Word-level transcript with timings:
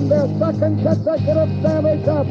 Won 0.00 0.08
their 0.08 0.38
second 0.38 0.82
consecutive 0.82 1.60
Stanley 1.60 2.02
Cup. 2.04 2.26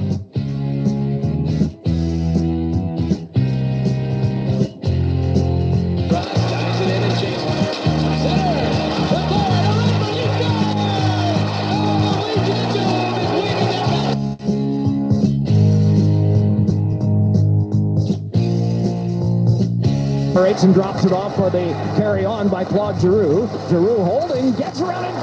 Separates 20.49 20.63
and 20.63 20.73
drops 20.73 21.05
it 21.05 21.11
off 21.11 21.35
for 21.35 21.49
the 21.51 21.73
carry 21.95 22.25
on 22.25 22.49
by 22.49 22.63
Claude 22.63 22.99
Giroux. 22.99 23.47
Giroux 23.69 24.03
holding, 24.03 24.53
gets 24.53 24.81
around 24.81 25.05
in 25.05 25.18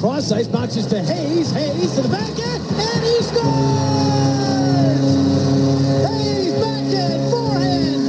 cross 0.00 0.32
ice, 0.32 0.48
bounces 0.48 0.86
to 0.86 0.98
Hayes. 1.02 1.52
Hayes 1.52 1.94
to 1.94 2.00
the 2.00 2.08
backhand, 2.08 2.64
and 2.72 3.04
he 3.04 3.20
scores! 3.20 3.44
Hayes 6.08 6.54
backhand, 6.54 7.30
forehand. 7.30 8.00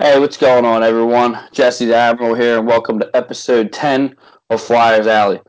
Hey, 0.00 0.20
what's 0.20 0.36
going 0.36 0.64
on, 0.64 0.84
everyone? 0.84 1.36
Jesse 1.50 1.86
the 1.86 1.96
Admiral 1.96 2.36
here, 2.36 2.58
and 2.58 2.68
welcome 2.68 3.00
to 3.00 3.10
episode 3.16 3.72
10 3.72 4.14
of 4.48 4.62
Flyers 4.62 5.08
Alley. 5.08 5.40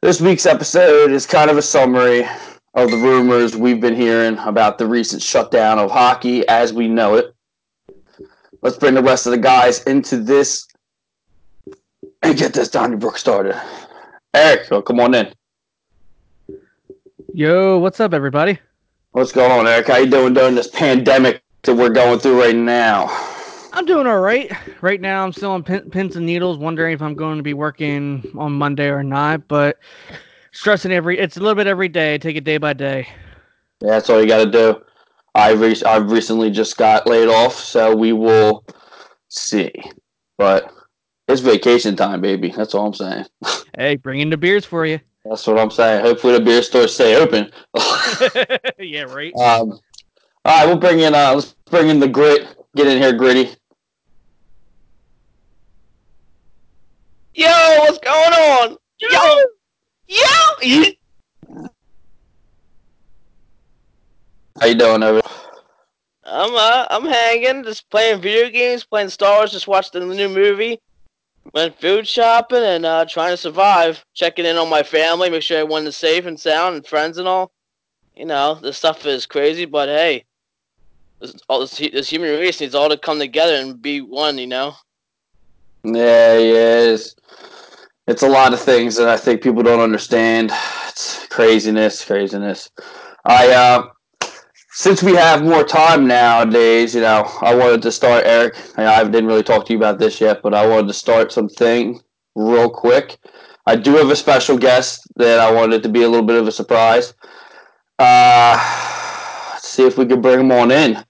This 0.00 0.20
week's 0.20 0.46
episode 0.46 1.10
is 1.10 1.26
kind 1.26 1.50
of 1.50 1.56
a 1.56 1.62
summary 1.62 2.24
of 2.74 2.88
the 2.88 2.96
rumors 2.96 3.56
we've 3.56 3.80
been 3.80 3.96
hearing 3.96 4.38
about 4.38 4.78
the 4.78 4.86
recent 4.86 5.20
shutdown 5.20 5.80
of 5.80 5.90
hockey 5.90 6.46
as 6.46 6.72
we 6.72 6.86
know 6.86 7.16
it. 7.16 7.34
Let's 8.62 8.76
bring 8.76 8.94
the 8.94 9.02
rest 9.02 9.26
of 9.26 9.32
the 9.32 9.38
guys 9.38 9.82
into 9.82 10.18
this 10.18 10.68
and 12.22 12.38
get 12.38 12.52
this 12.52 12.68
Donnybrook 12.68 13.18
started. 13.18 13.60
Eric, 14.34 14.68
come 14.84 15.00
on 15.00 15.14
in. 15.16 15.32
Yo, 17.34 17.78
what's 17.78 17.98
up, 17.98 18.14
everybody? 18.14 18.56
What's 19.10 19.32
going 19.32 19.50
on, 19.50 19.66
Eric? 19.66 19.88
How 19.88 19.96
you 19.96 20.08
doing 20.08 20.32
during 20.32 20.54
this 20.54 20.68
pandemic 20.68 21.42
that 21.64 21.74
we're 21.74 21.88
going 21.88 22.20
through 22.20 22.40
right 22.40 22.54
now? 22.54 23.27
I'm 23.78 23.84
doing 23.84 24.08
all 24.08 24.18
right. 24.18 24.50
Right 24.82 25.00
now, 25.00 25.24
I'm 25.24 25.32
still 25.32 25.52
on 25.52 25.62
pin- 25.62 25.88
pins 25.88 26.16
and 26.16 26.26
needles, 26.26 26.58
wondering 26.58 26.92
if 26.92 27.00
I'm 27.00 27.14
going 27.14 27.36
to 27.36 27.44
be 27.44 27.54
working 27.54 28.28
on 28.36 28.50
Monday 28.50 28.88
or 28.88 29.04
not. 29.04 29.46
But 29.46 29.78
stressing 30.50 30.90
every, 30.90 31.16
it's 31.16 31.36
a 31.36 31.40
little 31.40 31.54
bit 31.54 31.68
every 31.68 31.88
day. 31.88 32.18
Take 32.18 32.34
it 32.34 32.42
day 32.42 32.58
by 32.58 32.72
day. 32.72 33.06
Yeah, 33.80 33.90
that's 33.90 34.10
all 34.10 34.20
you 34.20 34.26
got 34.26 34.44
to 34.44 34.50
do. 34.50 34.82
I 35.36 35.52
re- 35.52 35.80
I've 35.86 36.10
recently 36.10 36.50
just 36.50 36.76
got 36.76 37.06
laid 37.06 37.28
off, 37.28 37.54
so 37.54 37.94
we 37.94 38.12
will 38.12 38.64
see. 39.28 39.70
But 40.38 40.74
it's 41.28 41.40
vacation 41.40 41.94
time, 41.94 42.20
baby. 42.20 42.48
That's 42.50 42.74
all 42.74 42.86
I'm 42.86 42.94
saying. 42.94 43.26
Hey, 43.76 43.94
bring 43.94 44.18
in 44.18 44.30
the 44.30 44.36
beers 44.36 44.64
for 44.64 44.86
you. 44.86 44.98
That's 45.24 45.46
what 45.46 45.56
I'm 45.56 45.70
saying. 45.70 46.04
Hopefully 46.04 46.32
the 46.32 46.40
beer 46.40 46.62
stores 46.62 46.92
stay 46.92 47.14
open. 47.14 47.52
yeah, 48.80 49.02
right. 49.02 49.32
um, 49.36 49.70
all 49.70 49.78
right, 50.44 50.66
we'll 50.66 50.78
bring 50.78 50.98
in. 50.98 51.14
Uh, 51.14 51.34
let's 51.34 51.54
bring 51.70 51.90
in 51.90 52.00
the 52.00 52.08
grit. 52.08 52.56
Get 52.74 52.88
in 52.88 53.00
here, 53.00 53.12
gritty. 53.12 53.54
Yo, 57.38 57.46
what's 57.46 57.98
going 57.98 58.32
on? 58.32 58.76
Yo, 58.98 59.08
yo. 60.08 60.82
How 64.60 64.66
you 64.66 64.74
doing 64.74 65.04
over? 65.04 65.20
I'm 66.24 66.50
uh, 66.52 66.86
I'm 66.90 67.04
hanging, 67.04 67.62
just 67.62 67.88
playing 67.90 68.22
video 68.22 68.50
games, 68.50 68.82
playing 68.82 69.10
Star 69.10 69.38
Wars, 69.38 69.52
just 69.52 69.68
watching 69.68 70.08
the 70.08 70.16
new 70.16 70.28
movie. 70.28 70.80
Went 71.54 71.80
food 71.80 72.08
shopping 72.08 72.64
and 72.64 72.84
uh, 72.84 73.04
trying 73.04 73.34
to 73.34 73.36
survive. 73.36 74.04
Checking 74.14 74.44
in 74.44 74.56
on 74.56 74.68
my 74.68 74.82
family, 74.82 75.30
make 75.30 75.42
sure 75.42 75.58
everyone 75.58 75.86
is 75.86 75.96
safe 75.96 76.26
and 76.26 76.40
sound, 76.40 76.74
and 76.74 76.84
friends 76.84 77.18
and 77.18 77.28
all. 77.28 77.52
You 78.16 78.24
know, 78.24 78.56
this 78.56 78.78
stuff 78.78 79.06
is 79.06 79.26
crazy, 79.26 79.64
but 79.64 79.88
hey, 79.88 80.24
this, 81.20 81.36
all 81.48 81.60
this, 81.60 81.78
this 81.78 82.10
human 82.10 82.30
race 82.30 82.60
needs 82.60 82.74
all 82.74 82.88
to 82.88 82.98
come 82.98 83.20
together 83.20 83.54
and 83.54 83.80
be 83.80 84.00
one. 84.00 84.38
You 84.38 84.48
know. 84.48 84.74
Yeah, 85.84 86.38
yeah. 86.38 86.80
It's, 86.94 87.14
it's 88.06 88.22
a 88.22 88.28
lot 88.28 88.52
of 88.52 88.60
things 88.60 88.96
that 88.96 89.08
I 89.08 89.16
think 89.16 89.42
people 89.42 89.62
don't 89.62 89.80
understand. 89.80 90.52
It's 90.88 91.28
craziness, 91.28 92.04
craziness. 92.04 92.70
I 93.24 93.52
uh, 93.52 93.88
since 94.72 95.02
we 95.02 95.14
have 95.14 95.44
more 95.44 95.64
time 95.64 96.06
nowadays, 96.08 96.94
you 96.94 97.00
know, 97.02 97.22
I 97.40 97.54
wanted 97.54 97.82
to 97.82 97.92
start, 97.92 98.24
Eric. 98.26 98.56
I 98.76 99.04
didn't 99.04 99.26
really 99.26 99.44
talk 99.44 99.64
to 99.66 99.72
you 99.72 99.78
about 99.78 99.98
this 99.98 100.20
yet, 100.20 100.40
but 100.42 100.54
I 100.54 100.66
wanted 100.66 100.88
to 100.88 100.94
start 100.94 101.32
something 101.32 102.00
real 102.34 102.70
quick. 102.70 103.18
I 103.66 103.76
do 103.76 103.94
have 103.96 104.10
a 104.10 104.16
special 104.16 104.58
guest 104.58 105.02
that 105.16 105.40
I 105.40 105.52
wanted 105.52 105.82
to 105.84 105.88
be 105.88 106.02
a 106.02 106.08
little 106.08 106.26
bit 106.26 106.40
of 106.40 106.48
a 106.48 106.52
surprise. 106.52 107.14
Uh, 107.98 108.56
let's 109.54 109.68
see 109.68 109.86
if 109.86 109.98
we 109.98 110.06
can 110.06 110.20
bring 110.20 110.40
him 110.40 110.52
on 110.52 110.70
in. 110.70 111.04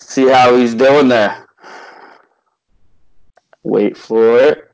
See 0.00 0.28
how 0.28 0.56
he's 0.56 0.74
doing 0.74 1.08
there. 1.08 1.39
Wait 3.62 3.96
for 3.96 4.38
it. 4.38 4.70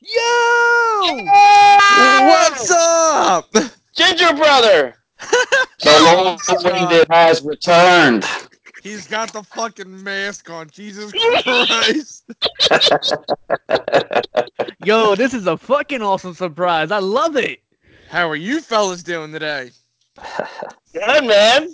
Yo! 0.00 1.26
What's 2.26 2.70
up? 2.70 3.52
Ginger 3.94 4.34
brother. 4.34 4.94
The 5.80 6.00
long 6.00 6.40
awaited 6.48 7.06
has 7.08 7.44
returned. 7.44 8.26
He's 8.82 9.06
got 9.06 9.32
the 9.32 9.44
fucking 9.44 10.02
mask 10.02 10.50
on. 10.50 10.68
Jesus 10.70 11.12
Christ. 11.44 12.24
Yo, 14.80 15.14
this 15.14 15.34
is 15.34 15.46
a 15.46 15.56
fucking 15.56 16.02
awesome 16.02 16.34
surprise. 16.34 16.90
I 16.90 16.98
love 16.98 17.36
it. 17.36 17.60
How 18.08 18.28
are 18.28 18.36
you 18.36 18.60
fellas 18.60 19.04
doing 19.04 19.30
today? 19.30 19.70
Good 20.92 21.24
man. 21.24 21.72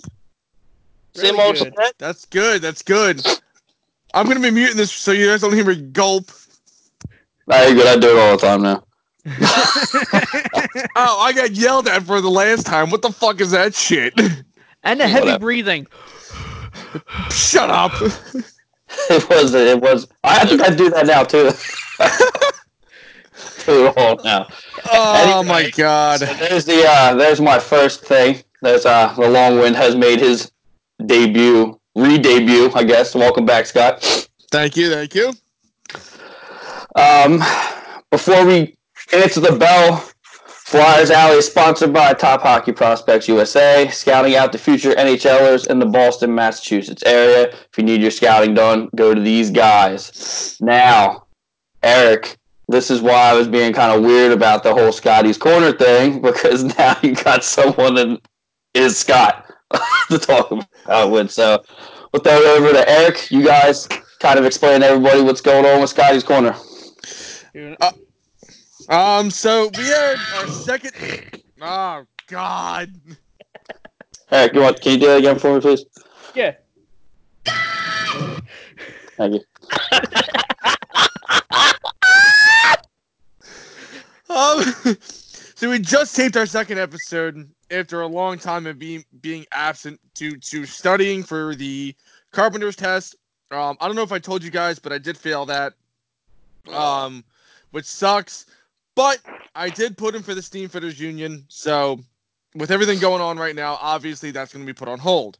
Same 1.14 1.40
old 1.40 1.56
shit. 1.56 1.74
That's 1.98 2.26
good. 2.26 2.60
That's 2.60 2.82
good. 2.82 3.26
I'm 4.14 4.26
gonna 4.28 4.41
be 4.41 4.50
muting 4.50 4.76
this 4.76 4.92
so 4.92 5.12
you 5.12 5.26
guys 5.28 5.41
don't 5.42 5.52
hear 5.52 5.64
me 5.64 5.76
gulp. 5.76 6.30
Very 7.48 7.75
good. 7.75 7.86
I 7.86 7.97
do 7.98 8.16
it 8.16 8.20
all 8.20 8.36
the 8.36 8.47
time 8.47 8.62
now. 8.62 8.84
Oh, 10.96 11.20
I 11.20 11.32
got 11.32 11.52
yelled 11.52 11.88
at 11.88 12.02
for 12.05 12.20
the 12.20 12.31
last 12.31 12.66
time. 12.66 12.90
What 12.90 13.02
the 13.02 13.11
fuck 13.11 13.40
is 13.40 13.50
that 13.50 13.75
shit? 13.75 14.14
And 14.82 15.00
the 15.00 15.08
heavy 15.08 15.26
Whatever. 15.26 15.38
breathing. 15.38 15.87
Shut 17.31 17.70
up. 17.70 17.93
It 19.11 19.28
was. 19.28 19.55
It 19.55 19.81
was. 19.81 20.06
I 20.22 20.46
think 20.46 20.61
I 20.62 20.72
do 20.75 20.88
that 20.90 21.06
now 21.06 21.25
too. 21.25 21.50
do 23.66 23.87
it 23.88 23.94
all 23.96 24.20
now. 24.25 24.46
Oh 24.93 25.43
Anyway, 25.43 25.46
my 25.49 25.70
god. 25.70 26.20
So 26.20 26.26
there's 26.34 26.64
the. 26.64 26.84
Uh, 26.87 27.14
there's 27.14 27.40
my 27.40 27.58
first 27.58 28.05
thing. 28.05 28.43
There's 28.62 28.87
uh 28.87 29.12
the 29.14 29.28
long 29.28 29.58
wind 29.58 29.76
has 29.76 29.96
made 29.96 30.20
his 30.20 30.52
debut, 31.05 31.78
re-debut, 31.94 32.70
I 32.75 32.85
guess. 32.85 33.14
Welcome 33.14 33.46
back, 33.46 33.67
Scott. 33.67 34.29
Thank 34.50 34.76
you. 34.76 34.91
Thank 34.91 35.14
you. 35.14 35.32
Um, 36.96 37.43
before 38.11 38.44
we 38.46 38.76
answer 39.12 39.41
the 39.41 39.56
bell, 39.56 40.08
Flyers 40.64 41.11
Alley 41.11 41.37
is 41.37 41.46
sponsored 41.46 41.93
by 41.93 42.14
Top 42.14 42.43
Hockey 42.43 42.73
Prospects 42.73 43.29
USA, 43.29 43.88
scouting 43.93 44.35
out 44.35 44.50
the 44.50 44.58
future 44.58 44.93
NHLers 44.93 45.69
in 45.69 45.79
the 45.79 45.87
Boston, 45.87 46.35
Massachusetts 46.35 47.02
area. 47.05 47.49
If 47.49 47.70
you 47.76 47.85
need 47.85 48.00
your 48.00 48.11
scouting 48.11 48.55
done, 48.55 48.88
go 48.97 49.14
to 49.14 49.20
these 49.20 49.50
guys. 49.50 50.56
Now, 50.61 51.26
Eric, 51.82 52.38
this 52.69 52.90
is 52.90 53.02
why 53.02 53.31
I 53.31 53.35
was 53.35 53.47
being 53.47 53.73
kind 53.73 53.97
of 53.97 54.02
weird 54.02 54.32
about 54.32 54.62
the 54.62 54.73
whole 54.73 54.90
Scotty's 54.90 55.38
Corner 55.38 55.73
thing, 55.73 56.23
because 56.23 56.64
now 56.64 56.97
you 57.02 57.14
got 57.14 57.44
someone 57.44 57.94
that 57.97 58.20
is 58.73 58.97
Scott 58.97 59.49
to 60.11 60.19
talk 60.19 60.50
about 60.50 60.67
with. 60.86 61.31
So 61.31 61.62
we'll 62.12 62.22
throw 62.22 62.34
it 62.34 62.58
over 62.58 62.72
to 62.72 62.88
Eric. 62.88 63.31
You 63.31 63.44
guys 63.44 63.86
kind 64.19 64.38
of 64.38 64.44
explain 64.44 64.81
to 64.81 64.86
everybody 64.86 65.22
what's 65.22 65.40
going 65.40 65.64
on 65.64 65.81
with 65.81 65.90
Scotty's 65.90 66.25
Corner. 66.25 66.54
Um, 68.88 69.31
so 69.31 69.70
we 69.76 69.84
had 69.84 70.16
our 70.36 70.48
second. 70.48 70.92
Oh 71.60 72.04
God. 72.28 72.92
Eric, 74.31 74.54
you 74.54 74.60
want? 74.60 74.81
Can 74.81 74.92
you 74.92 74.98
do 74.98 75.06
that 75.06 75.19
again 75.19 75.38
for 75.38 75.54
me, 75.54 75.60
please? 75.60 75.84
Yeah. 76.34 76.54
Thank 79.16 79.34
you. 79.34 79.40
Um, 84.34 84.62
so 85.00 85.70
we 85.70 85.78
just 85.78 86.16
taped 86.16 86.37
our 86.37 86.46
second 86.46 86.78
episode 86.78 87.48
after 87.70 88.02
a 88.02 88.06
long 88.06 88.38
time 88.38 88.66
of 88.66 88.78
being 88.78 89.05
being 89.20 89.46
absent 89.52 90.00
due 90.14 90.37
to 90.37 90.66
studying 90.66 91.22
for 91.22 91.55
the 91.55 91.94
carpenter's 92.32 92.76
test. 92.76 93.16
Um, 93.50 93.76
I 93.81 93.87
don't 93.87 93.96
know 93.96 94.02
if 94.02 94.12
I 94.12 94.19
told 94.19 94.43
you 94.43 94.50
guys, 94.50 94.78
but 94.78 94.93
I 94.93 94.99
did 94.99 95.16
fail 95.16 95.46
that. 95.46 95.75
Um, 96.72 97.25
which 97.70 97.84
sucks. 97.84 98.46
But 98.94 99.19
I 99.55 99.69
did 99.69 99.99
put 99.99 100.14
in 100.14 100.22
for 100.22 100.34
the 100.34 100.43
Steam 100.43 100.69
Fitters 100.69 101.00
Union, 101.00 101.44
so 101.49 101.99
with 102.55 102.70
everything 102.70 103.00
going 103.00 103.20
on 103.20 103.37
right 103.37 103.56
now, 103.56 103.76
obviously 103.81 104.31
that's 104.31 104.52
going 104.52 104.64
to 104.64 104.72
be 104.72 104.76
put 104.76 104.88
on 104.88 104.99
hold. 104.99 105.38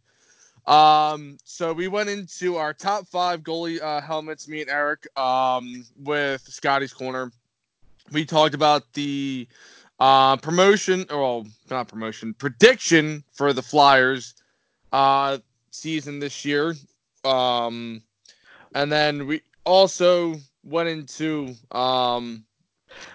Um, 0.67 1.38
so 1.44 1.73
we 1.73 1.88
went 1.88 2.09
into 2.09 2.56
our 2.56 2.73
top 2.73 3.06
five 3.06 3.43
goalie 3.43 3.81
uh, 3.81 4.00
helmets, 4.00 4.49
me 4.49 4.62
and 4.62 4.71
Eric, 4.71 5.06
um, 5.17 5.85
with 6.03 6.43
Scotty's 6.43 6.93
Corner. 6.93 7.31
We 8.11 8.25
talked 8.25 8.55
about 8.55 8.93
the 8.94 9.47
uh, 10.00 10.37
promotion, 10.37 11.06
or 11.11 11.20
well, 11.20 11.46
not 11.70 11.88
promotion, 11.88 12.35
prediction 12.35 13.25
for 13.32 13.52
the 13.52 13.62
Flyers 13.62 14.35
uh, 14.93 15.38
season 15.70 16.19
this 16.19 16.44
year. 16.44 16.75
Um, 17.25 18.02
and 18.75 18.91
then 18.91 19.26
we 19.26 19.41
also 19.64 20.37
went 20.64 20.88
into 20.88 21.55
um, 21.73 22.44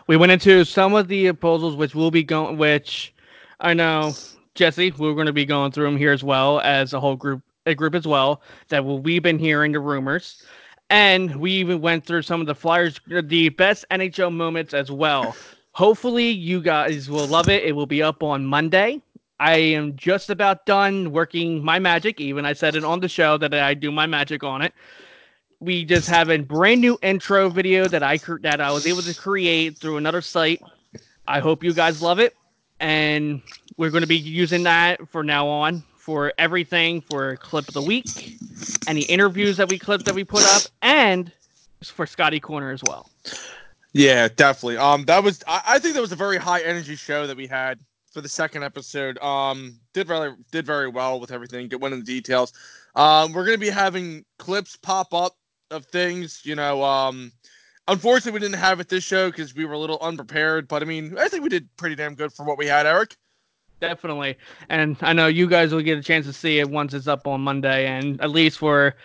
We 0.08 0.18
went 0.18 0.32
into 0.32 0.66
some 0.66 0.94
of 0.94 1.08
the 1.08 1.26
proposals, 1.26 1.76
which 1.76 1.96
will 1.96 2.12
be 2.12 2.24
going, 2.24 2.58
which 2.58 3.14
I 3.60 3.74
know 3.74 4.14
Jesse, 4.56 4.92
we're 4.98 5.14
going 5.14 5.28
to 5.28 5.34
be 5.34 5.46
going 5.46 5.72
through 5.72 5.86
them 5.86 5.98
here 5.98 6.12
as 6.12 6.24
well 6.24 6.60
as 6.62 6.94
a 6.94 7.00
whole 7.00 7.16
group, 7.16 7.42
a 7.66 7.76
group 7.76 7.96
as 7.96 8.08
well 8.08 8.42
that 8.70 8.84
we've 8.84 9.24
been 9.24 9.40
hearing 9.40 9.72
the 9.72 9.80
rumors, 9.80 10.44
and 10.90 11.36
we 11.36 11.52
even 11.52 11.82
went 11.82 12.06
through 12.06 12.24
some 12.24 12.42
of 12.42 12.48
the 12.48 12.56
Flyers, 12.56 13.00
the 13.08 13.50
best 13.50 13.86
NHL 13.92 14.34
moments 14.34 14.74
as 14.74 14.92
well. 14.92 15.36
Hopefully, 15.72 16.30
you 16.30 16.62
guys 16.62 17.10
will 17.10 17.28
love 17.28 17.50
it. 17.50 17.64
It 17.64 17.74
will 17.74 17.86
be 17.86 18.04
up 18.04 18.24
on 18.24 18.46
Monday. 18.46 19.02
I 19.40 19.56
am 19.56 19.96
just 19.96 20.30
about 20.30 20.66
done 20.66 21.12
working 21.12 21.64
my 21.64 21.80
magic. 21.80 22.20
Even 22.20 22.46
I 22.46 22.54
said 22.54 22.76
it 22.76 22.84
on 22.84 23.00
the 23.00 23.08
show 23.08 23.38
that 23.38 23.54
I 23.54 23.74
do 23.74 23.92
my 23.92 24.06
magic 24.06 24.44
on 24.44 24.62
it. 24.62 24.74
We 25.62 25.86
just 25.86 26.10
have 26.10 26.30
a 26.30 26.38
brand 26.38 26.82
new 26.82 26.98
intro 27.02 27.50
video 27.50 27.88
that 27.88 28.04
I 28.04 28.18
that 28.42 28.60
I 28.60 28.72
was 28.72 28.86
able 28.86 29.02
to 29.02 29.14
create 29.14 29.78
through 29.78 29.98
another 29.98 30.22
site. 30.22 30.62
I 31.28 31.40
hope 31.40 31.64
you 31.64 31.74
guys 31.74 32.02
love 32.02 32.20
it, 32.20 32.36
and 32.80 33.42
we're 33.78 33.92
going 33.92 34.02
to 34.02 34.08
be 34.08 34.18
using 34.18 34.64
that 34.64 35.08
for 35.10 35.24
now 35.24 35.48
on 35.48 35.84
for 35.96 36.34
everything 36.38 37.02
for 37.02 37.36
clip 37.38 37.68
of 37.68 37.74
the 37.74 37.82
week, 37.82 38.38
any 38.88 39.02
interviews 39.02 39.58
that 39.58 39.70
we 39.70 39.78
clip 39.78 40.04
that 40.04 40.16
we 40.16 40.24
put 40.24 40.44
up, 40.56 40.64
and 40.82 41.32
for 41.84 42.06
Scotty 42.06 42.40
Corner 42.40 42.72
as 42.72 42.82
well. 42.84 43.10
Yeah, 43.94 44.28
definitely. 44.28 44.78
Um, 44.78 45.06
that 45.06 45.24
was 45.24 45.44
I, 45.48 45.62
I 45.68 45.80
think 45.80 45.96
that 45.96 46.02
was 46.02 46.12
a 46.12 46.18
very 46.18 46.38
high 46.38 46.62
energy 46.62 46.96
show 46.96 47.26
that 47.28 47.36
we 47.36 47.48
had 47.48 47.80
for 48.12 48.22
the 48.22 48.30
second 48.30 48.64
episode. 48.64 49.18
Um, 49.20 49.80
did 49.94 50.08
very 50.08 50.36
did 50.52 50.66
very 50.66 50.88
well 50.88 51.20
with 51.20 51.32
everything. 51.32 51.68
Get 51.68 51.82
went 51.82 51.94
into 51.94 52.06
the 52.06 52.14
details. 52.14 52.54
Um, 52.96 53.34
we're 53.34 53.46
gonna 53.46 53.58
be 53.58 53.70
having 53.70 54.26
clips 54.38 54.76
pop 54.76 55.14
up 55.14 55.36
of 55.72 55.86
things. 55.86 56.42
You 56.44 56.56
know, 56.56 56.84
um, 56.84 57.32
unfortunately 57.88 58.34
we 58.34 58.40
didn't 58.40 58.60
have 58.60 58.80
it 58.80 58.90
this 58.90 59.04
show 59.04 59.30
because 59.30 59.56
we 59.56 59.66
were 59.66 59.74
a 59.74 59.80
little 59.80 60.00
unprepared. 60.02 60.68
But 60.68 60.82
I 60.82 60.86
mean, 60.86 61.18
I 61.18 61.28
think 61.28 61.44
we 61.44 61.50
did 61.50 61.68
pretty 61.78 61.96
damn 61.96 62.16
good 62.16 62.32
for 62.32 62.46
what 62.46 62.58
we 62.58 62.68
had, 62.68 62.86
Eric. 62.86 63.18
Definitely. 63.80 64.38
And 64.70 64.98
I 65.02 65.14
know 65.14 65.28
you 65.28 65.48
guys 65.48 65.74
will 65.74 65.82
get 65.82 65.98
a 65.98 66.04
chance 66.04 66.26
to 66.26 66.34
see 66.34 66.60
it 66.60 66.70
once 66.70 66.94
it's 66.94 67.08
up 67.08 67.28
on 67.28 67.42
Monday. 67.42 67.88
And 67.88 68.20
at 68.22 68.30
least 68.30 68.58
for 68.58 68.96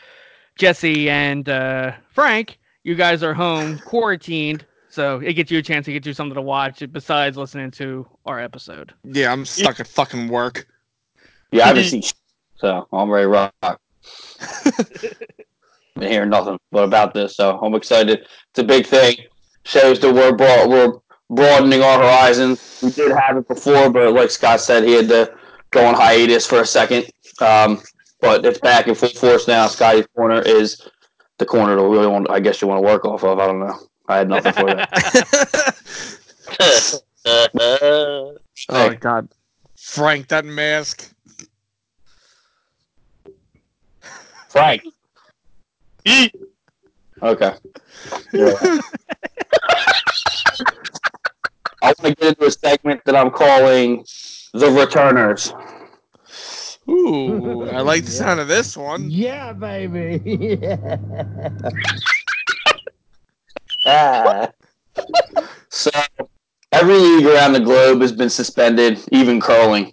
Jesse 0.57 1.09
and 1.09 1.49
uh, 1.49 1.93
Frank, 2.11 2.59
you 2.83 2.95
guys 2.95 3.23
are 3.23 3.35
home 3.35 3.79
quarantined. 3.79 4.67
So 4.94 5.19
it 5.19 5.32
gets 5.32 5.50
you 5.50 5.58
a 5.58 5.62
chance 5.62 5.87
to 5.87 5.93
get 5.93 6.06
you 6.06 6.12
something 6.12 6.37
to 6.37 6.43
watch 6.43 6.81
besides 6.93 7.37
listening 7.37 7.73
to 7.73 8.06
our 8.26 8.38
episode. 8.38 8.94
Yeah, 9.02 9.32
I'm 9.32 9.44
stuck 9.44 9.81
at 9.81 9.88
fucking 9.88 10.29
work. 10.29 10.69
Yeah, 11.50 11.64
I 11.64 11.67
haven't 11.69 11.85
seen 11.85 12.02
so 12.55 12.87
I'm 12.93 13.11
ready 13.11 13.25
to 13.25 13.29
rock. 13.29 13.52
Been 15.96 16.11
hearing 16.11 16.31
nothing 16.31 16.61
but 16.70 16.85
about 16.85 17.12
this, 17.12 17.35
so 17.35 17.58
I'm 17.58 17.75
excited. 17.75 18.20
It's 18.20 18.58
a 18.58 18.62
big 18.62 18.87
thing. 18.87 19.17
Shows 19.64 19.99
that 19.99 20.14
we're 20.14 20.37
broad, 20.37 20.70
we're 20.70 20.93
broadening 21.29 21.82
our 21.82 21.99
horizons. 21.99 22.79
We 22.81 22.93
did 22.93 23.17
have 23.17 23.37
it 23.37 23.49
before, 23.49 23.91
but 23.91 24.12
like 24.12 24.31
Scott 24.31 24.61
said, 24.61 24.85
he 24.85 24.93
had 24.93 25.08
to 25.08 25.35
go 25.73 25.85
on 25.85 25.94
hiatus 25.94 26.46
for 26.46 26.61
a 26.61 26.67
second. 26.67 27.11
Um, 27.41 27.82
but 28.20 28.46
it's 28.46 28.61
back 28.61 28.87
in 28.87 28.94
full 28.94 29.08
force 29.08 29.49
now. 29.49 29.67
Scotty's 29.67 30.06
corner 30.14 30.41
is 30.43 30.88
the 31.38 31.46
corner 31.46 31.75
to 31.75 31.82
really 31.82 32.06
want. 32.06 32.31
I 32.31 32.38
guess 32.38 32.62
you 32.62 32.69
want 32.69 32.81
to 32.81 32.87
work 32.87 33.05
off 33.05 33.25
of. 33.25 33.41
I 33.41 33.46
don't 33.46 33.58
know. 33.58 33.76
I 34.09 34.19
had 34.19 34.29
nothing 34.29 34.53
for 34.53 34.67
that. 34.75 35.75
oh 38.69 38.91
Hey. 38.91 38.97
God, 38.97 39.29
Frank, 39.77 40.29
that 40.29 40.45
mask. 40.45 41.11
Frank. 44.49 44.83
Okay. 47.23 47.55
Yeah. 48.33 48.59
I 51.83 51.87
want 51.87 51.99
to 52.03 52.15
get 52.15 52.29
into 52.31 52.45
a 52.47 52.51
segment 52.51 53.03
that 53.06 53.17
I'm 53.17 53.31
calling 53.31 54.05
the 54.53 54.71
returners. 54.71 55.55
Ooh, 56.89 57.67
I 57.71 57.81
like 57.81 58.05
the 58.05 58.11
sound 58.11 58.41
of 58.41 58.49
this 58.49 58.77
one. 58.77 59.09
Yeah, 59.11 59.53
baby. 59.55 60.59
Ah. 61.65 62.14
so 65.69 65.91
every 66.73 66.95
league 66.95 67.27
around 67.27 67.53
the 67.53 67.61
globe 67.61 68.01
has 68.01 68.13
been 68.13 68.31
suspended, 68.31 69.01
even 69.13 69.41
curling. 69.41 69.93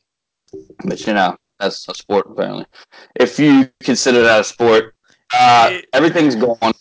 But 0.86 1.06
you 1.06 1.14
know, 1.14 1.38
that's 1.60 1.88
a 1.88 1.94
sport 1.94 2.28
apparently. 2.30 2.66
If 3.16 3.40
you 3.40 3.70
consider 3.82 4.22
that 4.24 4.42
a 4.42 4.44
sport, 4.44 4.96
uh, 5.34 5.78
everything's 5.94 6.36
gone. 6.36 6.74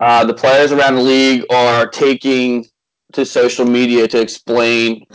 Uh, 0.00 0.24
the 0.24 0.34
players 0.34 0.72
around 0.72 0.96
the 0.96 1.02
league 1.02 1.44
are 1.50 1.86
taking 1.88 2.66
to 3.12 3.24
social 3.24 3.64
media 3.64 4.08
to 4.08 4.20
explain 4.20 5.06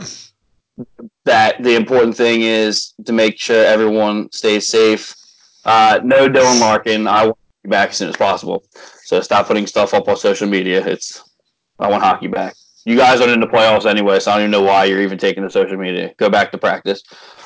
that 1.26 1.62
the 1.62 1.76
important 1.76 2.16
thing 2.16 2.42
is 2.42 2.94
to 3.06 3.12
make 3.12 3.40
sure 3.40 3.66
everyone 3.66 4.32
stays 4.32 4.68
safe. 4.68 5.14
Uh, 5.66 6.00
no 6.04 6.30
Dylan 6.30 6.60
Larkin. 6.60 7.08
I 7.08 7.26
want 7.26 7.38
to 7.38 7.68
be 7.68 7.70
back 7.70 7.90
as 7.90 7.98
soon 7.98 8.10
as 8.10 8.16
possible. 8.16 8.64
So 9.10 9.20
stop 9.22 9.48
putting 9.48 9.66
stuff 9.66 9.96
up 9.96 10.08
on 10.08 10.18
social 10.18 10.48
media. 10.48 10.86
It's 10.86 11.28
I 11.80 11.90
want 11.90 12.04
hockey 12.04 12.28
back. 12.28 12.54
You 12.86 12.96
guys 12.96 13.20
aren't 13.20 13.34
in 13.34 13.40
the 13.40 13.48
playoffs 13.48 13.88
anyway, 13.88 14.20
so 14.20 14.30
I 14.30 14.36
don't 14.36 14.44
even 14.44 14.52
know 14.52 14.62
why 14.62 14.86
you're 14.86 15.02
even 15.02 15.18
taking 15.18 15.42
to 15.42 15.50
social 15.50 15.78
media. 15.78 16.14
Go 16.18 16.30
back 16.30 16.52
to 16.52 16.60
practice. 16.60 17.02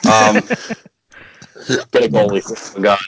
Um, 0.05 0.33
get 1.93 2.03
a 2.03 2.09
goalie, 2.09 2.43
God. 2.81 2.99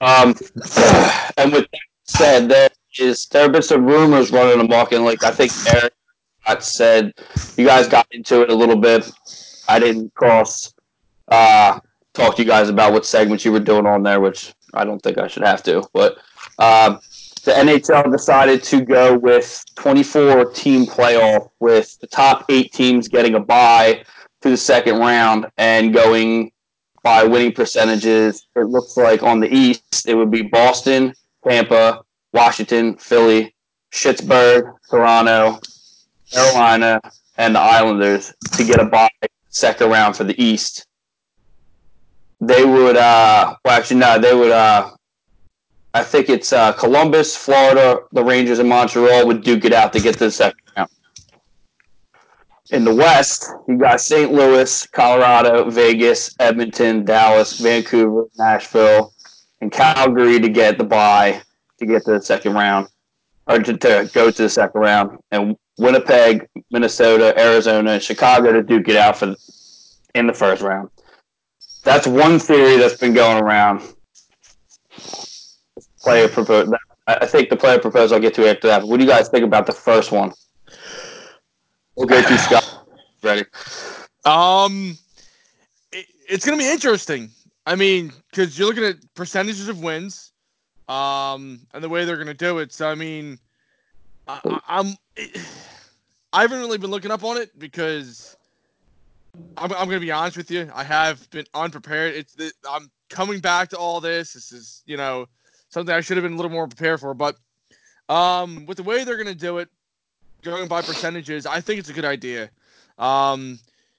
Um, 0.00 0.30
and 1.36 1.52
with 1.52 1.68
that 1.70 1.80
said, 2.02 2.48
there 2.48 2.70
is 2.98 3.26
there 3.26 3.42
have 3.42 3.52
been 3.52 3.62
some 3.62 3.86
rumors 3.86 4.32
running 4.32 4.58
amok, 4.58 4.90
and 4.90 5.04
like 5.04 5.22
I 5.22 5.30
think 5.30 5.52
Eric 5.72 5.92
said, 6.58 7.12
you 7.56 7.66
guys 7.66 7.86
got 7.86 8.08
into 8.10 8.42
it 8.42 8.50
a 8.50 8.54
little 8.54 8.80
bit. 8.80 9.08
I 9.68 9.78
didn't 9.78 10.12
cross 10.14 10.74
uh, 11.28 11.78
talk 12.14 12.34
to 12.34 12.42
you 12.42 12.48
guys 12.48 12.68
about 12.68 12.92
what 12.92 13.06
segments 13.06 13.44
you 13.44 13.52
were 13.52 13.60
doing 13.60 13.86
on 13.86 14.02
there, 14.02 14.18
which 14.18 14.54
I 14.74 14.84
don't 14.84 15.00
think 15.00 15.18
I 15.18 15.28
should 15.28 15.44
have 15.44 15.62
to, 15.62 15.88
but. 15.92 16.18
Um, 16.58 16.98
the 17.46 17.52
NHL 17.52 18.10
decided 18.10 18.60
to 18.64 18.84
go 18.84 19.16
with 19.16 19.64
24 19.76 20.50
team 20.50 20.84
playoff 20.84 21.48
with 21.60 21.96
the 22.00 22.08
top 22.08 22.44
eight 22.48 22.72
teams 22.72 23.06
getting 23.06 23.36
a 23.36 23.40
bye 23.40 24.04
to 24.40 24.50
the 24.50 24.56
second 24.56 24.98
round 24.98 25.46
and 25.56 25.94
going 25.94 26.50
by 27.04 27.22
winning 27.22 27.52
percentages. 27.52 28.48
It 28.56 28.66
looks 28.66 28.96
like 28.96 29.22
on 29.22 29.38
the 29.38 29.48
East, 29.48 30.08
it 30.08 30.14
would 30.16 30.30
be 30.30 30.42
Boston, 30.42 31.14
Tampa, 31.46 32.02
Washington, 32.32 32.96
Philly, 32.96 33.54
Pittsburgh, 33.92 34.74
Toronto, 34.90 35.60
Carolina, 36.32 37.00
and 37.38 37.54
the 37.54 37.60
Islanders 37.60 38.34
to 38.54 38.64
get 38.64 38.80
a 38.80 38.86
bye 38.86 39.08
second 39.50 39.88
round 39.90 40.16
for 40.16 40.24
the 40.24 40.42
East. 40.42 40.84
They 42.40 42.64
would, 42.64 42.96
uh, 42.96 43.54
well, 43.64 43.78
actually, 43.78 44.00
no, 44.00 44.18
they 44.18 44.34
would, 44.34 44.50
uh, 44.50 44.90
I 45.96 46.02
think 46.02 46.28
it's 46.28 46.52
uh, 46.52 46.74
Columbus, 46.74 47.34
Florida, 47.34 48.00
the 48.12 48.22
Rangers, 48.22 48.58
and 48.58 48.68
Montreal 48.68 49.26
would 49.26 49.42
duke 49.42 49.64
it 49.64 49.72
out 49.72 49.94
to 49.94 50.00
get 50.00 50.12
to 50.18 50.26
the 50.26 50.30
second 50.30 50.60
round. 50.76 50.90
In 52.70 52.84
the 52.84 52.94
West, 52.94 53.50
you 53.66 53.78
got 53.78 54.02
St. 54.02 54.30
Louis, 54.30 54.86
Colorado, 54.88 55.70
Vegas, 55.70 56.36
Edmonton, 56.38 57.06
Dallas, 57.06 57.58
Vancouver, 57.58 58.26
Nashville, 58.36 59.14
and 59.62 59.72
Calgary 59.72 60.38
to 60.38 60.50
get 60.50 60.76
the 60.76 60.84
bye 60.84 61.40
to 61.78 61.86
get 61.86 62.04
to 62.04 62.12
the 62.12 62.20
second 62.20 62.52
round, 62.52 62.88
or 63.46 63.58
to, 63.58 63.74
to 63.78 64.10
go 64.12 64.30
to 64.30 64.42
the 64.42 64.50
second 64.50 64.78
round, 64.78 65.18
and 65.30 65.56
Winnipeg, 65.78 66.46
Minnesota, 66.70 67.32
Arizona, 67.40 67.92
and 67.92 68.02
Chicago 68.02 68.52
to 68.52 68.62
duke 68.62 68.88
it 68.88 68.96
out 68.96 69.16
for 69.16 69.34
in 70.14 70.26
the 70.26 70.34
first 70.34 70.60
round. 70.60 70.90
That's 71.84 72.06
one 72.06 72.38
theory 72.38 72.76
that's 72.76 72.98
been 72.98 73.14
going 73.14 73.42
around 73.42 73.80
player 76.06 76.28
proposed. 76.28 76.72
I 77.08 77.26
think 77.26 77.50
the 77.50 77.56
player 77.56 77.78
proposal 77.78 78.16
I'll 78.16 78.20
get 78.20 78.34
to 78.34 78.48
after 78.48 78.68
that. 78.68 78.86
What 78.86 78.98
do 78.98 79.04
you 79.04 79.10
guys 79.10 79.28
think 79.28 79.44
about 79.44 79.66
the 79.66 79.72
first 79.72 80.12
one? 80.12 80.32
We'll 81.96 82.06
go 82.06 82.20
to 82.20 82.38
Scott. 82.38 82.86
Ready? 83.22 83.44
Um, 84.24 84.96
it, 85.92 86.06
it's 86.28 86.44
gonna 86.44 86.58
be 86.58 86.68
interesting. 86.68 87.30
I 87.66 87.74
mean, 87.74 88.12
because 88.30 88.58
you're 88.58 88.68
looking 88.68 88.84
at 88.84 88.96
percentages 89.14 89.68
of 89.68 89.82
wins, 89.82 90.32
um, 90.88 91.60
and 91.74 91.82
the 91.82 91.88
way 91.88 92.04
they're 92.04 92.16
gonna 92.16 92.34
do 92.34 92.58
it. 92.58 92.72
So 92.72 92.88
I 92.88 92.94
mean, 92.94 93.38
I, 94.28 94.60
I'm. 94.68 94.94
I 96.32 96.42
haven't 96.42 96.58
really 96.58 96.78
been 96.78 96.90
looking 96.90 97.10
up 97.10 97.24
on 97.24 97.38
it 97.38 97.58
because 97.58 98.36
I'm, 99.56 99.72
I'm 99.72 99.88
gonna 99.88 100.00
be 100.00 100.12
honest 100.12 100.36
with 100.36 100.50
you. 100.50 100.70
I 100.74 100.84
have 100.84 101.28
been 101.30 101.46
unprepared. 101.54 102.14
It's 102.14 102.34
the, 102.34 102.52
I'm 102.68 102.90
coming 103.08 103.40
back 103.40 103.70
to 103.70 103.78
all 103.78 104.00
this. 104.00 104.34
This 104.34 104.52
is 104.52 104.82
you 104.86 104.96
know 104.96 105.26
something 105.76 105.94
I 105.94 106.00
should 106.00 106.16
have 106.16 106.24
been 106.24 106.32
a 106.32 106.36
little 106.36 106.50
more 106.50 106.66
prepared 106.66 107.00
for. 107.00 107.12
But 107.12 107.36
um, 108.08 108.64
with 108.64 108.78
the 108.78 108.82
way 108.82 109.04
they're 109.04 109.18
gonna 109.18 109.34
do 109.34 109.58
it, 109.58 109.68
going 110.42 110.68
by 110.68 110.80
percentages, 110.80 111.44
I 111.44 111.60
think 111.60 111.78
it's 111.78 111.90
a 111.90 111.92
good 111.92 112.06
idea. 112.06 112.48
Um, 112.98 113.58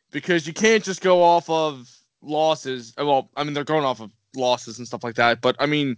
because 0.09 0.47
you 0.47 0.53
can't 0.53 0.83
just 0.83 1.01
go 1.01 1.21
off 1.21 1.47
of 1.49 1.87
losses. 2.23 2.95
uh, 2.99 3.05
Well, 3.05 3.29
I 3.35 3.43
mean 3.43 3.53
they're 3.53 3.63
going 3.63 3.85
off 3.85 4.01
of 4.01 4.11
losses 4.35 4.79
and 4.79 4.87
stuff 4.87 5.03
like 5.03 5.13
that, 5.15 5.39
but 5.39 5.55
I 5.59 5.67
mean 5.67 5.95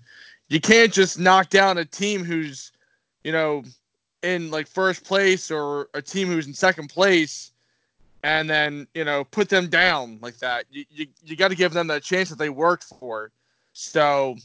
you 0.50 0.60
can't 0.60 0.92
just 0.92 1.18
knock 1.18 1.50
down 1.50 1.78
a 1.78 1.86
team 1.86 2.26
who's, 2.26 2.74
you 3.24 3.32
know, 3.32 3.64
in 4.22 4.52
like 4.52 4.68
first 4.68 5.06
place 5.06 5.50
or 5.50 5.88
a 5.94 6.02
team 6.02 6.28
who's 6.28 6.48
in 6.48 6.54
second 6.54 6.90
place 6.90 7.54
and 8.24 8.50
then, 8.50 8.86
you 8.94 9.06
know, 9.06 9.24
put 9.24 9.48
them 9.48 9.70
down 9.70 10.20
like 10.22 10.40
that. 10.40 10.66
You 10.70 10.84
you, 10.90 11.08
you 11.24 11.38
got 11.38 11.50
to 11.50 11.56
give 11.56 11.72
them 11.72 11.88
that 11.88 12.04
chance 12.04 12.28
that 12.28 12.38
they 12.38 12.50
worked 12.50 12.84
for. 12.84 13.32
So 13.72 14.36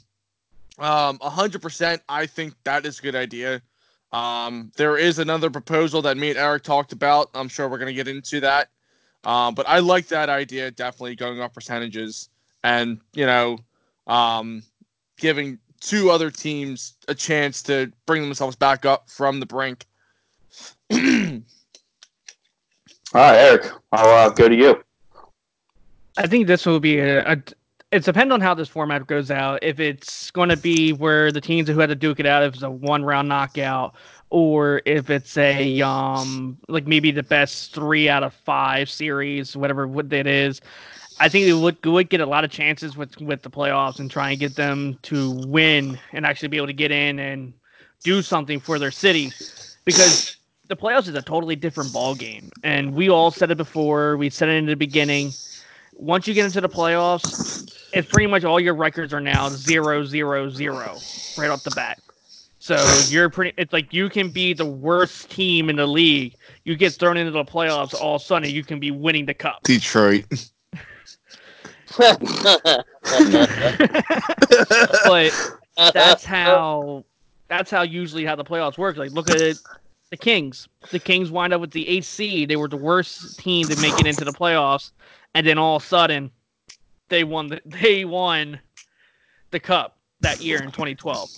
um 0.79 1.19
100% 1.19 2.01
I 2.09 2.27
think 2.27 2.55
that 2.65 2.85
is 2.87 2.99
a 2.99 3.03
good 3.03 3.15
idea. 3.15 3.63
Um, 4.15 4.71
there 4.77 4.97
is 4.97 5.19
another 5.19 5.51
proposal 5.51 6.01
that 6.03 6.17
me 6.17 6.31
and 6.31 6.39
Eric 6.39 6.63
talked 6.63 6.93
about. 6.93 7.31
I'm 7.35 7.49
sure 7.49 7.69
we're 7.69 7.79
going 7.79 7.89
to 7.89 7.95
get 7.95 8.07
into 8.07 8.39
that. 8.41 8.69
Um, 9.25 9.55
but 9.55 9.69
I 9.69 9.81
like 9.81 10.07
that 10.09 10.29
idea, 10.29 10.71
definitely 10.71 11.17
going 11.17 11.41
off 11.41 11.53
percentages 11.53 12.29
and, 12.63 13.01
you 13.15 13.27
know, 13.27 13.59
um, 14.07 14.63
giving 15.19 15.59
two 15.81 16.11
other 16.11 16.31
teams 16.31 16.95
a 17.09 17.15
chance 17.15 17.61
to 17.65 17.91
bring 18.07 18.23
themselves 18.23 18.55
back 18.55 18.87
up 18.87 19.11
from 19.11 19.41
the 19.41 19.47
brink. 19.47 19.85
All 20.93 20.99
right, 23.15 23.37
Eric. 23.37 23.73
I'll 23.91 24.29
uh, 24.29 24.31
go 24.31 24.49
to 24.49 24.55
you. 24.55 24.85
I 26.17 26.29
think 26.29 26.47
this 26.47 26.67
will 26.67 26.81
be 26.81 26.99
a. 26.99 27.25
a 27.25 27.43
it's 27.95 28.07
depend 28.07 28.33
on 28.33 28.41
how 28.41 28.55
this 28.55 28.69
format 28.69 29.07
goes 29.07 29.31
out. 29.31 29.61
If 29.63 29.79
it's 29.79 30.33
going 30.33 30.49
to 30.49 30.57
be 30.57 30.93
where 30.93 31.31
the 31.31 31.41
teams 31.41 31.69
who 31.69 31.79
had 31.79 31.91
to 31.91 31.95
duke 31.95 32.19
it 32.19 32.27
out, 32.27 32.43
if 32.43 32.55
it's 32.55 32.63
a 32.65 32.71
one 32.71 33.05
round 33.05 33.29
knockout, 33.29 33.95
or 34.31 34.83
if 34.85 35.11
it's 35.11 35.37
a 35.37 35.81
um 35.83 36.59
like 36.69 36.89
maybe 36.89 37.13
the 37.13 37.23
best 37.23 37.73
three 37.73 38.09
out 38.09 38.25
of 38.25 38.35
five 38.35 38.91
series, 38.91 39.57
whatever 39.57 39.87
what 39.87 40.13
it 40.13 40.27
is. 40.27 40.61
I 41.21 41.29
think 41.29 41.47
it 41.47 41.53
would 41.53 41.85
would 41.87 42.11
get 42.11 42.21
a 42.21 42.27
lot 42.27 42.43
of 42.43 42.51
chances 42.51 42.97
with 42.97 43.17
with 43.21 43.43
the 43.43 43.51
playoffs 43.51 44.01
and 44.01 44.11
try 44.11 44.31
and 44.33 44.41
get 44.41 44.57
them 44.57 44.99
to 45.03 45.31
win 45.31 46.01
and 46.13 46.27
actually 46.27 46.49
be 46.49 46.57
able 46.57 46.67
to 46.67 46.73
get 46.73 46.91
in 46.91 47.21
and 47.21 47.55
do 48.03 48.23
something 48.23 48.59
for 48.59 48.81
their 48.81 48.91
city 48.91 49.37
because 49.85 50.27
the 50.69 50.75
playoffs 50.77 51.07
is 51.07 51.15
a 51.15 51.23
totally 51.23 51.55
different 51.55 51.93
ball 51.93 52.17
game 52.17 52.51
and 52.65 52.93
we 52.95 53.09
all 53.09 53.31
said 53.31 53.53
it 53.53 53.57
before 53.57 54.17
we 54.17 54.29
said 54.31 54.49
it 54.49 54.57
in 54.57 54.67
the 54.67 54.75
beginning 54.75 55.37
once 55.95 56.27
you 56.27 56.35
get 56.35 56.45
into 56.45 56.61
the 56.61 56.69
playoffs 56.69 57.71
it's 57.93 58.09
pretty 58.09 58.27
much 58.27 58.45
all 58.45 58.61
your 58.61 58.75
records 58.75 59.13
are 59.13 59.21
now 59.21 59.49
zero 59.49 60.05
zero 60.05 60.51
zero 60.51 60.97
right 61.39 61.51
off 61.51 61.63
the 61.65 61.71
bat 61.73 61.99
so 62.59 62.83
you're 63.09 63.29
pretty 63.29 63.53
it's 63.57 63.73
like 63.73 63.93
you 63.93 64.09
can 64.09 64.31
be 64.31 64.53
the 64.53 64.65
worst 64.65 65.31
team 65.31 65.71
in 65.71 65.77
the 65.77 65.87
league 65.87 66.35
you 66.65 66.77
get 66.77 66.93
thrown 66.93 67.17
into 67.17 67.31
the 67.31 67.45
playoffs 67.45 67.95
all 68.01 68.17
of 68.17 68.23
a 68.23 68.25
sudden 68.25 68.51
you 68.51 68.65
can 68.65 68.81
be 68.81 68.91
winning 68.91 69.27
the 69.27 69.35
cup 69.35 69.63
Detroit. 69.63 70.25
but 71.99 72.21
that's 75.93 76.25
how 76.25 77.05
that's 77.49 77.71
how 77.71 77.83
usually 77.83 78.25
how 78.25 78.35
the 78.35 78.45
playoffs 78.45 78.79
work. 78.79 78.97
Like 78.97 79.13
look 79.13 79.31
at 79.31 79.37
it, 79.37 79.59
the 80.11 80.17
Kings. 80.17 80.69
The 80.91 80.99
Kings 80.99 81.31
wind 81.31 81.53
up 81.53 81.61
with 81.61 81.71
the 81.71 81.87
eighth 81.89 82.07
seed. 82.07 82.49
They 82.49 82.57
were 82.57 82.69
the 82.69 82.77
worst 82.77 83.39
team 83.39 83.69
to 83.69 83.81
make 83.81 83.99
it 84.01 84.07
into 84.07 84.25
the 84.25 84.33
playoffs, 84.33 84.91
and 85.35 85.47
then 85.47 85.59
all 85.59 85.77
of 85.77 85.83
a 85.83 85.87
sudden, 85.87 86.31
they 87.09 87.25
won. 87.25 87.49
The, 87.49 87.61
they 87.67 88.05
won 88.05 88.59
the 89.51 89.61
cup 89.61 89.99
that 90.21 90.41
year 90.41 90.59
in 90.59 90.71
2012. 90.71 91.29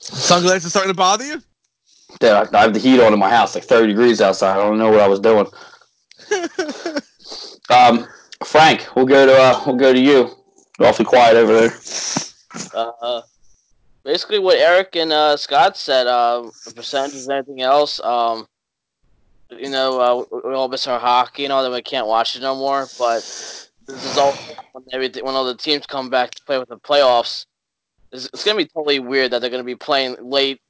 Sunglasses 0.00 0.70
starting 0.70 0.90
to 0.90 0.96
bother 0.96 1.24
you? 1.24 1.42
Dude, 2.20 2.30
I, 2.30 2.46
I 2.52 2.62
have 2.62 2.74
the 2.74 2.80
heat 2.80 3.00
on 3.00 3.12
in 3.12 3.18
my 3.18 3.30
house, 3.30 3.54
like 3.54 3.64
30 3.64 3.88
degrees 3.88 4.20
outside. 4.20 4.52
I 4.52 4.62
don't 4.62 4.78
know 4.78 4.90
what 4.90 5.00
I 5.00 5.08
was 5.08 5.20
doing. 5.20 5.46
Um, 7.70 8.06
Frank, 8.44 8.86
we'll 8.94 9.06
go 9.06 9.26
to 9.26 9.32
uh, 9.32 9.62
we'll 9.66 9.76
go 9.76 9.92
to 9.92 9.98
you. 9.98 10.30
You're 10.78 10.88
awfully 10.88 11.06
quiet 11.06 11.36
over 11.36 11.54
there. 11.54 11.74
Uh, 12.74 13.22
basically 14.04 14.38
what 14.38 14.58
Eric 14.58 14.96
and 14.96 15.12
uh, 15.12 15.36
Scott 15.36 15.76
said. 15.76 16.06
Uh, 16.06 16.50
the 16.66 16.72
percentages 16.74 17.26
and 17.26 17.38
everything 17.38 17.62
else. 17.62 18.00
Um, 18.00 18.46
you 19.50 19.70
know, 19.70 20.00
uh, 20.00 20.38
we 20.44 20.54
all 20.54 20.68
miss 20.68 20.86
our 20.86 20.98
hockey 20.98 21.44
and 21.44 21.52
all 21.52 21.62
that. 21.62 21.72
We 21.72 21.82
can't 21.82 22.06
watch 22.06 22.36
it 22.36 22.42
no 22.42 22.54
more. 22.56 22.86
But 22.98 23.22
this 23.86 24.04
is 24.04 24.16
all 24.16 24.34
when 24.72 24.84
everything 24.92 25.24
when 25.24 25.34
all 25.34 25.44
the 25.44 25.56
teams 25.56 25.86
come 25.86 26.10
back 26.10 26.30
to 26.32 26.44
play 26.44 26.58
with 26.58 26.68
the 26.68 26.78
playoffs. 26.78 27.46
It's, 28.12 28.26
it's 28.26 28.44
gonna 28.44 28.58
be 28.58 28.66
totally 28.66 28.98
weird 28.98 29.30
that 29.30 29.40
they're 29.40 29.50
gonna 29.50 29.64
be 29.64 29.76
playing 29.76 30.16
late 30.20 30.60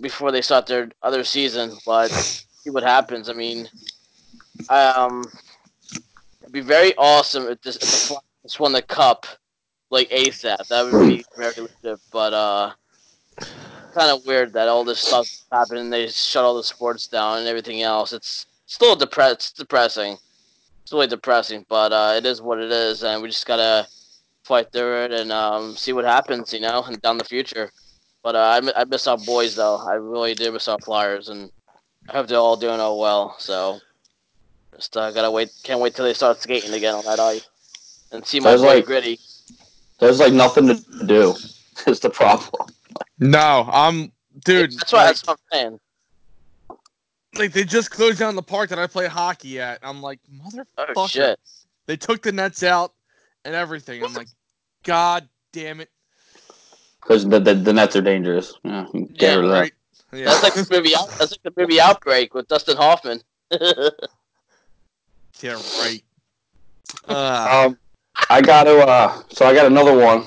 before 0.00 0.30
they 0.30 0.42
start 0.42 0.66
their 0.66 0.90
other 1.02 1.24
season. 1.24 1.72
But 1.86 2.10
see 2.10 2.70
what 2.70 2.82
happens. 2.82 3.28
I 3.28 3.32
mean, 3.32 3.68
um, 4.68 5.30
it'd 6.42 6.52
be 6.52 6.60
very 6.60 6.94
awesome 6.96 7.44
if 7.48 7.60
this 7.62 7.76
if 7.76 7.90
the 7.90 8.20
won 8.58 8.72
the 8.72 8.82
cup 8.82 9.26
like 9.90 10.10
ASAP. 10.10 10.66
That 10.68 10.84
would 10.84 11.08
be 11.08 11.24
very 11.36 11.54
legit. 11.56 12.00
But 12.12 12.32
uh, 12.32 12.72
kind 13.94 14.10
of 14.10 14.26
weird 14.26 14.52
that 14.52 14.68
all 14.68 14.84
this 14.84 15.00
stuff 15.00 15.28
happened 15.52 15.78
and 15.80 15.92
they 15.92 16.08
shut 16.08 16.44
all 16.44 16.56
the 16.56 16.62
sports 16.62 17.06
down 17.06 17.38
and 17.38 17.48
everything 17.48 17.82
else. 17.82 18.12
It's 18.12 18.46
still 18.66 18.96
depressed. 18.96 19.34
It's 19.34 19.52
depressing. 19.52 20.18
It's 20.82 20.92
really 20.92 21.06
depressing, 21.06 21.64
but 21.68 21.92
uh, 21.92 22.14
it 22.16 22.26
is 22.26 22.42
what 22.42 22.58
it 22.58 22.70
is, 22.70 23.04
and 23.04 23.22
we 23.22 23.28
just 23.28 23.46
gotta 23.46 23.86
fight 24.42 24.70
through 24.70 25.04
it 25.04 25.12
and 25.12 25.32
um, 25.32 25.74
see 25.76 25.94
what 25.94 26.04
happens, 26.04 26.52
you 26.52 26.60
know, 26.60 26.82
and 26.82 27.00
down 27.00 27.16
the 27.16 27.24
future. 27.24 27.70
But 28.22 28.34
uh, 28.36 28.60
I, 28.76 28.82
I 28.82 28.84
miss 28.84 29.06
our 29.06 29.16
boys 29.16 29.56
though. 29.56 29.76
I 29.76 29.94
really 29.94 30.34
do 30.34 30.52
miss 30.52 30.68
our 30.68 30.78
Flyers, 30.80 31.30
and 31.30 31.50
I 32.10 32.12
hope 32.12 32.26
they're 32.26 32.38
all 32.38 32.56
doing 32.56 32.80
all 32.80 33.00
well. 33.00 33.36
So 33.38 33.78
just 34.76 34.94
uh, 34.96 35.10
gotta 35.12 35.30
wait. 35.30 35.50
Can't 35.62 35.80
wait 35.80 35.94
till 35.94 36.04
they 36.04 36.12
start 36.14 36.40
skating 36.42 36.74
again 36.74 36.94
on 36.94 37.04
that 37.06 37.20
ice 37.20 37.48
and 38.12 38.26
see 38.26 38.40
my 38.40 38.56
boy 38.56 38.62
like- 38.62 38.86
Gritty. 38.86 39.18
There's 40.00 40.20
like 40.20 40.32
nothing 40.32 40.66
to 40.66 41.06
do. 41.06 41.34
Is 41.86 42.00
the 42.00 42.10
problem. 42.10 42.68
No, 43.18 43.68
I'm 43.70 44.12
dude. 44.44 44.72
that's 44.72 44.92
why. 44.92 44.98
like, 45.04 45.08
That's 45.08 45.26
what 45.26 45.38
I'm 45.52 45.58
saying. 45.58 45.80
like 47.36 47.52
they 47.52 47.64
just 47.64 47.90
closed 47.90 48.18
down 48.18 48.36
the 48.36 48.42
park 48.42 48.70
that 48.70 48.78
I 48.78 48.86
play 48.86 49.06
hockey 49.06 49.60
at. 49.60 49.78
I'm 49.82 50.02
like, 50.02 50.20
motherfucker. 50.32 50.92
Oh 50.96 51.06
shit. 51.06 51.38
They 51.86 51.96
took 51.96 52.22
the 52.22 52.32
nets 52.32 52.62
out 52.62 52.92
and 53.44 53.54
everything. 53.54 54.02
I'm 54.02 54.14
like, 54.14 54.28
God 54.82 55.28
damn 55.52 55.80
it. 55.80 55.90
Because 57.02 57.28
the, 57.28 57.38
the 57.38 57.54
the 57.54 57.72
nets 57.72 57.96
are 57.96 58.02
dangerous. 58.02 58.54
Yeah, 58.64 58.86
Yeah, 58.92 59.34
rid 59.36 59.50
that. 59.50 59.60
Right. 59.60 59.72
Yeah. 60.12 60.24
That's 60.26 60.42
like 60.42 60.54
the 60.54 60.66
movie. 60.70 60.96
Out- 60.96 61.10
That's 61.18 61.32
like 61.32 61.42
the 61.42 61.52
movie 61.60 61.80
Outbreak 61.80 62.34
with 62.34 62.48
Dustin 62.48 62.76
Hoffman. 62.76 63.20
yeah, 63.60 63.90
right. 65.80 66.02
Uh, 67.08 67.64
Um, 67.66 67.78
I 68.30 68.40
got 68.40 68.64
to. 68.64 68.78
Uh, 68.78 69.22
so 69.30 69.44
I 69.46 69.54
got 69.54 69.66
another 69.66 69.96
one. 69.96 70.26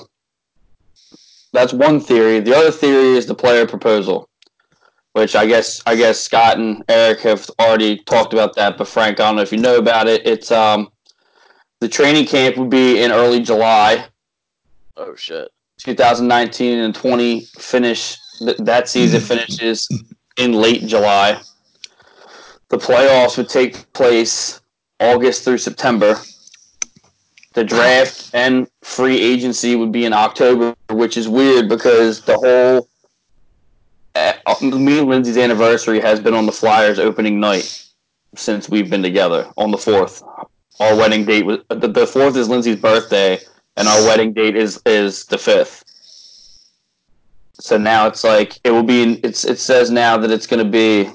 That's 1.52 1.72
one 1.72 2.00
theory. 2.00 2.40
The 2.40 2.56
other 2.56 2.70
theory 2.70 3.16
is 3.16 3.26
the 3.26 3.34
player 3.34 3.66
proposal, 3.66 4.28
which 5.12 5.34
I 5.34 5.46
guess 5.46 5.82
I 5.86 5.96
guess 5.96 6.20
Scott 6.20 6.58
and 6.58 6.84
Eric 6.88 7.20
have 7.20 7.50
already 7.58 7.98
talked 8.04 8.32
about 8.32 8.54
that. 8.56 8.76
But 8.76 8.88
Frank, 8.88 9.20
I 9.20 9.24
don't 9.28 9.36
know 9.36 9.42
if 9.42 9.52
you 9.52 9.58
know 9.58 9.78
about 9.78 10.08
it. 10.08 10.26
It's 10.26 10.50
um, 10.50 10.90
the 11.80 11.88
training 11.88 12.26
camp 12.26 12.56
would 12.56 12.70
be 12.70 13.02
in 13.02 13.12
early 13.12 13.40
July, 13.40 14.06
oh 14.96 15.14
shit. 15.14 15.50
2019 15.78 16.78
and 16.78 16.94
20 16.94 17.40
finish. 17.58 18.16
Th- 18.40 18.56
that 18.58 18.88
season 18.88 19.20
finishes 19.36 19.88
in 20.36 20.52
late 20.52 20.86
July. 20.86 21.40
The 22.68 22.78
playoffs 22.78 23.36
would 23.38 23.48
take 23.48 23.90
place 23.94 24.60
August 25.00 25.44
through 25.44 25.58
September. 25.58 26.16
The 27.58 27.64
draft 27.64 28.30
and 28.34 28.68
free 28.82 29.20
agency 29.20 29.74
would 29.74 29.90
be 29.90 30.04
in 30.04 30.12
October, 30.12 30.76
which 30.90 31.16
is 31.16 31.28
weird 31.28 31.68
because 31.68 32.20
the 32.20 32.36
whole 32.36 32.88
uh, 34.14 34.32
me 34.62 35.00
and 35.00 35.08
Lindsay's 35.08 35.36
anniversary 35.36 35.98
has 35.98 36.20
been 36.20 36.34
on 36.34 36.46
the 36.46 36.52
Flyers 36.52 37.00
opening 37.00 37.40
night 37.40 37.84
since 38.36 38.68
we've 38.68 38.88
been 38.88 39.02
together 39.02 39.50
on 39.56 39.72
the 39.72 39.76
fourth. 39.76 40.22
Our 40.78 40.94
wedding 40.94 41.24
date 41.24 41.46
was 41.46 41.58
the, 41.68 42.06
fourth 42.06 42.36
is 42.36 42.48
Lindsay's 42.48 42.76
birthday, 42.76 43.40
and 43.76 43.88
our 43.88 44.06
wedding 44.06 44.32
date 44.32 44.54
is 44.54 44.80
is 44.86 45.24
the 45.24 45.36
fifth. 45.36 45.82
So 47.54 47.76
now 47.76 48.06
it's 48.06 48.22
like 48.22 48.60
it 48.62 48.70
will 48.70 48.84
be. 48.84 49.14
It's 49.24 49.44
it 49.44 49.58
says 49.58 49.90
now 49.90 50.16
that 50.16 50.30
it's 50.30 50.46
going 50.46 50.64
to 50.64 50.70
be 50.70 51.10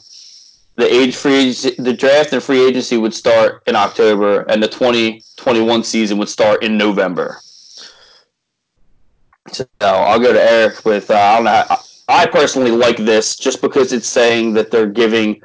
the 0.75 0.91
age 0.91 1.15
free 1.15 1.51
the 1.77 1.95
draft 1.97 2.33
and 2.33 2.41
free 2.41 2.65
agency 2.65 2.97
would 2.97 3.13
start 3.13 3.63
in 3.67 3.75
October, 3.75 4.41
and 4.43 4.61
the 4.61 4.67
twenty 4.67 5.23
twenty 5.35 5.61
one 5.61 5.83
season 5.83 6.17
would 6.17 6.29
start 6.29 6.63
in 6.63 6.77
November. 6.77 7.39
So 9.51 9.65
I'll 9.81 10.19
go 10.19 10.33
to 10.33 10.41
Eric 10.41 10.85
with 10.85 11.11
uh, 11.11 11.15
I 11.15 11.35
don't 11.35 11.45
know. 11.45 11.75
I 12.07 12.25
personally 12.25 12.71
like 12.71 12.97
this 12.97 13.35
just 13.37 13.61
because 13.61 13.93
it's 13.93 14.07
saying 14.07 14.53
that 14.53 14.71
they're 14.71 14.87
giving 14.87 15.41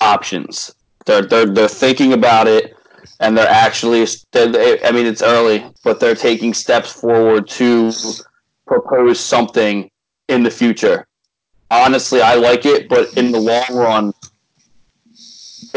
options. 0.00 0.74
They're 1.06 1.22
they're 1.22 1.46
they're 1.46 1.68
thinking 1.68 2.12
about 2.12 2.46
it, 2.46 2.76
and 3.20 3.36
they're 3.36 3.48
actually. 3.48 4.06
They're, 4.32 4.78
I 4.84 4.92
mean, 4.92 5.06
it's 5.06 5.22
early, 5.22 5.64
but 5.82 5.98
they're 5.98 6.14
taking 6.14 6.54
steps 6.54 6.92
forward 6.92 7.48
to 7.48 7.92
propose 8.66 9.18
something 9.18 9.90
in 10.28 10.42
the 10.42 10.50
future. 10.50 11.06
Honestly, 11.70 12.22
I 12.22 12.34
like 12.34 12.64
it, 12.64 12.88
but 12.88 13.14
in 13.16 13.32
the 13.32 13.38
long 13.38 13.66
run, 13.70 14.12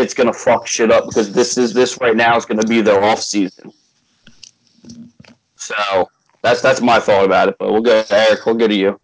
it's 0.02 0.14
gonna 0.14 0.34
fuck 0.34 0.68
shit 0.68 0.92
up 0.92 1.06
because 1.06 1.32
this 1.32 1.58
is 1.58 1.74
this 1.74 2.00
right 2.02 2.16
now 2.16 2.36
is 2.36 2.46
gonna 2.46 2.66
be 2.66 2.82
their 2.82 3.04
off 3.04 3.22
season. 3.22 3.72
So 5.56 6.10
that's 6.42 6.62
that's 6.62 6.82
my 6.82 7.00
thought 7.00 7.26
about 7.26 7.50
it. 7.50 7.56
But 7.60 7.72
we'll 7.72 7.82
go, 7.82 8.04
Eric. 8.10 8.46
We'll 8.46 8.56
go 8.56 8.68
to 8.68 8.76
you. 8.76 9.00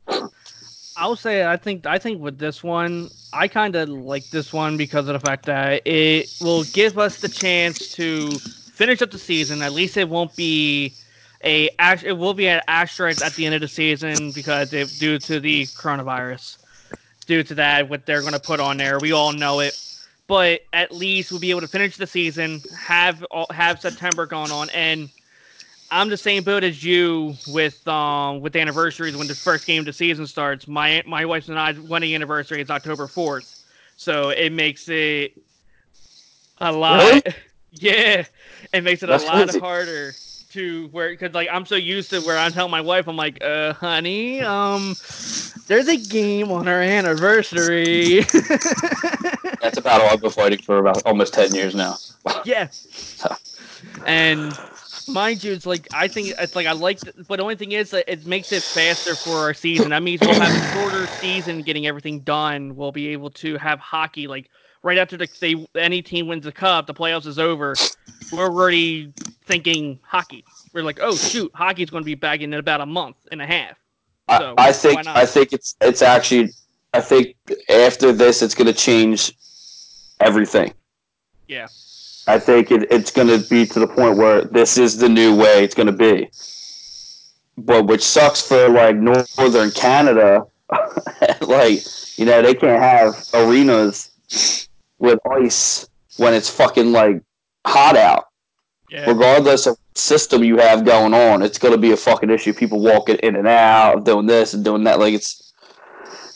I'll 0.97 1.15
say 1.15 1.45
I 1.45 1.57
think 1.57 1.85
I 1.85 1.99
think 1.99 2.21
with 2.21 2.39
this 2.39 2.63
one, 2.63 3.09
I 3.31 3.47
kind 3.47 3.75
of 3.75 3.89
like 3.89 4.29
this 4.31 4.51
one 4.51 4.77
because 4.77 5.07
of 5.07 5.13
the 5.13 5.19
fact 5.19 5.45
that 5.45 5.85
it 5.85 6.33
will 6.41 6.63
give 6.63 6.97
us 6.97 7.21
the 7.21 7.29
chance 7.29 7.93
to 7.95 8.31
finish 8.39 9.01
up 9.01 9.11
the 9.11 9.19
season. 9.19 9.61
At 9.61 9.73
least 9.73 9.97
it 9.97 10.09
won't 10.09 10.35
be 10.35 10.93
a 11.43 11.69
it 12.03 12.17
will 12.17 12.33
be 12.33 12.47
an 12.47 12.61
asterisk 12.67 13.23
at 13.23 13.33
the 13.35 13.45
end 13.45 13.53
of 13.55 13.61
the 13.61 13.67
season 13.67 14.31
because 14.31 14.73
it, 14.73 14.91
due 14.99 15.19
to 15.19 15.39
the 15.39 15.63
coronavirus. 15.67 16.57
Due 17.27 17.43
to 17.43 17.55
that, 17.55 17.89
what 17.89 18.05
they're 18.05 18.21
going 18.21 18.31
to 18.31 18.39
put 18.39 18.61
on 18.61 18.77
there, 18.77 18.99
we 18.99 19.11
all 19.11 19.33
know 19.33 19.59
it. 19.59 19.77
But 20.27 20.61
at 20.73 20.91
least 20.91 21.31
we'll 21.31 21.39
be 21.39 21.51
able 21.51 21.61
to 21.61 21.67
finish 21.67 21.97
the 21.97 22.07
season, 22.07 22.63
have 22.75 23.25
have 23.51 23.79
September 23.79 24.25
going 24.25 24.51
on, 24.51 24.69
and 24.71 25.09
I'm 25.89 26.09
the 26.09 26.17
same 26.17 26.43
boat 26.43 26.63
as 26.63 26.83
you 26.83 27.39
with 27.45 27.85
um 27.87 28.41
with 28.41 28.55
anniversaries 28.55 29.15
when 29.15 29.27
the 29.27 29.35
first 29.35 29.65
game 29.65 29.81
of 29.81 29.85
the 29.85 29.93
season 29.93 30.25
starts. 30.27 30.67
My 30.67 31.03
my 31.07 31.25
wife's 31.25 31.49
and 31.49 31.59
I's 31.59 31.79
wedding 31.79 32.13
anniversary 32.15 32.61
is 32.61 32.69
October 32.69 33.07
fourth, 33.07 33.45
so 33.95 34.29
it 34.29 34.51
makes 34.51 34.89
it 34.89 35.33
a 36.59 36.71
lot. 36.71 37.09
Really? 37.09 37.21
Yeah, 37.71 38.25
it 38.73 38.83
makes 38.83 39.03
it 39.03 39.09
That's 39.09 39.09
a 39.09 39.17
lot 39.17 39.49
crazy. 39.49 39.59
harder 39.59 40.17
to 40.49 40.87
where 40.91 41.09
because 41.09 41.33
like 41.33 41.49
I'm 41.51 41.65
so 41.65 41.75
used 41.75 42.09
to 42.11 42.19
where 42.21 42.37
I 42.37 42.49
tell 42.49 42.67
my 42.69 42.81
wife 42.81 43.07
I'm 43.07 43.17
like, 43.17 43.43
uh, 43.43 43.73
honey, 43.73 44.41
um, 44.41 44.97
there's 45.67 45.87
a 45.87 45.97
game 45.97 46.51
on 46.51 46.67
our 46.67 46.81
anniversary. 46.81 48.21
That's 49.61 49.77
a 49.77 49.81
battle 49.81 50.07
I've 50.07 50.21
been 50.21 50.31
fighting 50.31 50.59
for 50.59 50.79
about 50.79 51.03
almost 51.05 51.33
ten 51.33 51.53
years 51.53 51.75
now. 51.75 51.95
Yeah. 52.45 52.69
and 54.05 54.57
mind 55.07 55.43
you, 55.43 55.53
it's 55.53 55.65
like 55.65 55.87
I 55.93 56.07
think 56.07 56.33
it's 56.37 56.55
like 56.55 56.67
I 56.67 56.73
like, 56.73 56.99
but 57.27 57.37
the 57.37 57.43
only 57.43 57.55
thing 57.55 57.71
is 57.71 57.91
that 57.91 58.11
it 58.11 58.25
makes 58.25 58.51
it 58.51 58.63
faster 58.63 59.15
for 59.15 59.37
our 59.37 59.53
season. 59.53 59.89
That 59.89 60.03
means 60.03 60.21
we'll 60.21 60.39
have 60.39 60.53
a 60.53 60.79
shorter 60.79 61.07
season 61.19 61.61
getting 61.61 61.87
everything 61.87 62.21
done. 62.21 62.75
We'll 62.75 62.91
be 62.91 63.07
able 63.09 63.29
to 63.31 63.57
have 63.57 63.79
hockey 63.79 64.27
like 64.27 64.49
right 64.83 64.97
after 64.97 65.17
the 65.17 65.27
they 65.39 65.65
any 65.79 66.01
team 66.01 66.27
wins 66.27 66.45
the 66.45 66.51
cup, 66.51 66.87
the 66.87 66.93
playoffs 66.93 67.25
is 67.25 67.39
over. 67.39 67.75
We're 68.31 68.43
already 68.43 69.13
thinking 69.45 69.99
hockey. 70.03 70.43
We're 70.73 70.83
like, 70.83 70.99
oh 71.01 71.15
shoot, 71.15 71.51
hockey's 71.53 71.89
going 71.89 72.03
to 72.03 72.05
be 72.05 72.15
back 72.15 72.41
in 72.41 72.53
about 72.53 72.81
a 72.81 72.85
month 72.85 73.17
and 73.31 73.41
a 73.41 73.45
half. 73.45 73.77
So, 74.29 74.55
I, 74.57 74.69
I 74.69 74.71
think? 74.73 75.07
I 75.07 75.25
think 75.25 75.53
it's 75.53 75.75
it's 75.81 76.01
actually 76.01 76.49
I 76.93 77.01
think 77.01 77.35
after 77.69 78.11
this 78.11 78.41
it's 78.41 78.55
going 78.55 78.67
to 78.67 78.73
change 78.73 79.33
everything. 80.19 80.73
Yeah. 81.47 81.67
I 82.27 82.39
think 82.39 82.71
it, 82.71 82.91
it's 82.91 83.11
going 83.11 83.27
to 83.27 83.47
be 83.47 83.65
to 83.67 83.79
the 83.79 83.87
point 83.87 84.17
where 84.17 84.43
this 84.43 84.77
is 84.77 84.97
the 84.97 85.07
new 85.07 85.35
way 85.35 85.63
it's 85.63 85.75
going 85.75 85.87
to 85.87 85.93
be. 85.93 86.29
But 87.57 87.87
which 87.87 88.03
sucks 88.03 88.41
for 88.41 88.69
like 88.69 88.95
northern 88.97 89.71
Canada, 89.71 90.45
like 91.41 91.79
you 92.17 92.25
know 92.25 92.41
they 92.41 92.53
can't 92.53 92.81
have 92.81 93.15
arenas 93.33 94.11
with 94.99 95.19
ice 95.31 95.87
when 96.17 96.33
it's 96.33 96.49
fucking 96.49 96.91
like 96.91 97.23
hot 97.65 97.95
out. 97.95 98.25
Yeah. 98.89 99.09
Regardless 99.09 99.65
of 99.65 99.77
system 99.95 100.43
you 100.43 100.57
have 100.57 100.85
going 100.85 101.13
on, 101.13 101.41
it's 101.41 101.57
going 101.57 101.73
to 101.73 101.79
be 101.79 101.91
a 101.91 101.97
fucking 101.97 102.29
issue. 102.29 102.53
People 102.53 102.79
walking 102.79 103.17
in 103.17 103.35
and 103.35 103.47
out, 103.47 104.05
doing 104.05 104.27
this 104.27 104.53
and 104.53 104.63
doing 104.63 104.83
that. 104.83 104.99
Like 104.99 105.13
it's 105.13 105.46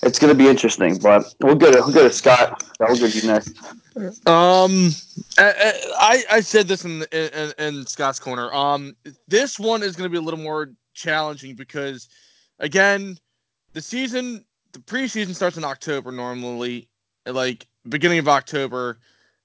it's 0.03 0.19
going 0.19 0.35
to 0.35 0.37
be 0.37 0.49
interesting. 0.49 0.97
But 0.97 1.33
we'll 1.39 1.55
go 1.55 1.71
to 1.71 1.79
we'll 1.79 1.93
go 1.93 2.07
to 2.07 2.13
Scott. 2.13 2.63
Go 2.79 2.95
to 2.95 3.09
you 3.09 3.27
next. 3.27 3.57
Um, 4.27 4.91
I, 5.37 5.73
I 5.97 6.23
I 6.31 6.41
said 6.41 6.67
this 6.67 6.85
in, 6.85 7.03
in 7.11 7.53
in 7.57 7.85
Scott's 7.85 8.19
corner. 8.19 8.53
Um, 8.53 8.95
this 9.27 9.59
one 9.59 9.83
is 9.83 9.95
going 9.95 10.05
to 10.05 10.11
be 10.11 10.17
a 10.17 10.21
little 10.21 10.39
more 10.39 10.71
challenging 10.93 11.55
because, 11.55 12.09
again, 12.59 13.17
the 13.73 13.81
season, 13.81 14.43
the 14.71 14.79
preseason 14.79 15.35
starts 15.35 15.57
in 15.57 15.63
October 15.63 16.11
normally, 16.11 16.87
like 17.25 17.67
beginning 17.89 18.19
of 18.19 18.27
October 18.27 18.99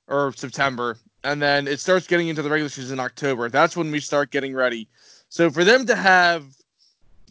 or 0.09 0.33
September, 0.37 0.99
and 1.25 1.43
then 1.43 1.67
it 1.67 1.81
starts 1.81 2.07
getting 2.07 2.29
into 2.29 2.43
the 2.43 2.51
regular 2.51 2.69
season 2.69 2.99
in 2.99 3.01
October. 3.01 3.49
That's 3.49 3.77
when 3.77 3.91
we 3.91 4.01
start 4.01 4.31
getting 4.31 4.55
ready. 4.55 4.89
So 5.29 5.51
for 5.51 5.65
them 5.65 5.87
to 5.87 5.97
have 5.97 6.45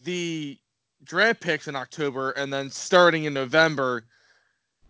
the 0.03 0.57
draft 1.05 1.41
picks 1.41 1.67
in 1.67 1.75
October 1.75 2.31
and 2.31 2.51
then 2.51 2.69
starting 2.69 3.25
in 3.25 3.33
November, 3.33 4.05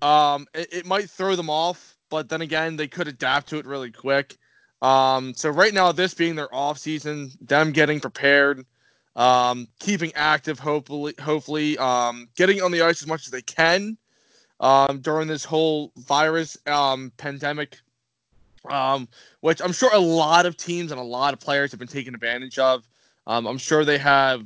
um, 0.02 0.48
it, 0.54 0.68
it 0.72 0.86
might 0.86 1.10
throw 1.10 1.36
them 1.36 1.50
off. 1.50 1.98
But 2.10 2.30
then 2.30 2.42
again, 2.42 2.76
they 2.76 2.88
could 2.88 3.08
adapt 3.08 3.50
to 3.50 3.58
it 3.58 3.66
really 3.66 3.92
quick. 3.92 4.38
Um, 4.82 5.34
so 5.34 5.50
right 5.50 5.74
now, 5.74 5.92
this 5.92 6.14
being 6.14 6.36
their 6.36 6.54
off 6.54 6.78
season, 6.78 7.32
them 7.42 7.72
getting 7.72 8.00
prepared, 8.00 8.66
um, 9.16 9.68
keeping 9.80 10.12
active, 10.14 10.60
hopefully, 10.60 11.14
hopefully, 11.20 11.78
um, 11.78 12.28
getting 12.36 12.62
on 12.62 12.72
the 12.72 12.82
ice 12.82 13.02
as 13.02 13.08
much 13.08 13.26
as 13.26 13.32
they 13.32 13.42
can 13.42 13.98
um, 14.60 15.00
during 15.00 15.28
this 15.28 15.44
whole 15.44 15.92
virus 15.98 16.58
um, 16.68 17.12
pandemic, 17.18 17.80
um, 18.70 19.08
which 19.42 19.62
I'm 19.62 19.72
sure 19.72 19.90
a 19.94 20.00
lot 20.00 20.46
of 20.46 20.58
teams 20.58 20.92
and 20.92 21.00
a 21.00 21.04
lot 21.04 21.34
of 21.34 21.40
players 21.40 21.72
have 21.72 21.80
been 21.80 21.88
taking 21.88 22.14
advantage 22.14 22.60
of. 22.60 22.88
Um, 23.28 23.48
I'm 23.48 23.58
sure 23.58 23.86
they 23.86 23.98
have 23.98 24.46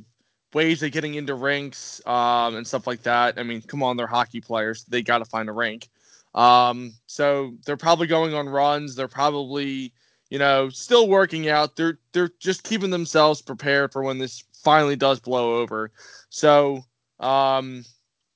ways 0.52 0.82
of 0.82 0.92
getting 0.92 1.14
into 1.14 1.34
rinks 1.34 2.04
um, 2.06 2.56
and 2.56 2.66
stuff 2.66 2.86
like 2.86 3.02
that. 3.02 3.38
I 3.38 3.42
mean, 3.42 3.62
come 3.62 3.82
on, 3.82 3.96
they're 3.96 4.06
hockey 4.06 4.40
players; 4.40 4.84
they 4.84 5.02
got 5.02 5.18
to 5.18 5.24
find 5.24 5.48
a 5.48 5.52
rink. 5.52 5.88
Um, 6.34 6.92
so 7.06 7.54
they're 7.64 7.76
probably 7.76 8.06
going 8.06 8.34
on 8.34 8.48
runs. 8.48 8.94
They're 8.94 9.08
probably, 9.08 9.92
you 10.28 10.38
know, 10.38 10.68
still 10.68 11.08
working 11.08 11.48
out. 11.48 11.76
They're 11.76 11.98
they're 12.12 12.30
just 12.38 12.62
keeping 12.62 12.90
themselves 12.90 13.42
prepared 13.42 13.92
for 13.92 14.02
when 14.02 14.18
this 14.18 14.44
finally 14.62 14.96
does 14.96 15.20
blow 15.20 15.58
over. 15.60 15.90
So, 16.28 16.84
um, 17.18 17.84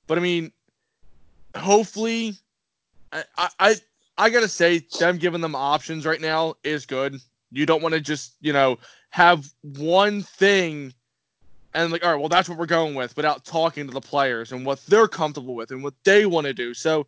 but 0.07 0.17
I 0.17 0.21
mean, 0.21 0.51
hopefully, 1.55 2.35
I 3.11 3.23
I 3.37 3.49
I, 3.59 3.75
I 4.17 4.29
gotta 4.29 4.47
say, 4.47 4.79
them 4.99 5.17
giving 5.17 5.41
them 5.41 5.55
options 5.55 6.05
right 6.05 6.21
now 6.21 6.55
is 6.63 6.85
good. 6.85 7.15
You 7.51 7.65
don't 7.65 7.81
want 7.81 7.93
to 7.95 8.01
just 8.01 8.35
you 8.41 8.53
know 8.53 8.77
have 9.09 9.49
one 9.61 10.21
thing 10.21 10.93
and 11.75 11.91
like 11.91 12.03
all 12.03 12.11
right 12.11 12.19
well 12.19 12.29
that's 12.29 12.49
what 12.49 12.57
we're 12.57 12.65
going 12.65 12.95
with 12.95 13.15
without 13.15 13.45
talking 13.45 13.85
to 13.85 13.93
the 13.93 14.01
players 14.01 14.51
and 14.51 14.65
what 14.65 14.83
they're 14.87 15.07
comfortable 15.07 15.53
with 15.53 15.69
and 15.71 15.83
what 15.83 15.93
they 16.03 16.25
want 16.25 16.47
to 16.47 16.53
do. 16.53 16.73
So 16.73 17.05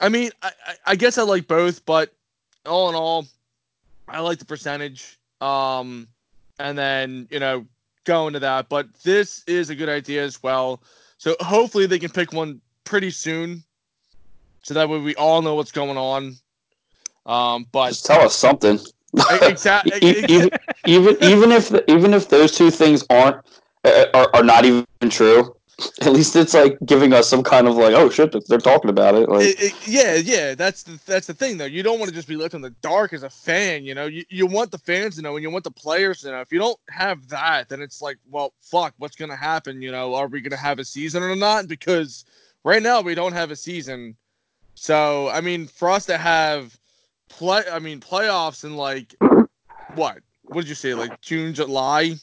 i 0.00 0.08
mean 0.08 0.30
I, 0.42 0.52
I- 0.86 0.96
guess 0.96 1.18
i 1.18 1.22
like 1.22 1.46
both 1.46 1.84
but 1.84 2.14
all 2.66 2.88
in 2.88 2.94
all 2.94 3.26
i 4.08 4.20
like 4.20 4.38
the 4.38 4.44
percentage 4.44 5.18
um 5.40 6.08
and 6.58 6.76
then 6.78 7.28
you 7.30 7.40
know 7.40 7.66
going 8.04 8.32
to 8.34 8.38
that. 8.38 8.68
But 8.68 8.86
this 9.02 9.42
is 9.46 9.68
a 9.68 9.74
good 9.74 9.88
idea 9.88 10.24
as 10.24 10.42
well. 10.42 10.80
So 11.18 11.36
hopefully 11.40 11.86
they 11.86 11.98
can 11.98 12.10
pick 12.10 12.32
one 12.32 12.60
pretty 12.84 13.10
soon 13.10 13.64
so 14.62 14.74
that 14.74 14.88
way 14.88 14.98
we 15.00 15.14
all 15.16 15.42
know 15.42 15.56
what's 15.56 15.72
going 15.72 15.98
on. 15.98 16.36
Um 17.26 17.66
but 17.72 17.88
Just 17.88 18.06
tell 18.06 18.22
us 18.22 18.34
something. 18.34 18.78
exactly 19.42 20.24
even, 20.28 20.50
even 20.86 21.16
even 21.22 21.52
if 21.52 21.72
even 21.88 22.14
if 22.14 22.28
those 22.28 22.52
two 22.52 22.70
things 22.70 23.04
aren't 23.10 23.36
uh, 23.84 24.06
are, 24.14 24.28
are 24.34 24.42
not 24.44 24.64
even 24.64 24.84
true, 25.08 25.54
at 26.02 26.12
least 26.12 26.36
it's 26.36 26.54
like 26.54 26.78
giving 26.84 27.12
us 27.12 27.28
some 27.28 27.42
kind 27.42 27.66
of 27.66 27.76
like 27.76 27.94
oh 27.94 28.10
shit 28.10 28.34
they're 28.48 28.58
talking 28.58 28.90
about 28.90 29.14
it. 29.14 29.28
Like 29.28 29.42
It- 29.42 29.60
it- 29.62 29.88
yeah, 29.88 30.14
yeah, 30.14 30.54
that's 30.54 30.82
the 30.82 30.98
that's 31.06 31.26
the 31.26 31.34
thing 31.34 31.56
though. 31.56 31.64
You 31.64 31.82
don't 31.82 31.98
want 31.98 32.08
to 32.08 32.14
just 32.14 32.28
be 32.28 32.36
left 32.36 32.54
in 32.54 32.60
the 32.60 32.74
dark 32.82 33.12
as 33.12 33.22
a 33.22 33.30
fan. 33.30 33.84
You 33.84 33.94
know, 33.94 34.06
you, 34.06 34.24
you 34.28 34.46
want 34.46 34.70
the 34.70 34.78
fans 34.78 35.16
to 35.16 35.22
know 35.22 35.36
and 35.36 35.42
you 35.42 35.50
want 35.50 35.64
the 35.64 35.70
players 35.70 36.20
to 36.22 36.30
know. 36.30 36.40
If 36.40 36.52
you 36.52 36.58
don't 36.58 36.78
have 36.90 37.28
that, 37.28 37.68
then 37.68 37.80
it's 37.82 38.00
like, 38.02 38.18
well, 38.30 38.52
fuck, 38.60 38.94
what's 38.98 39.16
gonna 39.16 39.36
happen? 39.36 39.82
You 39.82 39.92
know, 39.92 40.14
are 40.14 40.26
we 40.26 40.40
gonna 40.40 40.56
have 40.56 40.78
a 40.78 40.84
season 40.84 41.22
or 41.22 41.36
not? 41.36 41.68
Because 41.68 42.24
right 42.64 42.82
now 42.82 43.00
we 43.00 43.14
don't 43.14 43.32
have 43.32 43.50
a 43.50 43.56
season. 43.56 44.16
So 44.74 45.28
I 45.28 45.40
mean, 45.40 45.66
for 45.66 45.90
us 45.90 46.06
to 46.06 46.18
have 46.18 46.78
play, 47.36 47.62
I 47.70 47.78
mean, 47.78 48.00
playoffs 48.00 48.64
in 48.64 48.76
like 48.76 49.14
what? 49.94 50.18
What 50.44 50.62
did 50.62 50.68
you 50.68 50.74
say? 50.74 50.94
Like 50.94 51.20
June, 51.20 51.54
July? 51.54 52.14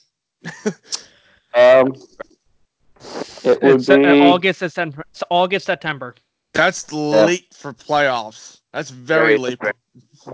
um, 1.56 1.94
it 3.44 3.62
would 3.62 3.76
It's 3.76 3.90
uh, 3.90 3.98
be 3.98 4.22
August, 4.22 4.60
September. 4.60 5.04
August, 5.30 5.66
September. 5.66 6.16
That's 6.54 6.92
late 6.94 7.48
for 7.54 7.74
playoffs. 7.74 8.60
That's 8.72 8.90
very, 8.90 9.38
Very 9.38 9.38
late. 9.38 9.64
late. 9.64 9.74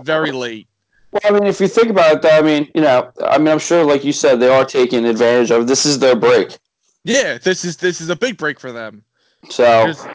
Very 0.04 0.32
late. 0.32 0.68
Well, 1.12 1.20
I 1.24 1.30
mean, 1.32 1.44
if 1.46 1.60
you 1.60 1.66
think 1.68 1.88
about 1.90 2.16
it, 2.16 2.22
though, 2.22 2.28
I 2.30 2.42
mean, 2.42 2.68
you 2.74 2.82
know, 2.82 3.10
I 3.24 3.38
mean, 3.38 3.48
I'm 3.48 3.58
sure, 3.58 3.84
like 3.84 4.04
you 4.04 4.12
said, 4.12 4.38
they 4.38 4.48
are 4.48 4.64
taking 4.64 5.04
advantage 5.06 5.50
of. 5.50 5.66
This 5.66 5.84
is 5.84 5.98
their 5.98 6.14
break, 6.14 6.56
Yeah, 7.04 7.38
this 7.38 7.64
is 7.64 7.76
this 7.78 8.00
is 8.00 8.10
a 8.10 8.16
big 8.16 8.36
break 8.36 8.60
for 8.60 8.70
them. 8.72 9.02
so 9.48 9.86
'Cause- 9.86 10.06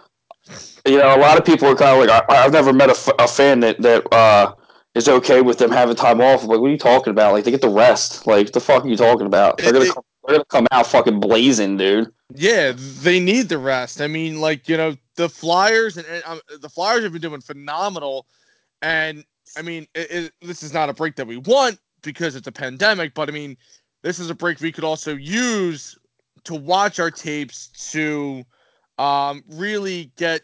you 0.86 0.98
know, 0.98 1.16
a 1.16 1.20
lot 1.20 1.38
of 1.38 1.46
people 1.46 1.68
are 1.68 1.76
kind 1.76 2.00
of 2.00 2.08
like, 2.08 2.30
I, 2.30 2.46
I've 2.46 2.52
never 2.52 2.74
met 2.74 2.90
a, 2.90 2.94
f- 2.94 3.10
a 3.20 3.28
fan 3.28 3.60
that 3.62 3.82
that 3.82 4.12
uh, 4.14 4.54
is 4.94 5.08
okay 5.08 5.42
with 5.42 5.58
them 5.58 5.72
having 5.72 5.96
time 5.96 6.22
off. 6.22 6.44
I'm 6.44 6.50
like, 6.50 6.60
what 6.60 6.68
are 6.68 6.72
you 6.72 6.78
talking 6.78 7.12
about? 7.12 7.34
Like, 7.34 7.44
they 7.44 7.52
get 7.52 7.62
the 7.62 7.70
rest. 7.70 8.28
Like, 8.28 8.52
the 8.52 8.60
fuck 8.60 8.86
are 8.86 8.88
you 8.88 8.98
talking 8.98 9.26
about? 9.26 9.58
They're 9.58 9.74
gonna 9.74 9.86
it- 9.86 9.94
come, 9.94 10.04
they're 10.26 10.36
gonna 10.38 10.46
come 10.46 10.68
out 10.72 10.88
fucking 10.88 11.20
blazing, 11.20 11.78
dude. 11.78 12.12
Yeah, 12.34 12.74
they 12.76 13.20
need 13.20 13.50
the 13.50 13.58
rest. 13.60 14.02
I 14.02 14.08
mean, 14.08 14.42
like 14.42 14.68
you 14.68 14.78
know, 14.78 14.96
the 15.16 15.30
Flyers 15.30 15.98
and, 15.98 16.08
and 16.08 16.24
um, 16.26 16.40
the 16.60 16.70
Flyers 16.70 17.04
have 17.04 17.14
been 17.14 17.22
doing 17.22 17.42
phenomenal, 17.42 18.26
and 18.82 19.24
I 19.56 19.62
mean, 19.62 19.86
it, 19.94 20.12
it, 20.12 20.32
this 20.42 20.64
is 20.64 20.74
not 20.74 20.90
a 20.90 20.94
break 20.94 21.16
that 21.18 21.28
we 21.28 21.38
want 21.38 21.80
because 22.02 22.36
it's 22.36 22.48
a 22.48 22.52
pandemic. 22.52 23.14
But 23.14 23.30
I 23.30 23.32
mean, 23.32 23.56
this 24.02 24.18
is 24.18 24.30
a 24.32 24.36
break 24.36 24.60
we 24.60 24.72
could 24.72 24.84
also 24.84 25.16
use 25.16 25.98
to 26.46 26.56
watch 26.56 27.00
our 27.00 27.12
tapes 27.12 27.68
to 27.92 28.44
um, 28.98 29.44
really 29.50 30.12
get 30.18 30.42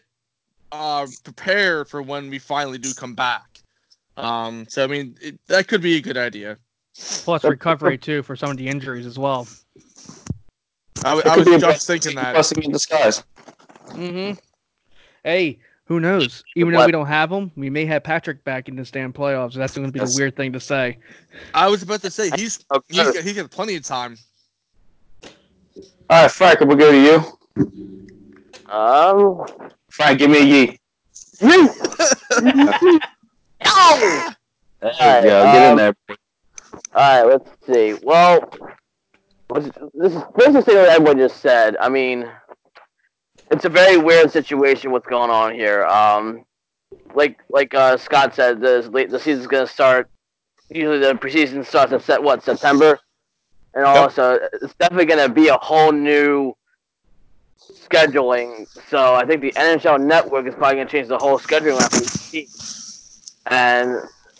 uh, 0.72 1.06
prepared 1.24 1.88
for 1.88 2.02
when 2.02 2.28
we 2.30 2.38
finally 2.38 2.78
do 2.78 2.92
come 2.94 3.14
back. 3.14 3.60
Um, 4.16 4.66
so 4.68 4.82
I 4.84 4.86
mean, 4.88 5.16
it, 5.22 5.38
that 5.46 5.68
could 5.68 5.80
be 5.82 5.96
a 5.96 6.00
good 6.00 6.16
idea. 6.16 6.58
Plus 6.96 7.44
recovery 7.44 7.96
too 7.96 8.22
for 8.22 8.36
some 8.36 8.50
of 8.50 8.56
the 8.56 8.66
injuries 8.68 9.06
as 9.06 9.18
well. 9.18 9.46
I, 11.04 11.14
w- 11.16 11.20
It 11.20 11.26
I 11.26 11.34
could 11.36 11.46
was 11.48 11.62
just 11.62 11.86
thinking 11.86 12.14
that. 12.16 12.34
blessing 12.34 12.62
in 12.62 12.70
disguise. 12.72 13.22
Mm-hmm. 13.90 14.38
Hey, 15.24 15.58
who 15.84 16.00
knows? 16.00 16.44
Even 16.56 16.72
though 16.74 16.84
we 16.86 16.92
don't 16.92 17.06
have 17.06 17.30
him, 17.32 17.50
we 17.56 17.70
may 17.70 17.86
have 17.86 18.04
Patrick 18.04 18.44
back 18.44 18.68
in 18.68 18.76
this 18.76 18.90
damn 18.90 19.12
playoffs. 19.12 19.54
That's 19.54 19.74
going 19.74 19.86
to 19.86 19.92
be 19.92 19.98
Yes. 20.00 20.14
the 20.14 20.20
weird 20.20 20.36
thing 20.36 20.52
to 20.52 20.60
say. 20.60 20.98
I 21.54 21.68
was 21.68 21.82
about 21.82 22.02
to 22.02 22.10
say 22.10 22.30
he's 22.36 22.64
Okay. 22.70 22.84
he's 22.88 23.12
got, 23.12 23.16
he's 23.24 23.32
got 23.34 23.50
plenty 23.50 23.76
of 23.76 23.84
time. 23.84 24.16
All 26.10 26.22
right, 26.22 26.30
Frank, 26.30 26.60
we'll 26.60 26.76
go 26.76 26.92
to 26.92 27.00
you. 27.00 28.72
Um. 28.72 29.46
Frank, 29.92 30.18
give 30.20 30.30
me 30.30 30.38
a 30.38 30.44
yee. 30.44 30.78
Ow! 33.66 34.34
There 34.80 34.90
you 34.90 34.98
Alright, 34.98 35.22
go. 35.22 35.44
Get 35.44 35.56
in 35.56 35.70
um, 35.70 35.76
there. 35.76 35.94
All 36.08 36.16
right, 36.94 37.22
let's 37.24 37.50
see. 37.66 37.94
Well, 38.02 38.40
this 39.52 39.66
is 39.66 40.22
basically 40.34 40.46
is 40.46 40.52
the 40.54 40.62
thing 40.62 40.74
that 40.76 40.88
everyone 40.88 41.18
just 41.18 41.42
said. 41.42 41.76
I 41.78 41.90
mean, 41.90 42.26
it's 43.50 43.66
a 43.66 43.68
very 43.68 43.98
weird 43.98 44.30
situation. 44.30 44.92
What's 44.92 45.06
going 45.06 45.30
on 45.30 45.54
here? 45.54 45.84
Um, 45.84 46.46
like 47.14 47.40
like 47.50 47.74
uh, 47.74 47.98
Scott 47.98 48.34
said, 48.34 48.60
the 48.62 49.06
the 49.10 49.20
season's 49.20 49.46
gonna 49.46 49.66
start. 49.66 50.08
Usually, 50.70 51.00
the 51.00 51.12
preseason 51.12 51.66
starts 51.66 51.92
in 51.92 52.00
set 52.00 52.22
what 52.22 52.42
September, 52.42 52.98
and 53.74 53.84
also 53.84 54.38
it's 54.62 54.74
definitely 54.76 55.04
gonna 55.04 55.28
be 55.28 55.48
a 55.48 55.58
whole 55.58 55.92
new 55.92 56.56
scheduling. 57.70 58.66
So 58.88 59.14
I 59.14 59.24
think 59.24 59.40
the 59.40 59.52
NHL 59.52 60.04
Network 60.04 60.46
is 60.46 60.54
probably 60.54 60.76
gonna 60.76 60.88
change 60.88 61.08
the 61.08 61.18
whole 61.18 61.38
scheduling 61.38 61.80
after 61.80 62.02
and 63.46 63.96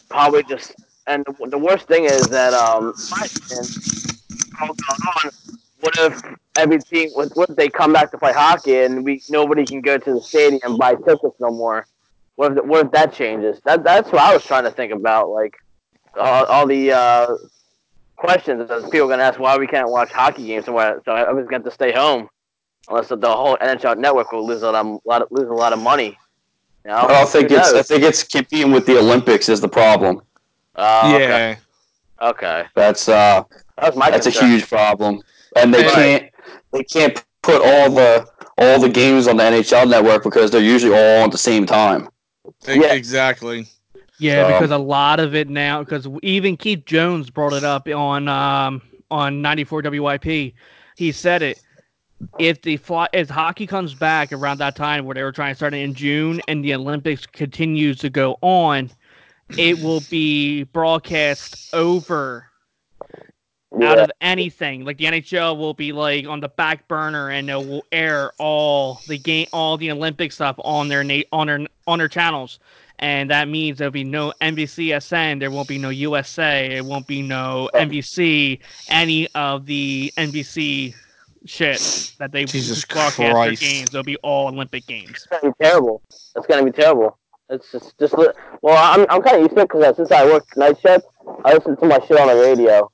probably 0.09 0.43
just 0.45 0.75
and 1.07 1.25
the, 1.49 1.59
worst 1.59 1.89
thing 1.89 2.05
is 2.05 2.29
that 2.29 2.55
um, 2.55 2.95
going. 4.59 5.35
What 5.81 5.99
if 5.99 6.23
every 6.57 6.79
team? 6.79 7.11
What, 7.15 7.31
what 7.35 7.51
if 7.51 7.57
they 7.57 7.69
come 7.69 7.93
back 7.93 8.13
to 8.13 8.19
play 8.19 8.33
hockey 8.33 8.79
and 8.79 9.05
we 9.05 9.21
nobody 9.29 9.65
can 9.65 9.81
go 9.81 9.99
to 9.99 10.15
the 10.15 10.21
stadium 10.21 10.61
and 10.63 10.79
buy 10.79 10.95
tickets 10.95 11.35
no 11.41 11.51
more? 11.51 11.87
What 12.37 12.57
if 12.57 12.65
what 12.65 12.87
if 12.87 12.93
that 12.93 13.13
changes? 13.13 13.61
That 13.65 13.83
that's 13.83 14.13
what 14.13 14.23
I 14.23 14.33
was 14.33 14.45
trying 14.45 14.63
to 14.65 14.71
think 14.71 14.93
about. 14.93 15.31
Like 15.31 15.57
all, 16.17 16.45
all 16.45 16.67
the 16.69 16.93
uh, 16.93 17.37
questions 18.15 18.69
that 18.69 18.85
people 18.93 19.09
are 19.09 19.11
gonna 19.11 19.25
ask 19.25 19.41
why 19.41 19.59
we 19.59 19.67
can't 19.67 19.91
watch 19.91 20.13
hockey 20.13 20.47
games 20.47 20.67
somewhere. 20.67 21.03
So 21.05 21.11
I 21.11 21.33
was 21.33 21.47
gonna 21.47 21.57
have 21.57 21.65
to 21.65 21.73
stay 21.73 21.91
home 21.93 22.29
unless 22.89 23.09
the 23.09 23.17
whole 23.23 23.57
NHL 23.59 23.99
network 23.99 24.33
will 24.33 24.47
lose 24.47 24.63
a 24.63 24.71
lot 24.71 24.87
of, 24.87 25.01
lot 25.05 25.23
of 25.23 25.29
lose 25.31 25.49
a 25.49 25.53
lot 25.55 25.73
of 25.73 25.79
money. 25.81 26.19
You 26.85 26.91
know? 26.91 26.97
I 26.97 27.07
don't 27.09 27.29
think 27.29 27.51
Who 27.51 27.57
it's. 27.57 27.73
I 27.73 27.83
think 27.83 28.03
it's 28.03 28.23
competing 28.25 28.73
with 28.73 28.87
the 28.87 28.99
Olympics 28.99 29.49
is 29.49 29.61
the 29.61 29.69
problem. 29.69 30.23
Okay. 30.77 31.25
yeah, 31.25 31.57
Okay. 32.21 32.65
That's 32.75 33.09
uh, 33.09 33.45
That 33.79 33.89
was 33.91 33.97
my 33.97 34.11
that's 34.11 34.27
a 34.27 34.31
huge 34.31 34.69
problem, 34.69 35.23
and 35.57 35.73
they 35.73 35.83
Right. 35.85 35.93
can't. 35.93 36.25
They 36.73 36.83
can't 36.85 37.25
put 37.43 37.61
all 37.63 37.91
the 37.91 38.27
all 38.59 38.79
the 38.81 38.89
games 38.89 39.27
on 39.29 39.37
the 39.37 39.45
NHL 39.45 39.89
network 39.89 40.23
because 40.23 40.51
they're 40.51 40.61
usually 40.61 40.93
all 40.95 41.25
at 41.25 41.31
the 41.31 41.39
same 41.39 41.67
time. 41.67 42.09
e- 42.69 42.81
Yeah. 42.81 42.93
exactly. 42.95 43.67
Yeah, 44.19 44.47
So- 44.47 44.53
because 44.53 44.71
a 44.71 44.79
lot 44.79 45.21
of 45.21 45.35
it 45.35 45.49
now, 45.49 45.81
because 45.83 46.07
even 46.23 46.57
Keith 46.57 46.85
Jones 46.85 47.29
brought 47.31 47.53
it 47.55 47.65
up 47.65 47.89
on 47.89 48.29
um, 48.29 48.83
on 49.11 49.43
94 49.43 49.83
WIP. 49.83 50.55
He 50.97 51.13
said 51.13 51.43
it. 51.43 51.61
If 52.39 52.63
the 52.63 52.77
fly, 52.77 53.09
if 53.13 53.29
hockey 53.29 53.67
comes 53.67 53.95
back 53.95 54.33
around 54.33 54.59
that 54.59 54.77
time 54.77 55.05
where 55.05 55.15
they 55.15 55.23
were 55.23 55.33
trying 55.33 55.53
to 55.53 55.57
start 55.57 55.75
it 55.75 55.79
in 55.79 55.95
June 55.95 56.41
and 56.49 56.65
the 56.65 56.75
Olympics 56.75 57.27
continues 57.27 57.99
to 57.99 58.11
go 58.11 58.39
on, 58.41 58.91
it 59.57 59.81
will 59.83 60.03
be 60.11 60.65
broadcast 60.65 61.75
over 61.75 62.47
out 63.83 63.99
of 63.99 64.11
anything. 64.21 64.85
Like 64.85 64.99
the 64.99 65.05
NHL 65.05 65.57
will 65.57 65.75
be 65.75 65.93
like 65.93 66.27
on 66.27 66.41
the 66.41 66.49
back 66.49 66.87
burner 66.89 67.31
and 67.31 67.49
it 67.49 67.57
will 67.57 67.85
air 67.93 68.33
all 68.39 69.01
the 69.09 69.19
game, 69.19 69.47
all 69.53 69.77
the 69.77 69.91
Olympic 69.91 70.33
stuff 70.33 70.57
on 70.59 70.89
their 70.89 71.05
na- 71.05 71.23
on 71.33 71.47
their 71.47 71.67
on 71.87 71.99
their 71.99 72.09
channels. 72.09 72.59
And 72.99 73.31
that 73.31 73.49
means 73.49 73.79
there'll 73.79 73.91
be 73.91 74.05
no 74.05 74.33
NBCSN, 74.41 75.41
there 75.41 75.51
won't 75.51 75.67
be 75.67 75.79
no 75.79 75.89
USA, 75.89 76.77
it 76.77 76.85
won't 76.85 77.07
be 77.07 77.21
no 77.21 77.69
oh. 77.75 77.79
NBC, 77.79 78.61
any 78.89 79.29
of 79.35 79.67
the 79.67 80.13
NBC 80.17 80.95
shit 81.45 82.13
that 82.19 82.33
they 82.33 82.45
Jesus 82.45 82.85
broadcast 82.85 83.19
their 83.19 83.33
Christ. 83.33 83.61
games. 83.61 83.91
They'll 83.93 84.03
be 84.03 84.17
all 84.19 84.49
Olympic 84.49 84.87
games. 84.87 85.11
It's 85.11 85.27
gonna 85.27 85.53
be 85.53 85.65
terrible. 85.65 86.03
It's 86.37 86.47
gonna 86.47 86.65
be 86.65 86.71
terrible. 86.71 87.19
It's 87.49 87.71
just, 87.71 87.99
just 87.99 88.17
li- 88.17 88.29
well, 88.63 88.79
I'm, 88.79 89.07
I'm 89.11 89.23
kind 89.23 89.37
of 89.37 89.43
used 89.43 89.55
to 89.57 89.63
it 89.63 89.69
because 89.69 89.83
uh, 89.83 89.95
since 89.95 90.11
I 90.11 90.25
work 90.25 90.45
night 90.57 90.81
shift, 90.81 91.05
I 91.45 91.55
listen 91.55 91.77
to 91.77 91.87
my 91.87 91.99
shit 92.07 92.19
on 92.19 92.29
the 92.29 92.35
radio, 92.35 92.91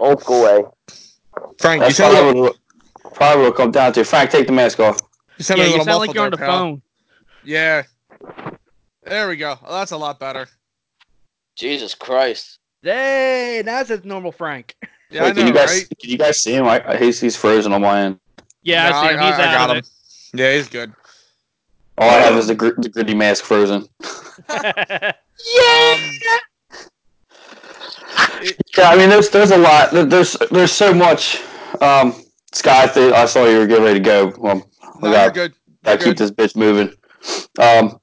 old 0.00 0.20
school 0.20 0.42
way. 0.42 0.64
Frank, 1.58 1.80
you 1.80 1.86
That's 1.86 1.96
sound, 1.96 2.14
probably 2.14 2.40
like, 2.40 2.56
what, 3.04 3.14
probably 3.14 3.42
what 3.42 3.48
it'll 3.48 3.56
come 3.56 3.70
down 3.70 3.92
to. 3.92 4.04
Frank, 4.04 4.30
take 4.30 4.46
the 4.46 4.52
mask 4.52 4.80
off. 4.80 4.98
you 5.38 5.44
sound 5.44 5.60
Yeah, 5.60 5.66
you 5.66 5.84
sound 5.84 6.00
like 6.00 6.14
you're 6.14 6.24
on 6.24 6.30
there, 6.30 6.38
the 6.38 6.44
pal. 6.44 6.58
phone. 6.58 6.82
Yeah. 7.44 7.82
There 9.04 9.28
we 9.28 9.36
go. 9.36 9.58
Oh, 9.64 9.74
that's 9.78 9.92
a 9.92 9.96
lot 9.96 10.18
better. 10.18 10.48
Jesus 11.56 11.94
Christ. 11.94 12.58
Hey, 12.82 13.62
that's 13.64 13.90
a 13.90 14.04
normal 14.06 14.32
Frank. 14.32 14.74
Yeah, 15.10 15.22
Wait, 15.22 15.26
I 15.26 15.28
know, 15.30 15.34
can 15.34 15.46
you 15.46 15.52
guys 15.54 15.70
right? 15.70 15.98
can 16.00 16.10
you 16.10 16.18
guys 16.18 16.40
see 16.40 16.54
him? 16.54 16.66
I, 16.66 16.82
I 16.92 16.96
he's, 16.96 17.20
he's 17.20 17.36
frozen 17.36 17.72
on 17.72 17.82
my 17.82 18.00
end. 18.02 18.18
Yeah, 18.62 18.88
No, 18.90 18.96
I 18.96 19.08
see 19.08 19.14
him. 19.14 19.20
He's 19.20 19.34
out 19.38 19.70
of 19.70 19.76
it. 19.76 19.88
Yeah, 20.32 20.54
he's 20.56 20.68
good. 20.68 20.92
All 21.98 22.10
I 22.10 22.14
have 22.14 22.34
is 22.36 22.48
the, 22.48 22.54
gr- 22.56 22.74
the 22.78 22.88
gritty 22.88 23.14
mask 23.14 23.44
frozen. 23.44 23.86
Um, 25.60 26.10
Yeah, 28.76 28.88
I 28.90 28.96
mean, 28.96 29.08
there's 29.10 29.30
there's 29.30 29.50
a 29.50 29.56
lot. 29.58 29.90
There's 29.92 30.36
there's 30.50 30.72
so 30.72 30.92
much. 30.94 31.40
Um, 31.80 32.14
Scott, 32.52 32.76
I, 32.76 32.86
think, 32.86 33.12
I 33.14 33.26
saw 33.26 33.44
you 33.46 33.58
were 33.58 33.66
getting 33.66 33.84
ready 33.84 33.98
to 33.98 34.04
go. 34.04 34.32
Well, 34.38 34.56
we 35.02 35.08
no, 35.10 35.14
got 35.14 35.22
you're 35.24 35.48
good. 35.48 35.54
I 35.84 35.90
You're 35.90 35.98
keep 35.98 36.06
good. 36.16 36.18
this 36.18 36.30
bitch 36.30 36.56
moving. 36.56 36.94
Um, 37.58 37.98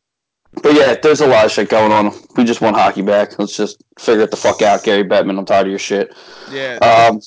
but 0.54 0.74
yeah, 0.74 0.96
there's 1.02 1.22
a 1.22 1.28
lot 1.28 1.46
of 1.46 1.52
shit 1.52 1.70
going 1.70 1.92
on. 1.92 2.12
We 2.36 2.44
just 2.44 2.62
want 2.62 2.76
hockey 2.76 3.02
back. 3.02 3.38
Let's 3.40 3.56
just 3.56 3.84
figure 4.00 4.24
it 4.24 4.32
the 4.32 4.38
fuck 4.38 4.62
out, 4.62 4.84
Gary 4.84 5.04
Bettman. 5.04 5.38
I'm 5.38 5.46
tired 5.46 5.68
of 5.68 5.70
your 5.72 5.80
shit. 5.80 6.14
Yeah. 6.52 6.76
Um, 6.82 7.20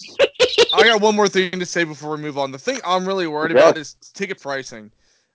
I 0.74 0.82
got 0.84 1.00
one 1.00 1.16
more 1.16 1.28
thing 1.28 1.50
to 1.52 1.66
say 1.66 1.84
before 1.84 2.16
we 2.16 2.22
move 2.22 2.36
on. 2.38 2.52
The 2.52 2.58
thing 2.58 2.80
I'm 2.84 3.06
really 3.06 3.26
worried 3.26 3.52
Yeah. 3.52 3.62
about 3.68 3.78
is 3.78 3.94
ticket 4.14 4.40
pricing. 4.40 4.90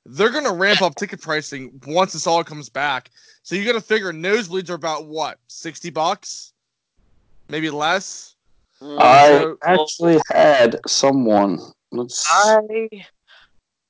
They're 0.06 0.30
gonna 0.30 0.54
ramp 0.54 0.82
up 0.82 0.96
ticket 0.96 1.22
pricing 1.22 1.82
once 1.88 2.14
this 2.14 2.26
all 2.28 2.44
comes 2.44 2.70
back. 2.70 3.10
So 3.44 3.56
you 3.56 3.66
gotta 3.66 3.82
figure 3.82 4.12
nosebleeds 4.14 4.70
are 4.70 4.76
about 4.76 5.06
what, 5.08 5.38
sixty 5.48 5.90
bucks? 5.90 6.54
Maybe 7.50 7.70
less? 7.70 8.36
I 8.82 9.28
So- 9.40 9.58
actually 9.64 10.20
had 10.30 10.80
someone. 10.88 11.60
Let's. 11.92 12.26
I 12.32 12.60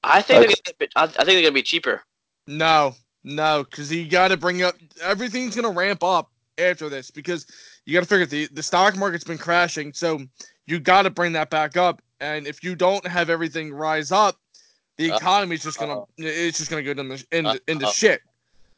I 0.04 0.22
think 0.22 0.46
Okay. 0.46 0.54
they're 0.80 0.88
gonna, 0.88 0.92
I, 0.96 1.04
I 1.04 1.08
think 1.08 1.26
they're 1.26 1.42
gonna 1.42 1.52
be 1.52 1.62
cheaper. 1.62 2.02
No, 2.48 2.96
no, 3.36 3.64
because 3.64 3.92
you 3.92 4.08
got 4.08 4.30
to 4.30 4.38
bring 4.38 4.64
up 4.64 4.76
everything's 5.02 5.56
gonna 5.56 5.70
ramp 5.70 6.04
up 6.04 6.30
after 6.58 6.90
this 6.90 7.10
because 7.12 7.46
you 7.86 7.94
got 7.94 8.02
to 8.02 8.06
figure 8.06 8.26
the 8.26 8.48
the 8.54 8.64
stock 8.64 8.96
market's 8.98 9.24
been 9.24 9.38
crashing, 9.38 9.94
so 9.94 10.20
you 10.66 10.80
got 10.80 11.04
to 11.04 11.10
bring 11.10 11.32
that 11.34 11.50
back 11.50 11.78
up. 11.78 12.02
And 12.20 12.46
if 12.48 12.64
you 12.64 12.76
don't 12.76 13.06
have 13.08 13.30
everything 13.30 13.72
rise 13.74 14.12
up, 14.12 14.36
the 14.98 15.12
Uh, 15.12 15.16
economy's 15.18 15.64
just 15.64 15.80
gonna 15.80 16.02
it's 16.18 16.58
just 16.58 16.70
gonna 16.70 16.84
go 16.84 16.94
down 16.94 17.08
the 17.08 17.26
into, 17.32 17.62
into 17.68 17.86
Uh-oh. 17.86 17.92
shit. 17.94 18.22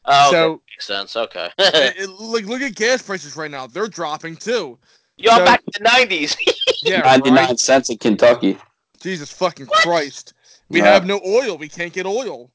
Oh, 0.04 0.28
okay. 0.28 0.36
So 0.36 0.62
makes 0.70 0.86
sense. 0.86 1.16
Okay. 1.16 1.48
it, 1.58 1.96
it- 1.98 2.08
look 2.20 2.44
look 2.44 2.62
at 2.62 2.74
gas 2.74 3.02
prices 3.02 3.36
right 3.36 3.50
now; 3.50 3.66
they're 3.66 3.88
dropping 3.88 4.36
too. 4.36 4.78
Y'all 5.16 5.38
so- 5.38 5.44
back 5.44 5.60
in 5.60 5.82
the 5.82 5.90
nineties. 5.90 6.36
Yeah, 6.84 6.98
99 7.02 7.34
right? 7.36 7.58
cents 7.60 7.90
in 7.90 7.98
Kentucky. 7.98 8.58
Jesus 9.00 9.30
fucking 9.32 9.66
Christ! 9.66 10.34
We 10.68 10.78
Yeah. 10.80 10.86
have 10.92 11.06
no 11.06 11.20
oil. 11.26 11.56
We 11.56 11.68
can't 11.68 11.92
get 11.92 12.06
oil. 12.06 12.50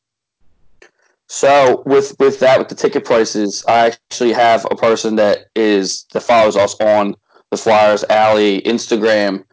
So 1.27 1.83
with 1.85 2.15
with 2.19 2.39
that 2.39 2.57
with 2.57 2.69
the 2.69 2.75
ticket 2.75 3.03
prices, 3.03 3.63
I 3.67 3.87
actually 3.87 4.33
have 4.33 4.65
a 4.71 4.75
person 4.75 5.15
that 5.17 5.47
is 5.55 6.05
that 6.13 6.21
follows 6.21 6.55
us 6.55 6.75
on 6.79 7.15
the 7.51 7.57
Flyers 7.57 8.03
Alley 8.09 8.61
Instagram 8.61 9.43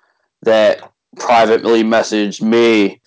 that 0.42 0.88
privately 1.16 1.82
messaged 1.82 2.42
me. 2.42 3.00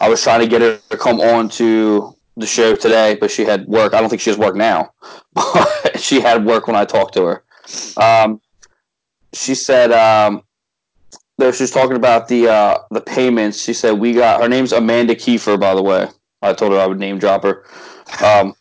I 0.00 0.08
was 0.08 0.22
trying 0.22 0.40
to 0.40 0.46
get 0.46 0.60
her 0.60 0.78
to 0.90 0.96
come 0.96 1.20
on 1.20 1.48
to 1.50 2.16
the 2.36 2.46
show 2.46 2.74
today, 2.74 3.16
but 3.20 3.30
she 3.30 3.44
had 3.44 3.66
work. 3.66 3.92
I 3.92 4.00
don't 4.00 4.08
think 4.08 4.22
she 4.22 4.30
has 4.30 4.38
work 4.38 4.56
now, 4.56 4.92
but 5.34 5.98
she 5.98 6.20
had 6.20 6.44
work 6.44 6.66
when 6.66 6.76
I 6.76 6.84
talked 6.84 7.14
to 7.14 7.24
her. 7.24 7.44
Um, 7.96 8.40
she 9.32 9.54
said 9.54 9.92
um, 9.92 10.42
that 11.38 11.54
she 11.54 11.64
was 11.64 11.70
talking 11.70 11.96
about 11.96 12.28
the 12.28 12.48
uh, 12.48 12.78
the 12.92 13.00
payments. 13.00 13.60
She 13.60 13.72
said 13.72 13.92
we 13.92 14.12
got 14.12 14.40
her 14.40 14.48
name's 14.48 14.72
Amanda 14.72 15.14
Kiefer, 15.16 15.58
by 15.58 15.74
the 15.74 15.82
way. 15.82 16.08
I 16.40 16.52
told 16.52 16.72
her 16.72 16.78
I 16.78 16.86
would 16.86 16.98
name 16.98 17.18
drop 17.18 17.42
her. 17.44 17.64
Um, 18.20 18.54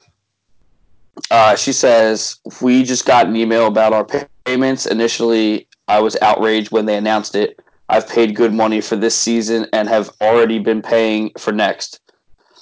uh, 1.30 1.56
she 1.56 1.74
says 1.74 2.38
we 2.62 2.84
just 2.84 3.06
got 3.06 3.28
an 3.28 3.36
email 3.36 3.68
about 3.68 3.94
our 3.94 4.06
payments. 4.46 4.86
Initially, 4.86 5.68
I 5.88 6.00
was 6.00 6.18
outraged 6.22 6.72
when 6.72 6.86
they 6.86 6.98
announced 6.98 7.36
it. 7.36 7.60
I've 7.90 8.08
paid 8.08 8.36
good 8.36 8.54
money 8.54 8.80
for 8.80 8.96
this 8.96 9.16
season 9.16 9.68
and 9.74 9.90
have 9.90 10.12
already 10.22 10.60
been 10.60 10.82
paying 10.82 11.32
for 11.38 11.52
next. 11.52 12.00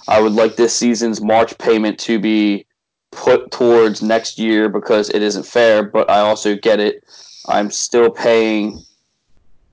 I 0.07 0.19
would 0.19 0.31
like 0.31 0.55
this 0.55 0.75
season's 0.75 1.21
March 1.21 1.55
payment 1.59 1.99
to 1.99 2.17
be 2.17 2.65
put 3.11 3.51
towards 3.51 4.01
next 4.01 4.39
year 4.39 4.69
because 4.69 5.09
it 5.11 5.21
isn't 5.21 5.45
fair, 5.45 5.83
but 5.83 6.09
I 6.09 6.19
also 6.19 6.55
get 6.55 6.79
it. 6.79 7.03
I'm 7.47 7.69
still 7.69 8.09
paying 8.09 8.81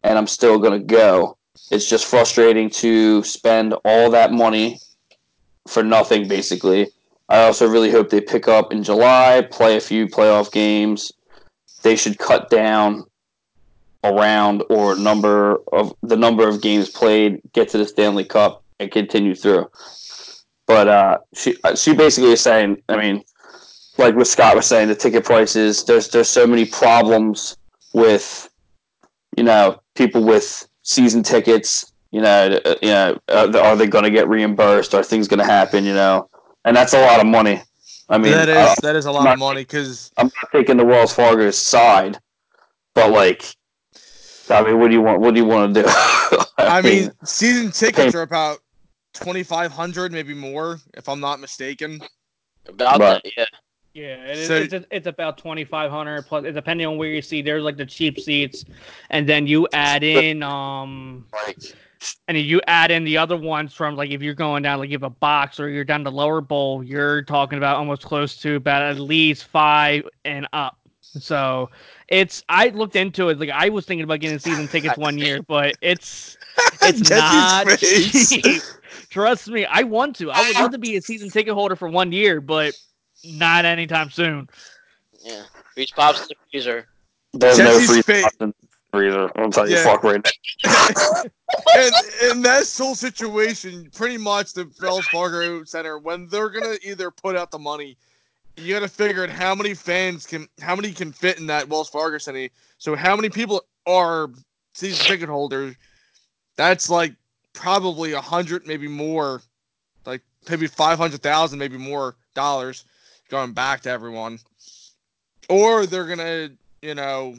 and 0.02 0.18
I'm 0.18 0.26
still 0.26 0.58
going 0.58 0.78
to 0.78 0.86
go. 0.86 1.38
It's 1.70 1.88
just 1.88 2.04
frustrating 2.04 2.70
to 2.70 3.22
spend 3.24 3.74
all 3.84 4.10
that 4.10 4.32
money 4.32 4.78
for 5.66 5.82
nothing, 5.82 6.28
basically. 6.28 6.90
I 7.28 7.42
also 7.42 7.68
really 7.68 7.90
hope 7.90 8.10
they 8.10 8.20
pick 8.20 8.48
up 8.48 8.72
in 8.72 8.82
July, 8.82 9.46
play 9.50 9.76
a 9.76 9.80
few 9.80 10.06
playoff 10.06 10.52
games. 10.52 11.12
They 11.82 11.96
should 11.96 12.18
cut 12.18 12.50
down 12.50 13.04
around 14.04 14.62
or 14.70 14.96
number 14.96 15.56
of 15.72 15.92
the 16.02 16.16
number 16.16 16.48
of 16.48 16.62
games 16.62 16.88
played, 16.88 17.40
get 17.52 17.68
to 17.70 17.78
the 17.78 17.86
Stanley 17.86 18.24
Cup, 18.24 18.62
and 18.78 18.90
continue 18.90 19.34
through. 19.34 19.68
But 20.66 20.88
uh, 20.88 21.18
she 21.34 21.56
uh, 21.64 21.74
she 21.74 21.94
basically 21.94 22.32
is 22.32 22.40
saying, 22.40 22.82
I 22.88 22.96
mean, 22.96 23.22
like 23.98 24.14
what 24.14 24.26
Scott 24.26 24.56
was 24.56 24.66
saying, 24.66 24.88
the 24.88 24.94
ticket 24.94 25.24
prices. 25.24 25.84
There's 25.84 26.08
there's 26.08 26.28
so 26.28 26.46
many 26.46 26.64
problems 26.64 27.56
with, 27.92 28.48
you 29.36 29.44
know, 29.44 29.80
people 29.94 30.24
with 30.24 30.66
season 30.82 31.22
tickets. 31.22 31.92
You 32.12 32.20
know, 32.20 32.60
uh, 32.64 32.74
you 32.82 32.88
know, 32.88 33.18
uh, 33.28 33.52
are 33.60 33.76
they 33.76 33.86
going 33.86 34.04
to 34.04 34.10
get 34.10 34.28
reimbursed? 34.28 34.94
Are 34.94 35.02
things 35.02 35.28
going 35.28 35.40
to 35.40 35.44
happen? 35.44 35.84
You 35.84 35.94
know, 35.94 36.28
and 36.66 36.76
that's 36.76 36.92
a 36.92 37.00
lot 37.00 37.20
of 37.20 37.26
money. 37.26 37.62
I 38.10 38.18
mean, 38.18 38.32
that 38.32 38.48
is 38.48 38.56
I, 38.56 38.74
that 38.82 38.94
is 38.96 39.06
a 39.06 39.12
lot 39.12 39.24
not- 39.24 39.32
of 39.34 39.38
money 39.38 39.62
because 39.62 40.12
I'm 40.18 40.26
not 40.26 40.52
taking 40.52 40.76
the 40.76 40.84
Wells 40.84 41.12
Fargo's 41.14 41.56
side, 41.58 42.18
but 42.94 43.10
like, 43.10 43.44
I 44.50 44.62
mean, 44.62 44.78
what 44.78 44.88
do 44.88 44.92
you 44.94 45.00
want? 45.02 45.20
What 45.20 45.34
do 45.34 45.40
you 45.40 45.46
want 45.46 45.74
to 45.74 45.82
do? 45.82 45.88
I 46.58 46.82
mean 46.82 47.10
season 47.24 47.72
tickets 47.72 48.14
are 48.14 48.22
about 48.22 48.58
twenty 49.14 49.42
five 49.42 49.72
hundred, 49.72 50.12
maybe 50.12 50.34
more, 50.34 50.78
if 50.94 51.08
I'm 51.08 51.20
not 51.20 51.40
mistaken. 51.40 52.00
About 52.68 52.98
Right. 53.00 53.22
that, 53.24 53.32
yeah. 53.36 53.44
Yeah, 53.94 54.24
it 54.26 54.38
is, 54.38 54.46
So- 54.48 54.56
it's 54.56 54.86
it's 54.90 55.06
about 55.06 55.38
twenty 55.38 55.64
five 55.64 55.90
hundred 55.90 56.26
plus. 56.26 56.44
Depending 56.52 56.86
on 56.86 56.98
where 56.98 57.08
you 57.08 57.22
see, 57.22 57.42
there's 57.42 57.62
like 57.64 57.76
the 57.78 57.86
cheap 57.86 58.20
seats, 58.20 58.64
and 59.10 59.26
then 59.28 59.46
you 59.46 59.66
add 59.72 60.02
in 60.04 60.42
um, 60.42 61.24
like, 61.32 61.58
and 62.28 62.36
you 62.36 62.60
add 62.66 62.90
in 62.90 63.04
the 63.04 63.16
other 63.16 63.36
ones 63.36 63.72
from 63.72 63.96
like 63.96 64.10
if 64.10 64.22
you're 64.22 64.34
going 64.34 64.62
down 64.62 64.78
like 64.78 64.90
you 64.90 64.94
have 64.94 65.02
a 65.02 65.10
box 65.10 65.58
or 65.58 65.68
you're 65.68 65.84
down 65.84 66.04
the 66.04 66.12
lower 66.12 66.40
bowl, 66.40 66.82
you're 66.82 67.22
talking 67.22 67.58
about 67.58 67.76
almost 67.76 68.02
close 68.02 68.36
to 68.38 68.56
about 68.56 68.82
at 68.82 68.98
least 68.98 69.44
five 69.44 70.06
and 70.24 70.46
up. 70.52 70.78
So 71.00 71.70
it's 72.08 72.42
I 72.48 72.68
looked 72.68 72.96
into 72.96 73.28
it 73.28 73.38
like 73.38 73.50
I 73.50 73.68
was 73.68 73.86
thinking 73.86 74.04
about 74.04 74.20
getting 74.20 74.38
season 74.38 74.68
tickets 74.68 74.96
one 74.98 75.18
year, 75.18 75.42
but 75.42 75.74
it's 75.80 76.36
it's 76.82 77.00
Jesse's 77.00 77.10
not 77.10 77.78
cheap. 77.78 78.62
Trust 79.08 79.48
me, 79.48 79.64
I 79.66 79.82
want 79.82 80.16
to. 80.16 80.30
I 80.30 80.46
would 80.46 80.56
love 80.56 80.72
to 80.72 80.78
be 80.78 80.96
a 80.96 81.02
season 81.02 81.30
ticket 81.30 81.54
holder 81.54 81.76
for 81.76 81.88
one 81.88 82.12
year, 82.12 82.40
but 82.40 82.74
not 83.24 83.64
anytime 83.64 84.10
soon. 84.10 84.48
Yeah. 85.20 85.42
Reach 85.76 85.94
pops 85.94 86.22
in 86.22 86.28
the 86.28 86.34
freezer. 86.50 86.86
there's 87.32 87.56
Jesse's 87.56 87.88
no 87.88 88.02
free 88.02 88.02
fa- 88.02 88.52
spots 88.96 89.14
in 89.14 89.20
the 89.22 89.28
freezer. 89.28 89.32
I'll 89.36 89.50
tell 89.50 89.68
you, 89.68 89.76
fuck 89.78 90.02
right 90.04 90.24
now. 90.24 91.22
and 91.76 91.94
in 92.30 92.42
that 92.42 92.72
whole 92.76 92.94
situation, 92.94 93.90
pretty 93.94 94.16
much 94.16 94.52
the 94.52 94.70
Wells 94.80 95.06
Fargo 95.06 95.64
Center, 95.64 95.98
when 95.98 96.28
they're 96.28 96.50
gonna 96.50 96.76
either 96.82 97.10
put 97.10 97.36
out 97.36 97.50
the 97.50 97.58
money, 97.58 97.96
you 98.56 98.74
gotta 98.74 98.88
figure 98.88 99.22
out 99.22 99.30
how 99.30 99.54
many 99.54 99.74
fans 99.74 100.26
can, 100.26 100.48
how 100.60 100.76
many 100.76 100.92
can 100.92 101.12
fit 101.12 101.38
in 101.38 101.46
that 101.46 101.68
Wells 101.68 101.88
Fargo 101.88 102.18
Center. 102.18 102.48
So 102.78 102.94
how 102.94 103.16
many 103.16 103.28
people 103.28 103.64
are 103.86 104.30
season 104.74 105.06
ticket 105.06 105.28
holders? 105.28 105.74
That's 106.56 106.88
like 106.88 107.14
probably 107.52 108.12
a 108.12 108.20
hundred, 108.20 108.66
maybe 108.66 108.88
more, 108.88 109.42
like 110.04 110.22
maybe 110.48 110.66
five 110.66 110.98
hundred 110.98 111.22
thousand, 111.22 111.58
maybe 111.58 111.76
more 111.76 112.16
dollars 112.34 112.84
going 113.28 113.52
back 113.52 113.80
to 113.82 113.90
everyone. 113.90 114.38
Or 115.48 115.86
they're 115.86 116.06
gonna, 116.06 116.50
you 116.82 116.94
know, 116.94 117.36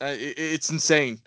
uh, 0.00 0.06
it, 0.06 0.34
it's 0.38 0.70
insane. 0.70 1.20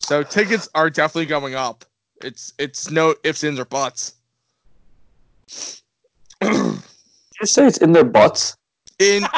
So 0.00 0.22
tickets 0.22 0.68
are 0.74 0.90
definitely 0.90 1.26
going 1.26 1.54
up. 1.54 1.84
It's 2.22 2.52
it's 2.58 2.90
no 2.90 3.14
ifs, 3.24 3.42
ands, 3.44 3.58
or 3.60 3.64
buts. 3.64 4.14
in 6.40 6.80
You 7.40 7.46
say 7.46 7.66
it's 7.66 7.78
in 7.78 7.92
their 7.92 8.04
butts. 8.04 8.56
in 8.98 9.22
in 9.24 9.28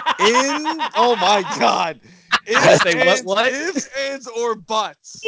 oh 0.95 1.17
my 1.21 1.43
god. 1.59 2.01
Ifs, 2.49 2.83
Say 2.83 2.95
what, 2.95 3.09
ands, 3.09 3.23
what? 3.25 3.53
ifs, 3.53 3.89
ands, 3.99 4.27
or 4.29 4.55
buts. 4.55 5.21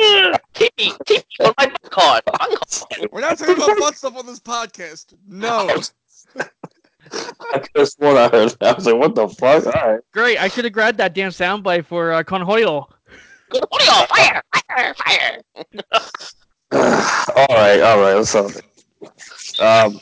Keep 0.55 0.77
me, 0.79 0.93
keep 1.05 1.25
me 1.41 1.47
on 1.47 1.55
my 1.59 1.67
card. 1.91 2.23
My 2.39 2.55
card. 2.71 3.09
We're 3.13 3.21
not 3.21 3.39
talking 3.39 3.57
about 3.57 3.77
butt 3.79 3.97
stuff 3.97 4.17
on 4.17 4.27
this 4.27 4.39
podcast. 4.39 5.15
No. 5.27 5.69
I 7.53 7.59
could 7.59 7.71
have 7.75 7.89
sworn 7.89 8.17
I 8.17 8.29
heard 8.29 8.51
that. 8.61 8.63
I 8.63 8.73
was 8.75 8.87
like, 8.87 8.97
what 8.97 9.15
the 9.17 9.29
fuck? 9.29 9.67
All 9.67 9.73
right. 9.73 10.01
Great, 10.13 10.39
I 10.41 10.47
should 10.49 10.65
have 10.65 10.73
grabbed 10.73 10.99
that 10.99 11.15
damn 11.15 11.31
soundbite 11.31 11.87
for 11.87 12.13
uh, 12.13 12.23
Conhoyle. 12.23 12.89
Good 13.51 13.65
audio. 13.73 14.07
Fire, 14.07 14.43
fire, 14.69 14.95
fire. 14.95 15.43
all 17.37 17.47
right, 17.57 17.81
all 17.81 18.01
right. 18.01 18.15
Let's 18.15 18.31
stop. 18.31 18.51
Um, 19.61 20.01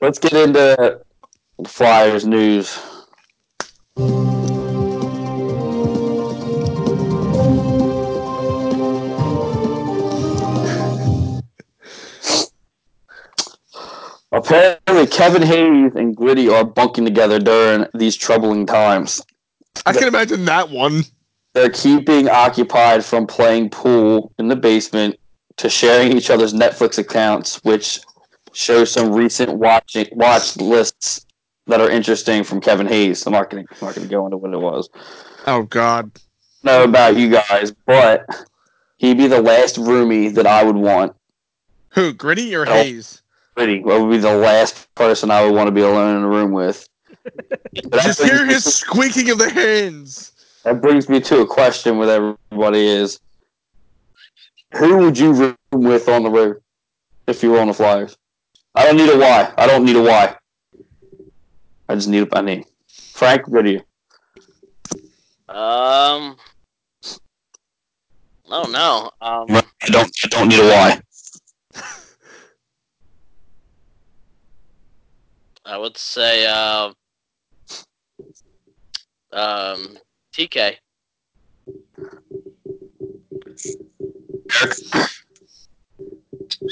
let's 0.00 0.18
get 0.18 0.32
into 0.34 1.00
Flyers 1.66 2.24
news. 2.26 2.78
Apparently, 14.32 15.06
Kevin 15.06 15.42
Hayes 15.42 15.92
and 15.96 16.14
Gritty 16.14 16.48
are 16.48 16.64
bunking 16.64 17.04
together 17.04 17.38
during 17.38 17.86
these 17.94 18.14
troubling 18.16 18.66
times. 18.66 19.22
I 19.84 19.92
can 19.92 20.08
imagine 20.08 20.44
that 20.44 20.70
one. 20.70 21.04
They're 21.56 21.70
keeping 21.70 22.28
occupied 22.28 23.02
from 23.02 23.26
playing 23.26 23.70
pool 23.70 24.30
in 24.38 24.48
the 24.48 24.56
basement 24.56 25.16
to 25.56 25.70
sharing 25.70 26.12
each 26.14 26.28
other's 26.28 26.52
Netflix 26.52 26.98
accounts, 26.98 27.64
which 27.64 27.98
shows 28.52 28.92
some 28.92 29.10
recent 29.10 29.54
watching 29.54 30.06
watch 30.12 30.58
lists 30.58 31.24
that 31.66 31.80
are 31.80 31.88
interesting 31.88 32.44
from 32.44 32.60
Kevin 32.60 32.86
Hayes. 32.86 33.26
I'm 33.26 33.32
not 33.32 33.48
going 33.48 33.66
to 33.66 34.06
go 34.06 34.26
into 34.26 34.36
what 34.36 34.52
it 34.52 34.58
was. 34.58 34.90
Oh 35.46 35.62
god. 35.62 36.10
know 36.62 36.84
about 36.84 37.16
you 37.16 37.30
guys, 37.30 37.72
but 37.86 38.26
he'd 38.98 39.16
be 39.16 39.26
the 39.26 39.40
last 39.40 39.76
roomie 39.76 40.34
that 40.34 40.46
I 40.46 40.62
would 40.62 40.76
want. 40.76 41.16
Who, 41.92 42.12
Gritty 42.12 42.54
or 42.54 42.68
Oh. 42.68 42.72
Hayes? 42.74 43.22
Really, 43.56 43.82
what 43.82 44.02
would 44.02 44.10
be 44.10 44.18
the 44.18 44.36
last 44.36 44.94
person 44.94 45.30
I 45.30 45.42
would 45.42 45.54
want 45.54 45.68
to 45.68 45.72
be 45.72 45.80
alone 45.80 46.18
in 46.18 46.22
a 46.22 46.28
room 46.28 46.52
with? 46.52 46.86
Just 47.94 48.22
hear 48.22 48.44
his 48.44 48.62
squeaking 48.62 49.30
of 49.30 49.38
the 49.38 49.48
hands. 49.48 50.32
That 50.66 50.82
brings 50.82 51.08
me 51.08 51.20
to 51.20 51.42
a 51.42 51.46
question 51.46 51.96
with 51.96 52.10
everybody: 52.10 52.88
Is 52.88 53.20
who 54.74 54.98
would 54.98 55.16
you 55.16 55.32
room 55.32 55.56
with 55.70 56.08
on 56.08 56.24
the 56.24 56.28
road 56.28 56.56
if 57.28 57.44
you 57.44 57.52
were 57.52 57.60
on 57.60 57.68
the 57.68 57.72
Flyers? 57.72 58.16
I 58.74 58.84
don't 58.84 58.96
need 58.96 59.08
a 59.08 59.16
why. 59.16 59.54
I 59.56 59.68
don't 59.68 59.84
need 59.84 59.94
a 59.94 60.02
why. 60.02 60.34
I 61.88 61.94
just 61.94 62.08
need 62.08 62.26
a 62.32 62.42
name. 62.42 62.64
Frank, 62.88 63.46
what 63.46 63.64
do 63.64 63.70
you? 63.70 63.78
Um, 65.48 66.36
I 68.50 68.62
don't 68.64 68.72
know. 68.72 69.10
Um, 69.20 69.46
I 69.48 69.86
don't. 69.86 70.10
I 70.24 70.26
don't 70.26 70.48
need 70.48 70.58
a 70.58 70.66
why. 70.66 71.00
I 75.64 75.78
would 75.78 75.96
say 75.96 76.44
uh, 76.48 76.92
um, 79.32 79.96
TK. 80.36 80.76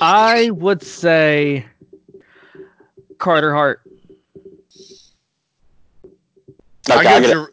I 0.02 0.50
would 0.50 0.82
say 0.82 1.64
Carter 3.16 3.54
Hart. 3.54 3.80
I 6.90 6.98
Okay, 6.98 7.08
I, 7.08 7.20
gotta, 7.20 7.48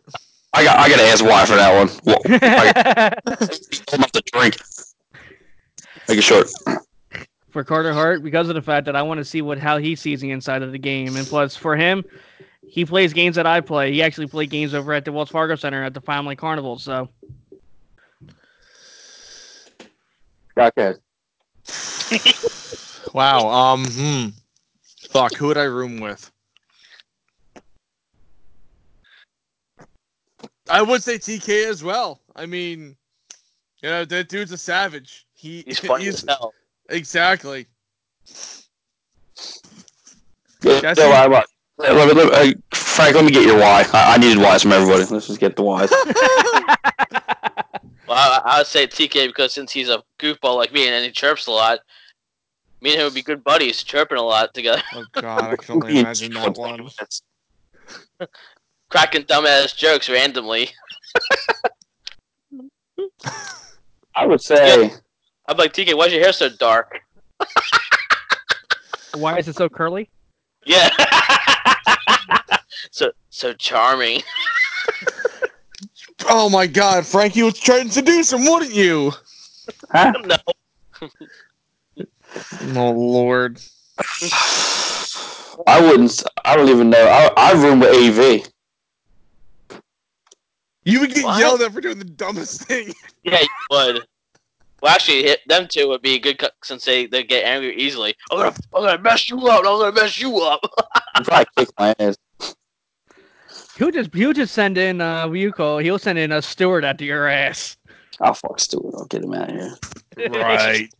I 0.53 0.63
got 0.65 0.79
I 0.79 0.89
gotta 0.89 1.03
ask 1.03 1.23
why 1.23 1.45
for 1.45 1.55
that 1.55 1.73
one. 1.73 1.89
Well, 2.05 2.19
I 2.25 3.97
got 3.97 4.13
to 4.13 4.21
drink. 4.33 4.57
Make 6.09 6.17
it 6.17 6.23
short. 6.23 6.49
for 7.51 7.63
Carter 7.63 7.93
Hart 7.93 8.21
because 8.21 8.49
of 8.49 8.55
the 8.55 8.61
fact 8.61 8.85
that 8.87 8.97
I 8.97 9.01
want 9.01 9.19
to 9.19 9.25
see 9.25 9.41
what 9.41 9.57
how 9.57 9.77
he 9.77 9.95
sees 9.95 10.19
the 10.19 10.31
inside 10.31 10.61
of 10.61 10.73
the 10.73 10.77
game, 10.77 11.15
and 11.15 11.25
plus 11.25 11.55
for 11.55 11.77
him, 11.77 12.03
he 12.71 12.85
plays 12.85 13.11
games 13.11 13.35
that 13.35 13.45
I 13.45 13.59
play. 13.59 13.91
He 13.91 14.01
actually 14.01 14.27
played 14.27 14.49
games 14.49 14.73
over 14.73 14.93
at 14.93 15.03
the 15.03 15.11
Wells 15.11 15.29
Fargo 15.29 15.55
Center 15.55 15.83
at 15.83 15.93
the 15.93 15.99
Family 15.99 16.37
Carnival. 16.37 16.79
So 16.79 17.09
Okay. 20.57 20.93
Wow. 23.13 23.49
Um. 23.49 23.85
Hmm. 23.85 24.27
Fuck. 25.09 25.35
Who 25.35 25.47
would 25.47 25.57
I 25.57 25.63
room 25.63 25.99
with? 25.99 26.31
I 30.69 30.81
would 30.81 31.03
say 31.03 31.17
TK 31.17 31.67
as 31.67 31.83
well. 31.83 32.21
I 32.37 32.45
mean, 32.45 32.95
you 33.81 33.89
know 33.89 34.05
that 34.05 34.29
dude's 34.29 34.53
a 34.53 34.57
savage. 34.57 35.27
He 35.33 35.63
He's 35.67 35.79
funny 35.79 36.07
as 36.07 36.23
hell. 36.25 36.53
exactly. 36.89 37.67
Yeah, 40.63 40.79
Jesse? 40.79 41.01
so 41.01 41.09
why- 41.09 41.27
why- 41.27 41.43
let- 41.81 41.95
let- 41.95 42.15
let- 42.15 42.33
uh, 42.33 42.53
Frank, 42.73 43.15
let 43.15 43.25
me 43.25 43.31
get 43.31 43.45
your 43.45 43.57
why. 43.57 43.85
I, 43.93 44.15
I 44.15 44.17
needed 44.17 44.37
whys 44.37 44.63
from 44.63 44.71
everybody. 44.73 45.03
Let's 45.05 45.27
just 45.27 45.39
get 45.39 45.55
the 45.55 45.63
whys. 45.63 45.91
Well, 48.07 48.17
I, 48.17 48.41
I 48.55 48.57
would 48.57 48.67
say 48.67 48.87
TK 48.87 49.27
because 49.27 49.53
since 49.53 49.71
he's 49.71 49.87
a 49.87 50.03
goofball 50.19 50.57
like 50.57 50.73
me 50.73 50.85
and 50.85 51.05
he 51.05 51.11
chirps 51.11 51.47
a 51.47 51.51
lot, 51.51 51.79
me 52.81 52.91
and 52.91 52.99
him 52.99 53.05
would 53.05 53.13
be 53.13 53.21
good 53.21 53.41
buddies, 53.41 53.83
chirping 53.83 54.17
a 54.17 54.21
lot 54.21 54.53
together, 54.53 54.81
Oh 54.93 55.05
God, 55.13 55.53
I 55.53 55.55
can 55.63 55.75
only 55.75 55.97
imagine 55.99 56.33
that 56.33 56.57
one. 56.57 56.89
cracking 58.89 59.21
dumbass 59.23 59.73
jokes 59.77 60.09
randomly. 60.09 60.71
I 64.13 64.25
would 64.25 64.41
say 64.41 64.91
I'm 65.47 65.57
like, 65.57 65.71
TK, 65.71 65.95
why's 65.95 66.11
your 66.11 66.21
hair 66.21 66.33
so 66.33 66.49
dark? 66.49 66.99
why 69.13 69.37
is 69.37 69.47
it 69.47 69.55
so 69.55 69.69
curly? 69.69 70.09
Yeah. 70.65 70.89
so 72.91 73.11
so 73.29 73.53
charming. 73.53 74.21
Oh 76.29 76.49
my 76.49 76.67
God, 76.67 77.05
Frankie 77.05 77.41
was 77.41 77.57
trying 77.59 77.87
to 77.87 77.93
seduce 77.93 78.31
him, 78.31 78.45
wouldn't 78.45 78.75
you? 78.75 79.11
no. 79.93 80.37
Oh 82.75 82.91
Lord. 82.91 83.59
I 85.67 85.81
wouldn't. 85.81 86.23
I 86.45 86.55
don't 86.55 86.69
even 86.69 86.91
know. 86.91 87.03
I 87.07 87.31
I 87.35 87.51
room 87.53 87.79
with 87.79 87.89
AV. 87.89 88.47
You 90.83 90.99
would 90.99 91.13
get 91.13 91.25
What? 91.25 91.39
yelled 91.39 91.61
at 91.61 91.73
for 91.73 91.81
doing 91.81 91.99
the 91.99 92.05
dumbest 92.05 92.63
thing. 92.63 92.93
Yeah, 93.23 93.41
you 93.41 93.47
would. 93.69 94.07
Well, 94.81 94.91
actually, 94.93 95.23
hit 95.23 95.41
them 95.47 95.67
two 95.69 95.87
would 95.89 96.01
be 96.01 96.17
good 96.17 96.39
cu- 96.39 96.47
since 96.63 96.85
they, 96.85 97.05
they 97.05 97.23
get 97.23 97.45
angry 97.45 97.75
easily. 97.77 98.15
I'm 98.31 98.39
gonna, 98.39 98.55
I'm 98.75 98.83
gonna 98.83 99.01
mess 99.01 99.29
you 99.29 99.37
up. 99.47 99.59
I'm 99.59 99.79
gonna 99.79 99.91
mess 99.91 100.19
you 100.19 100.39
up. 100.39 100.61
I'd 101.15 101.25
probably 101.25 101.45
kick 101.55 101.69
my 101.77 101.95
ass. 101.99 102.17
He'll 103.77 103.91
just 103.91 104.13
he'll 104.13 104.33
just 104.33 104.53
send 104.53 104.77
in 104.77 105.01
uh 105.01 105.27
what 105.27 105.39
you 105.39 105.51
call 105.51 105.79
he'll 105.79 105.99
send 105.99 106.17
in 106.19 106.31
a 106.31 106.41
steward 106.41 106.83
after 106.83 107.03
your 107.03 107.27
ass. 107.27 107.77
I'll 108.19 108.33
fuck 108.33 108.59
Stewart. 108.59 108.93
I'll 108.95 109.05
get 109.05 109.23
him 109.23 109.33
out 109.33 109.49
of 109.49 109.55
here. 109.55 110.29
Right. 110.29 110.89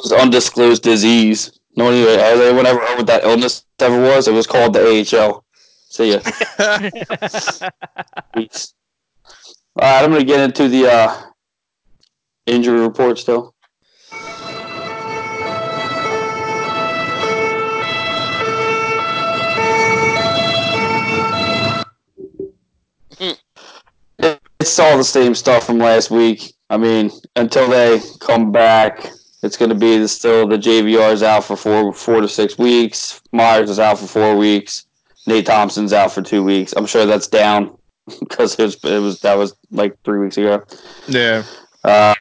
It's 0.00 0.12
undisclosed 0.12 0.82
disease. 0.82 1.58
No 1.76 1.84
one 1.84 1.94
even, 1.94 2.18
has 2.18 2.38
anyone 2.38 2.66
ever 2.66 2.80
heard 2.80 2.98
what 2.98 3.06
that 3.06 3.24
illness 3.24 3.64
ever 3.78 4.00
was? 4.00 4.28
It 4.28 4.34
was 4.34 4.46
called 4.46 4.74
the 4.74 4.80
AHL. 4.82 5.44
See 5.88 6.12
ya. 6.12 6.20
Peace. 8.34 8.74
All 9.76 9.82
right, 9.82 10.04
I'm 10.04 10.10
gonna 10.10 10.24
get 10.24 10.40
into 10.40 10.68
the 10.68 10.92
uh, 10.92 11.22
injury 12.46 12.80
report 12.80 13.18
still. 13.18 13.54
It's 24.18 24.78
all 24.78 24.96
the 24.96 25.04
same 25.04 25.34
stuff 25.34 25.66
from 25.66 25.78
last 25.78 26.10
week. 26.10 26.54
I 26.70 26.78
mean, 26.78 27.10
until 27.36 27.68
they 27.68 28.00
come 28.20 28.50
back, 28.50 29.10
it's 29.42 29.58
going 29.58 29.68
to 29.68 29.74
be 29.74 29.98
the, 29.98 30.08
still 30.08 30.48
the 30.48 30.56
JVR 30.56 31.12
is 31.12 31.22
out 31.22 31.44
for 31.44 31.54
four 31.54 31.92
four 31.92 32.22
to 32.22 32.28
six 32.28 32.56
weeks. 32.56 33.20
Myers 33.32 33.68
is 33.68 33.78
out 33.78 33.98
for 33.98 34.06
four 34.06 34.36
weeks. 34.36 34.86
Nate 35.26 35.46
Thompson's 35.46 35.92
out 35.92 36.12
for 36.12 36.22
two 36.22 36.42
weeks. 36.42 36.72
I'm 36.76 36.86
sure 36.86 37.04
that's 37.06 37.28
down 37.28 37.76
because 38.20 38.58
it 38.58 38.62
was 38.62 38.84
it 38.84 38.98
was 39.00 39.20
that 39.20 39.34
was 39.34 39.54
like 39.70 39.96
three 40.02 40.18
weeks 40.18 40.38
ago. 40.38 40.64
Yeah. 41.08 41.42
Uh, 41.84 42.14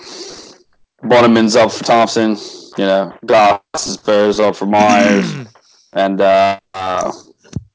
Bunnaman's 1.02 1.56
up 1.56 1.72
for 1.72 1.84
Thompson. 1.84 2.36
You 2.78 2.84
know, 2.84 3.14
Goss 3.24 3.60
is 3.86 3.96
Bears 3.96 4.40
up 4.40 4.56
for 4.56 4.66
Myers, 4.66 5.32
and 5.92 6.20
uh, 6.20 6.58
uh, 6.74 7.12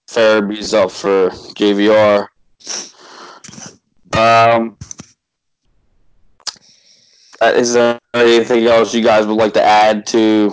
Farabee's 0.07 0.73
up 0.73 0.91
for 0.91 1.29
JVR. 1.55 2.27
Um, 4.13 4.77
uh, 7.41 7.45
is 7.55 7.73
there 7.73 7.99
anything 8.13 8.65
else 8.67 8.93
you 8.93 9.01
guys 9.03 9.25
would 9.25 9.37
like 9.37 9.53
to 9.53 9.63
add 9.63 10.05
to 10.07 10.51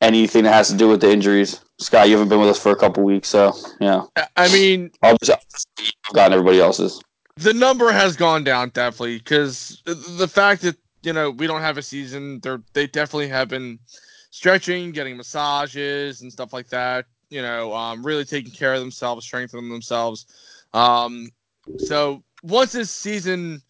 anything 0.00 0.44
that 0.44 0.52
has 0.54 0.68
to 0.70 0.76
do 0.76 0.88
with 0.88 1.00
the 1.00 1.10
injuries? 1.12 1.60
Scott, 1.78 2.08
you 2.08 2.14
haven't 2.14 2.30
been 2.30 2.40
with 2.40 2.48
us 2.48 2.58
for 2.58 2.72
a 2.72 2.76
couple 2.76 3.04
weeks, 3.04 3.28
so 3.28 3.52
yeah, 3.80 4.02
I- 4.16 4.26
I 4.36 4.52
mean, 4.52 4.90
I'll 5.02 5.16
just 5.22 5.68
I've 6.08 6.14
gotten 6.14 6.32
everybody 6.32 6.58
else's. 6.60 7.00
the 7.36 7.52
number 7.52 7.92
has 7.92 8.16
gone 8.16 8.42
down 8.42 8.70
definitely 8.70 9.18
because 9.18 9.82
the 9.84 10.26
fact 10.26 10.62
that 10.62 10.76
you 11.06 11.12
know 11.12 11.30
we 11.30 11.46
don't 11.46 11.60
have 11.60 11.78
a 11.78 11.82
season, 11.82 12.40
They're 12.40 12.60
they 12.72 12.88
definitely 12.88 13.28
have 13.28 13.48
been 13.48 13.78
stretching, 14.30 14.90
getting 14.90 15.16
massages 15.16 16.20
and 16.20 16.32
stuff 16.32 16.52
like 16.52 16.68
that. 16.70 17.06
You 17.30 17.42
know, 17.42 17.72
um, 17.72 18.04
really 18.04 18.24
taking 18.24 18.50
care 18.50 18.74
of 18.74 18.80
themselves, 18.80 19.24
strengthening 19.24 19.70
themselves. 19.70 20.26
Um, 20.74 21.30
so 21.76 22.24
once 22.42 22.72
this 22.72 22.90
season 22.90 23.62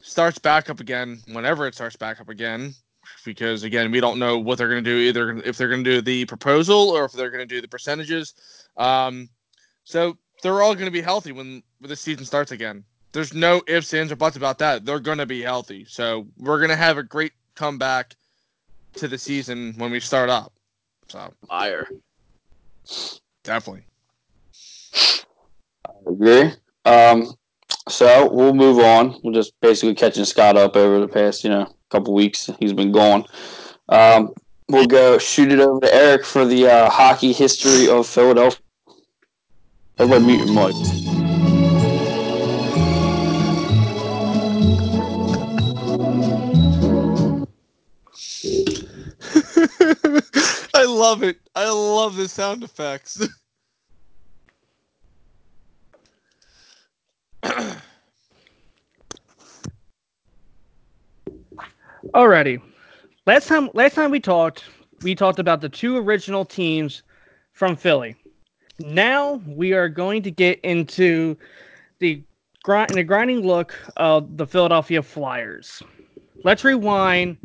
starts 0.00 0.38
back 0.38 0.68
up 0.68 0.80
again, 0.80 1.20
whenever 1.32 1.66
it 1.66 1.74
starts 1.74 1.96
back 1.96 2.20
up 2.20 2.28
again, 2.28 2.74
because 3.24 3.62
again 3.62 3.90
we 3.90 4.00
don't 4.00 4.18
know 4.18 4.38
what 4.38 4.58
they're 4.58 4.68
going 4.68 4.84
to 4.84 4.90
do 4.90 4.98
either 4.98 5.38
if 5.38 5.56
they're 5.56 5.68
going 5.68 5.82
to 5.82 5.90
do 5.90 6.00
the 6.02 6.26
proposal 6.26 6.90
or 6.90 7.06
if 7.06 7.12
they're 7.12 7.30
going 7.30 7.46
to 7.46 7.54
do 7.54 7.62
the 7.62 7.68
percentages. 7.68 8.34
Um, 8.76 9.30
so 9.84 10.18
they're 10.42 10.60
all 10.60 10.74
going 10.74 10.86
to 10.86 10.92
be 10.92 11.00
healthy 11.00 11.32
when, 11.32 11.62
when 11.78 11.88
the 11.88 11.96
season 11.96 12.26
starts 12.26 12.52
again. 12.52 12.84
There's 13.12 13.32
no 13.32 13.62
ifs, 13.66 13.94
ands, 13.94 14.12
or 14.12 14.16
buts 14.16 14.36
about 14.36 14.58
that. 14.58 14.84
They're 14.84 15.00
going 15.00 15.18
to 15.18 15.26
be 15.26 15.42
healthy. 15.42 15.86
So 15.88 16.26
we're 16.36 16.58
going 16.58 16.70
to 16.70 16.76
have 16.76 16.98
a 16.98 17.02
great 17.02 17.32
comeback 17.54 18.14
to 18.94 19.08
the 19.08 19.18
season 19.18 19.74
when 19.76 19.90
we 19.90 20.00
start 20.00 20.28
up. 20.28 20.52
So 21.08 21.32
Fire. 21.48 21.88
definitely. 23.42 23.84
Agree. 26.06 26.52
Um, 26.84 27.34
so 27.88 28.30
we'll 28.30 28.54
move 28.54 28.78
on. 28.78 29.18
We're 29.22 29.32
just 29.32 29.58
basically 29.60 29.94
catching 29.94 30.24
Scott 30.24 30.56
up 30.56 30.76
over 30.76 31.00
the 31.00 31.08
past, 31.08 31.44
you 31.44 31.50
know, 31.50 31.74
couple 31.90 32.14
weeks. 32.14 32.50
He's 32.58 32.72
been 32.72 32.92
gone. 32.92 33.24
Um, 33.88 34.34
we'll 34.68 34.86
go 34.86 35.18
shoot 35.18 35.52
it 35.52 35.60
over 35.60 35.80
to 35.80 35.94
Eric 35.94 36.24
for 36.24 36.44
the 36.44 36.66
uh, 36.66 36.90
hockey 36.90 37.32
history 37.32 37.88
of 37.88 38.06
Philadelphia. 38.06 38.60
Everybody 39.98 40.24
mute 40.26 40.46
your 40.46 40.54
mic. 40.54 41.27
I 50.74 50.84
love 50.84 51.22
it. 51.22 51.38
I 51.54 51.70
love 51.70 52.16
the 52.16 52.28
sound 52.28 52.62
effects. 52.64 53.26
Alrighty. 62.14 62.60
Last 63.26 63.48
time 63.48 63.68
last 63.74 63.94
time 63.94 64.10
we 64.10 64.20
talked, 64.20 64.64
we 65.02 65.14
talked 65.14 65.38
about 65.38 65.60
the 65.60 65.68
two 65.68 65.96
original 65.96 66.44
teams 66.44 67.02
from 67.52 67.76
Philly. 67.76 68.16
Now 68.78 69.42
we 69.46 69.72
are 69.72 69.88
going 69.88 70.22
to 70.22 70.30
get 70.30 70.60
into 70.60 71.36
the 71.98 72.22
grind 72.62 72.90
the 72.94 73.02
grinding 73.02 73.40
look 73.46 73.74
of 73.96 74.36
the 74.36 74.46
Philadelphia 74.46 75.02
Flyers. 75.02 75.82
Let's 76.44 76.64
rewind 76.64 77.36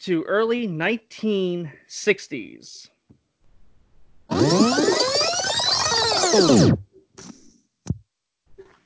to 0.00 0.24
early 0.24 0.66
1960s. 0.66 2.88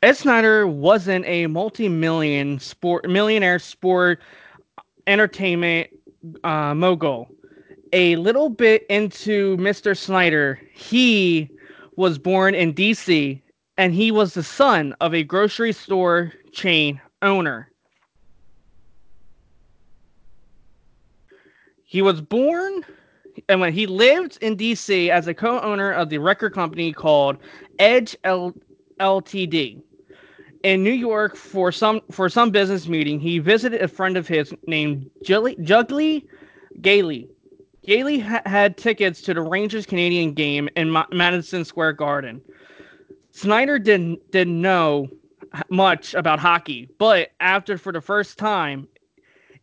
Ed 0.02 0.16
Snider 0.16 0.66
wasn't 0.66 1.24
a 1.26 1.46
multi-million 1.46 2.58
sport 2.58 3.08
millionaire 3.08 3.58
sport 3.58 4.20
entertainment 5.06 5.88
uh, 6.42 6.74
mogul. 6.74 7.28
A 7.92 8.16
little 8.16 8.50
bit 8.50 8.84
into 8.90 9.56
Mr. 9.56 9.96
Snider, 9.96 10.60
he 10.74 11.48
was 11.96 12.18
born 12.18 12.54
in 12.54 12.74
DC 12.74 13.40
and 13.76 13.94
he 13.94 14.10
was 14.10 14.34
the 14.34 14.42
son 14.42 14.94
of 15.00 15.14
a 15.14 15.22
grocery 15.22 15.72
store 15.72 16.32
chain 16.52 17.00
owner. 17.22 17.70
He 21.94 22.02
was 22.02 22.20
born 22.20 22.84
and 23.48 23.60
when 23.60 23.72
he 23.72 23.86
lived 23.86 24.38
in 24.40 24.56
DC 24.56 25.10
as 25.10 25.28
a 25.28 25.32
co-owner 25.32 25.92
of 25.92 26.08
the 26.08 26.18
record 26.18 26.52
company 26.52 26.92
called 26.92 27.36
Edge 27.78 28.16
L- 28.24 28.52
Ltd. 28.98 29.80
In 30.64 30.82
New 30.82 30.90
York 30.90 31.36
for 31.36 31.70
some 31.70 32.00
for 32.10 32.28
some 32.28 32.50
business 32.50 32.88
meeting, 32.88 33.20
he 33.20 33.38
visited 33.38 33.80
a 33.80 33.86
friend 33.86 34.16
of 34.16 34.26
his 34.26 34.52
named 34.66 35.08
Jilly, 35.22 35.56
Juggly 35.62 36.26
Gailey. 36.80 37.28
Gailey 37.86 38.18
ha- 38.18 38.42
had 38.44 38.76
tickets 38.76 39.20
to 39.20 39.32
the 39.32 39.42
Rangers 39.42 39.86
Canadian 39.86 40.32
game 40.32 40.68
in 40.74 40.90
Ma- 40.90 41.06
Madison 41.12 41.64
Square 41.64 41.92
Garden. 41.92 42.40
Snider 43.30 43.78
didn't 43.78 44.18
didn't 44.32 44.60
know 44.60 45.06
much 45.70 46.12
about 46.14 46.40
hockey, 46.40 46.88
but 46.98 47.30
after 47.38 47.78
for 47.78 47.92
the 47.92 48.00
first 48.00 48.36
time, 48.36 48.88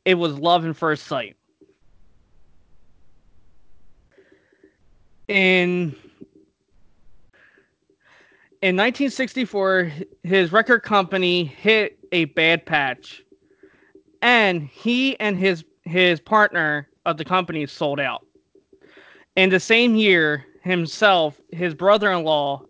it 0.06 0.14
was 0.14 0.40
love 0.40 0.64
in 0.64 0.74
first 0.74 1.08
sight. 1.08 1.36
In 5.32 5.96
in 8.62 8.76
1964, 8.76 9.94
his 10.24 10.52
record 10.52 10.82
company 10.84 11.46
hit 11.46 11.98
a 12.12 12.26
bad 12.26 12.66
patch, 12.66 13.24
and 14.22 14.62
he 14.64 15.18
and 15.22 15.38
his 15.38 15.64
his 15.84 16.20
partner 16.20 16.90
of 17.06 17.16
the 17.18 17.24
company 17.24 17.66
sold 17.66 18.02
out. 18.02 18.26
In 19.38 19.50
the 19.50 19.60
same 19.62 19.96
year, 19.96 20.46
himself, 20.64 21.40
his 21.54 21.74
brother-in-law, 21.76 22.64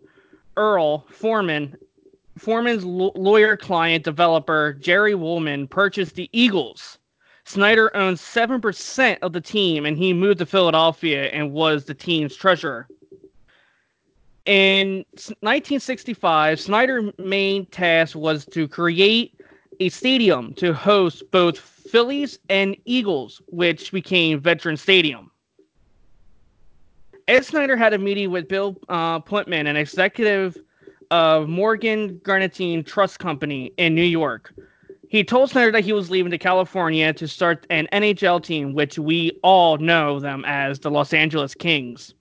Earl 0.56 1.04
Foreman, 1.10 1.76
Foreman's 2.38 2.84
l- 2.84 3.12
lawyer 3.16 3.56
client 3.56 4.04
developer 4.04 4.74
Jerry 4.74 5.16
Wolman 5.16 5.66
purchased 5.66 6.14
the 6.14 6.30
Eagles. 6.32 6.98
Snider 7.52 7.94
owns 7.94 8.22
7% 8.22 9.18
of 9.20 9.34
the 9.34 9.40
team 9.40 9.84
and 9.84 9.98
he 9.98 10.14
moved 10.14 10.38
to 10.38 10.46
Philadelphia 10.46 11.24
and 11.24 11.52
was 11.52 11.84
the 11.84 11.92
team's 11.92 12.34
treasurer. 12.34 12.88
In 14.46 15.04
1965, 15.12 16.58
Snider's 16.58 17.12
main 17.18 17.66
task 17.66 18.16
was 18.16 18.46
to 18.46 18.66
create 18.66 19.38
a 19.80 19.90
stadium 19.90 20.54
to 20.54 20.72
host 20.72 21.30
both 21.30 21.58
Phillies 21.58 22.38
and 22.48 22.74
Eagles, 22.86 23.42
which 23.48 23.92
became 23.92 24.40
Veteran 24.40 24.78
Stadium. 24.78 25.30
Ed 27.28 27.44
Snider 27.44 27.76
had 27.76 27.92
a 27.92 27.98
meeting 27.98 28.30
with 28.30 28.48
Bill 28.48 28.78
uh, 28.88 29.20
an 29.30 29.76
executive 29.76 30.56
of 31.10 31.50
Morgan 31.50 32.18
Guaranty 32.24 32.82
Trust 32.82 33.18
Company 33.18 33.74
in 33.76 33.94
New 33.94 34.02
York. 34.02 34.54
He 35.12 35.22
told 35.22 35.50
Snider 35.50 35.70
that 35.72 35.84
he 35.84 35.92
was 35.92 36.10
leaving 36.10 36.30
to 36.30 36.38
California 36.38 37.12
to 37.12 37.28
start 37.28 37.66
an 37.68 37.86
NHL 37.92 38.42
team, 38.42 38.72
which 38.72 38.98
we 38.98 39.38
all 39.42 39.76
know 39.76 40.18
them 40.18 40.42
as 40.46 40.78
the 40.78 40.90
Los 40.90 41.12
Angeles 41.12 41.54
Kings. 41.54 42.14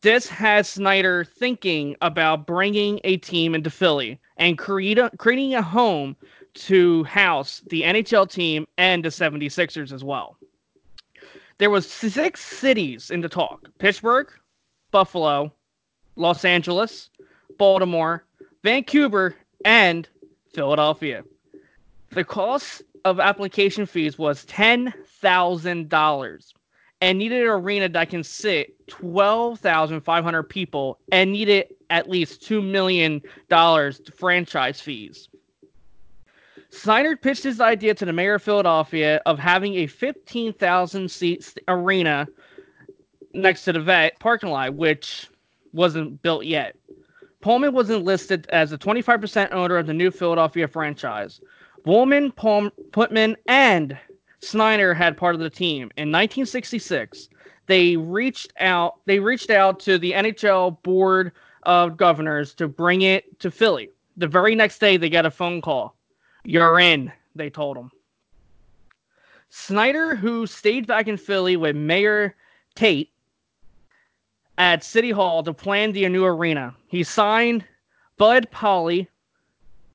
This 0.00 0.26
has 0.26 0.70
Snider 0.70 1.26
thinking 1.26 1.96
about 2.00 2.46
bringing 2.46 2.98
a 3.04 3.18
team 3.18 3.54
into 3.54 3.68
Philly 3.68 4.18
and 4.38 4.56
create 4.56 4.96
a, 4.96 5.10
creating 5.18 5.54
a 5.54 5.60
home 5.60 6.16
to 6.54 7.04
house 7.04 7.60
the 7.68 7.82
NHL 7.82 8.30
team 8.30 8.66
and 8.78 9.04
the 9.04 9.10
76ers 9.10 9.92
as 9.92 10.02
well. 10.02 10.38
There 11.58 11.68
was 11.68 11.86
six 11.86 12.42
cities 12.42 13.10
in 13.10 13.20
the 13.20 13.28
talk. 13.28 13.68
Pittsburgh, 13.76 14.32
Buffalo, 14.92 15.52
Los 16.16 16.46
Angeles, 16.46 17.10
Baltimore, 17.58 18.24
Vancouver, 18.62 19.36
and 19.66 20.08
Philadelphia. 20.54 21.22
The 22.10 22.24
cost 22.24 22.82
of 23.04 23.20
application 23.20 23.84
fees 23.86 24.18
was 24.18 24.44
$10,000 24.46 26.52
and 27.00 27.18
needed 27.18 27.42
an 27.42 27.48
arena 27.48 27.88
that 27.90 28.10
can 28.10 28.24
sit 28.24 28.88
12,500 28.88 30.42
people 30.44 30.98
and 31.12 31.32
needed 31.32 31.74
at 31.90 32.10
least 32.10 32.42
$2 32.42 32.64
million 32.64 33.20
to 33.50 34.12
franchise 34.16 34.80
fees. 34.80 35.28
Snider 36.70 37.16
pitched 37.16 37.44
his 37.44 37.60
idea 37.60 37.94
to 37.94 38.04
the 38.04 38.12
mayor 38.12 38.34
of 38.34 38.42
Philadelphia 38.42 39.22
of 39.26 39.38
having 39.38 39.76
a 39.76 39.86
15,000 39.86 41.10
seat 41.10 41.56
arena 41.68 42.26
next 43.32 43.64
to 43.64 43.72
the 43.72 43.80
vet 43.80 44.18
parking 44.18 44.50
lot, 44.50 44.74
which 44.74 45.28
wasn't 45.72 46.20
built 46.22 46.44
yet. 46.44 46.76
Pullman 47.40 47.72
was 47.72 47.90
enlisted 47.90 48.48
as 48.50 48.72
a 48.72 48.78
25% 48.78 49.52
owner 49.52 49.76
of 49.76 49.86
the 49.86 49.94
new 49.94 50.10
Philadelphia 50.10 50.66
franchise. 50.66 51.40
Wolman, 51.88 52.32
Palm, 52.32 52.70
Putnam, 52.92 53.34
and 53.46 53.96
Snider 54.40 54.92
had 54.92 55.16
part 55.16 55.34
of 55.34 55.40
the 55.40 55.48
team. 55.48 55.84
In 55.96 56.12
1966, 56.12 57.30
they 57.66 57.96
reached 57.96 58.52
out. 58.60 58.96
They 59.06 59.18
reached 59.18 59.48
out 59.48 59.80
to 59.80 59.96
the 59.96 60.12
NHL 60.12 60.82
board 60.82 61.32
of 61.62 61.96
governors 61.96 62.52
to 62.56 62.68
bring 62.68 63.02
it 63.02 63.40
to 63.40 63.50
Philly. 63.50 63.88
The 64.18 64.26
very 64.26 64.54
next 64.54 64.80
day, 64.80 64.98
they 64.98 65.08
got 65.08 65.24
a 65.24 65.30
phone 65.30 65.62
call. 65.62 65.96
You're 66.44 66.78
in, 66.78 67.10
they 67.34 67.48
told 67.48 67.78
him. 67.78 67.90
Snider, 69.48 70.14
who 70.14 70.46
stayed 70.46 70.86
back 70.86 71.08
in 71.08 71.16
Philly 71.16 71.56
with 71.56 71.74
Mayor 71.74 72.36
Tate 72.74 73.12
at 74.58 74.84
City 74.84 75.10
Hall 75.10 75.42
to 75.42 75.54
plan 75.54 75.92
the 75.92 76.06
new 76.10 76.26
arena, 76.26 76.74
he 76.86 77.02
signed 77.02 77.64
Bud 78.18 78.50
Pauley, 78.50 79.08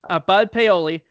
uh, 0.10 0.18
Bud 0.18 0.52
Paoli, 0.52 1.04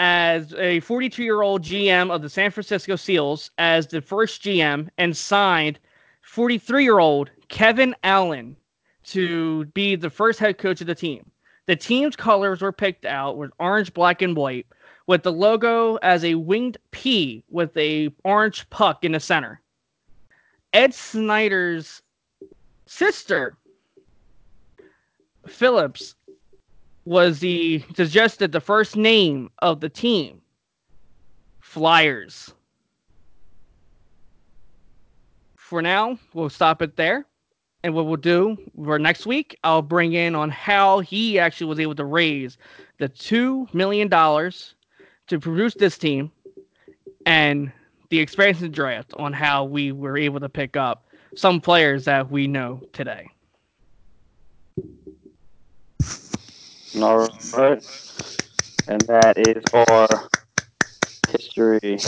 as 0.00 0.54
a 0.54 0.80
42-year-old 0.80 1.62
GM 1.62 2.10
of 2.10 2.22
the 2.22 2.30
San 2.30 2.50
Francisco 2.50 2.96
Seals 2.96 3.50
as 3.58 3.86
the 3.86 4.00
first 4.00 4.42
GM, 4.42 4.88
and 4.96 5.14
signed 5.14 5.78
43-year-old 6.26 7.30
Kevin 7.48 7.94
Allen 8.02 8.56
to 9.04 9.66
be 9.66 9.96
the 9.96 10.08
first 10.08 10.38
head 10.38 10.56
coach 10.56 10.80
of 10.80 10.86
the 10.86 10.94
team. 10.94 11.30
The 11.66 11.76
team's 11.76 12.16
colors 12.16 12.62
were 12.62 12.72
picked 12.72 13.04
out 13.04 13.36
with 13.36 13.50
orange, 13.58 13.92
black, 13.92 14.22
and 14.22 14.34
white, 14.34 14.66
with 15.06 15.22
the 15.22 15.32
logo 15.32 15.96
as 15.96 16.24
a 16.24 16.34
winged 16.34 16.78
P 16.92 17.44
with 17.50 17.76
a 17.76 18.10
orange 18.24 18.68
puck 18.70 19.04
in 19.04 19.12
the 19.12 19.20
center. 19.20 19.60
Ed 20.72 20.94
Snider's 20.94 22.00
sister, 22.86 23.58
Phillips, 25.46 26.14
was 27.04 27.40
the 27.40 27.84
suggested 27.94 28.52
the 28.52 28.60
first 28.60 28.96
name 28.96 29.50
of 29.60 29.80
the 29.80 29.88
team. 29.88 30.40
Flyers. 31.60 32.52
For 35.56 35.80
now, 35.80 36.18
we'll 36.34 36.50
stop 36.50 36.82
it 36.82 36.96
there. 36.96 37.26
And 37.82 37.94
what 37.94 38.06
we'll 38.06 38.16
do 38.16 38.58
for 38.84 38.98
next 38.98 39.24
week, 39.24 39.56
I'll 39.64 39.80
bring 39.80 40.12
in 40.12 40.34
on 40.34 40.50
how 40.50 41.00
he 41.00 41.38
actually 41.38 41.68
was 41.68 41.80
able 41.80 41.94
to 41.94 42.04
raise 42.04 42.58
the 42.98 43.08
two 43.08 43.66
million 43.72 44.08
dollars 44.08 44.74
to 45.28 45.38
produce 45.38 45.74
this 45.74 45.96
team 45.96 46.30
and 47.24 47.72
the 48.10 48.18
expansion 48.18 48.70
draft 48.70 49.14
on 49.16 49.32
how 49.32 49.64
we 49.64 49.92
were 49.92 50.18
able 50.18 50.40
to 50.40 50.48
pick 50.48 50.76
up 50.76 51.06
some 51.36 51.60
players 51.60 52.04
that 52.04 52.30
we 52.30 52.46
know 52.46 52.82
today. 52.92 53.28
All 56.98 57.18
right. 57.18 57.30
And 58.88 59.00
that 59.02 59.38
is 59.38 59.62
our 59.72 60.08
history. 61.28 61.98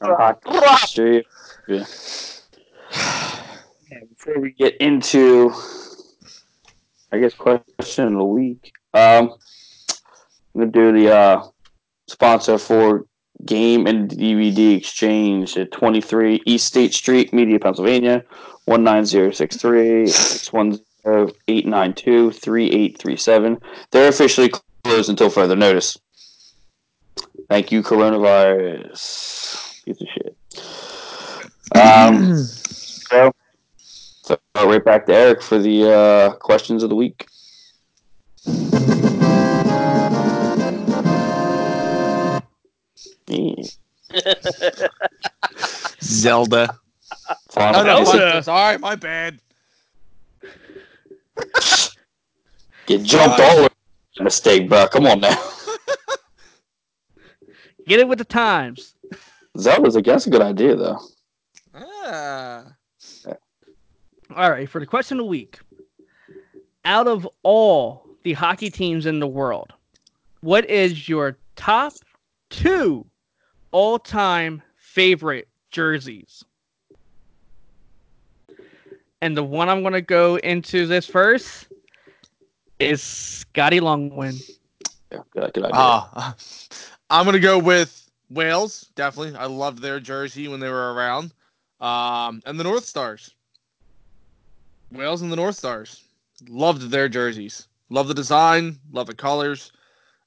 Our 0.00 0.38
history. 0.80 1.26
Yeah. 1.68 1.84
And 3.90 4.08
before 4.08 4.40
we 4.40 4.52
get 4.52 4.76
into, 4.78 5.52
I 7.12 7.18
guess, 7.18 7.34
question 7.34 8.06
of 8.06 8.12
the 8.14 8.24
week, 8.24 8.72
um, 8.94 9.34
I'm 10.54 10.60
going 10.60 10.72
to 10.72 10.78
do 10.78 10.92
the 10.92 11.14
uh, 11.14 11.42
sponsor 12.08 12.56
for 12.56 13.04
Game 13.44 13.86
and 13.86 14.10
DVD 14.10 14.76
Exchange 14.76 15.58
at 15.58 15.70
23 15.72 16.42
East 16.46 16.66
State 16.66 16.94
Street, 16.94 17.34
Media, 17.34 17.58
Pennsylvania, 17.58 18.24
19063 18.66 20.06
892 21.06 22.30
3837. 22.32 23.60
They're 23.90 24.08
officially 24.08 24.50
closed 24.84 25.10
until 25.10 25.30
further 25.30 25.56
notice. 25.56 25.98
Thank 27.50 27.70
you, 27.72 27.82
coronavirus. 27.82 29.84
Piece 29.84 30.00
of 30.00 30.08
shit. 30.08 30.36
Um, 31.76 32.36
so, 32.44 33.32
so 34.22 34.38
right 34.56 34.84
back 34.84 35.06
to 35.06 35.14
Eric 35.14 35.42
for 35.42 35.58
the 35.58 35.90
uh, 35.92 36.32
questions 36.36 36.82
of 36.82 36.88
the 36.90 36.96
week. 36.96 37.26
Yeah. 43.26 43.54
Zelda. 46.02 46.78
Final 47.50 47.80
Oh, 47.80 47.84
no, 47.84 47.96
Fantasy- 48.04 48.18
Zelda. 48.18 48.50
All 48.50 48.70
right, 48.70 48.80
my 48.80 48.94
bad. 48.94 49.40
Get 52.86 53.02
jumped 53.02 53.40
all 53.40 53.58
over. 53.58 53.68
mistake, 54.20 54.68
bro. 54.68 54.86
Come 54.88 55.06
on 55.06 55.20
now. 55.20 55.36
Get 57.86 58.00
it 58.00 58.08
with 58.08 58.18
the 58.18 58.24
times. 58.24 58.94
That 59.54 59.82
was, 59.82 59.96
I 59.96 60.00
guess, 60.00 60.26
a 60.26 60.30
good 60.30 60.42
idea 60.42 60.76
though. 60.76 60.98
Ah. 61.74 62.64
All 64.34 64.50
right, 64.50 64.68
for 64.68 64.80
the 64.80 64.86
question 64.86 65.18
of 65.18 65.24
the 65.24 65.28
week. 65.28 65.58
Out 66.84 67.06
of 67.06 67.28
all 67.42 68.06
the 68.24 68.32
hockey 68.32 68.70
teams 68.70 69.06
in 69.06 69.20
the 69.20 69.26
world, 69.26 69.72
what 70.40 70.68
is 70.68 71.08
your 71.08 71.36
top 71.56 71.92
two 72.50 73.06
all 73.70 73.98
time 73.98 74.62
favorite 74.76 75.48
jerseys? 75.70 76.44
And 79.24 79.34
the 79.34 79.42
one 79.42 79.70
I'm 79.70 79.80
going 79.80 79.94
to 79.94 80.02
go 80.02 80.36
into 80.36 80.86
this 80.86 81.06
first 81.06 81.68
is 82.78 83.02
Scotty 83.02 83.80
Longwin. 83.80 84.38
Yeah, 85.10 85.20
good, 85.30 85.50
good 85.54 85.64
idea. 85.64 85.72
Ah, 85.72 86.36
I'm 87.10 87.24
gonna 87.24 87.40
go 87.40 87.58
with 87.58 88.10
Whalers. 88.28 88.90
Definitely, 88.96 89.34
I 89.38 89.46
loved 89.46 89.78
their 89.78 89.98
jersey 89.98 90.46
when 90.46 90.60
they 90.60 90.68
were 90.68 90.92
around. 90.92 91.32
Um, 91.80 92.42
and 92.44 92.60
the 92.60 92.64
North 92.64 92.84
Stars. 92.84 93.34
Whalers 94.92 95.22
and 95.22 95.32
the 95.32 95.36
North 95.36 95.56
Stars. 95.56 96.02
Loved 96.46 96.90
their 96.90 97.08
jerseys. 97.08 97.66
Love 97.88 98.08
the 98.08 98.14
design. 98.14 98.78
Love 98.92 99.06
the 99.06 99.14
colors. 99.14 99.72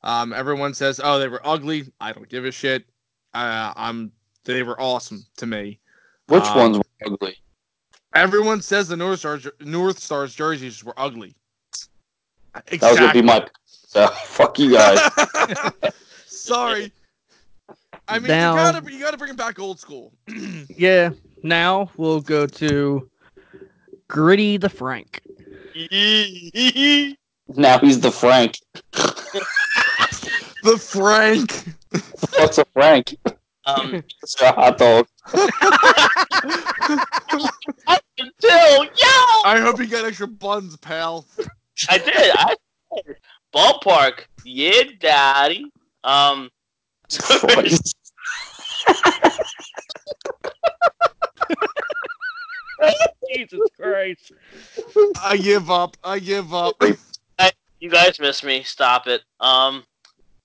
Um, 0.02 0.34
everyone 0.34 0.74
says, 0.74 1.00
"Oh, 1.04 1.20
they 1.20 1.28
were 1.28 1.42
ugly." 1.44 1.86
I 2.02 2.14
don't 2.14 2.30
give 2.30 2.46
a 2.46 2.52
shit. 2.52 2.84
Uh, 3.36 3.74
I'm. 3.76 4.12
They 4.44 4.64
were 4.64 4.82
awesome 4.82 5.24
to 5.36 5.46
me. 5.46 5.78
Which 6.30 6.46
um, 6.46 6.58
ones 6.58 6.78
were 6.80 7.14
ugly? 7.14 7.36
Everyone 8.14 8.62
says 8.62 8.88
the 8.88 8.98
North 8.98 9.20
Stars 9.20 9.48
North 9.60 10.00
Stars 10.00 10.34
jerseys 10.34 10.84
were 10.84 10.94
ugly. 10.98 11.36
That 12.54 12.82
was 12.82 13.00
gonna 13.00 13.14
be 13.14 13.22
my. 13.22 13.46
So 13.90 14.06
fuck 14.08 14.60
you 14.60 14.74
guys. 14.74 15.00
Sorry. 16.28 16.92
I 18.08 18.20
mean, 18.20 18.28
Now- 18.28 18.52
you 18.52 18.72
gotta 18.74 18.92
you 18.94 19.00
gotta 19.00 19.18
bring 19.18 19.32
it 19.32 19.38
back 19.38 19.60
old 19.60 19.80
school. 19.80 20.12
Yeah, 20.76 21.12
now 21.42 21.90
we'll 21.98 22.20
go 22.22 22.46
to 22.46 23.10
Gritty 24.10 24.58
the 24.58 24.70
Frank. 24.70 25.22
now 27.56 27.80
he's 27.80 28.00
the 28.02 28.12
Frank. 28.12 28.60
the 28.92 30.78
Frank. 30.78 31.64
What's 32.38 32.58
a 32.58 32.66
Frank? 32.74 33.16
um, 33.66 34.04
It's 34.22 34.40
a 34.42 34.52
hot 34.52 34.78
dog. 34.78 35.08
Until 38.20 38.84
yo, 38.84 38.90
I 39.46 39.60
hope 39.62 39.80
you 39.80 39.88
got 39.88 40.06
extra 40.06 40.28
buns, 40.28 40.76
pal. 40.78 41.26
I 41.90 41.98
did. 41.98 42.14
I 42.16 42.56
did. 43.06 43.16
ballpark. 43.54 44.26
Yeah, 44.44 44.84
daddy. 45.00 45.72
Um, 46.04 46.50
Jesus 47.10 47.94
Christ. 53.80 54.32
I 55.24 55.38
give 55.38 55.70
up. 55.70 55.98
I 56.04 56.20
give 56.20 56.54
up. 56.54 56.76
you 57.80 57.90
guys 57.90 58.20
miss 58.20 58.44
me. 58.44 58.64
Stop 58.64 59.08
it. 59.08 59.22
Um, 59.40 59.84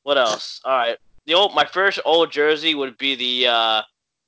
what 0.03 0.19
else? 0.19 0.61
All 0.65 0.77
right. 0.77 0.99
The 1.27 1.35
old, 1.35 1.55
my 1.55 1.65
first 1.65 2.01
old 2.05 2.33
jersey 2.33 2.75
would 2.75 2.99
be 2.99 3.15
the 3.15 3.49
uh, 3.49 3.83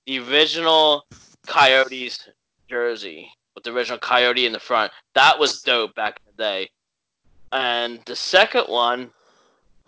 the 0.06 0.18
original 0.20 1.04
Coyotes 1.46 2.28
jersey 2.68 3.30
with 3.54 3.64
the 3.64 3.72
original 3.72 3.98
Coyote 3.98 4.46
in 4.46 4.52
the 4.52 4.60
front. 4.60 4.92
That 5.14 5.38
was 5.38 5.62
dope 5.62 5.94
back 5.94 6.20
in 6.20 6.32
the 6.36 6.42
day. 6.42 6.70
And 7.52 8.00
the 8.06 8.16
second 8.16 8.64
one, 8.64 9.10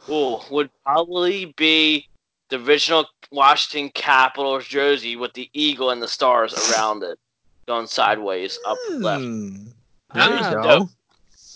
ooh, 0.08 0.38
would 0.50 0.70
probably 0.84 1.54
be 1.56 2.08
the 2.48 2.62
original 2.62 3.06
Washington 3.32 3.90
Capitals 3.90 4.66
jersey 4.66 5.16
with 5.16 5.32
the 5.34 5.50
eagle 5.52 5.90
and 5.90 6.00
the 6.00 6.08
stars 6.08 6.54
around 6.70 7.02
it, 7.02 7.18
going 7.66 7.86
sideways 7.86 8.58
up 8.66 8.78
left. 8.90 9.22
Hmm. 9.22 9.66
There 10.14 10.36
you 10.36 10.42
go. 10.42 10.62
dope. 10.62 10.88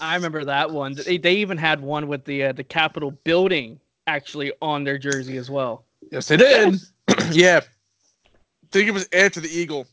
I 0.00 0.14
remember 0.14 0.44
that 0.46 0.70
one. 0.70 0.94
They, 0.94 1.18
they 1.18 1.34
even 1.34 1.58
had 1.58 1.80
one 1.80 2.08
with 2.08 2.24
the 2.24 2.44
uh, 2.44 2.52
the 2.52 2.64
Capitol 2.64 3.12
building 3.24 3.78
actually 4.06 4.52
on 4.61 4.82
their 4.82 4.98
jersey 4.98 5.36
as 5.36 5.50
well. 5.50 5.84
Yes, 6.11 6.26
they 6.26 6.36
did. 6.36 6.80
yeah. 7.30 7.61
Think 8.72 8.88
it 8.88 8.92
was 8.92 9.08
after 9.12 9.40
the 9.40 9.48
Eagle. 9.48 9.86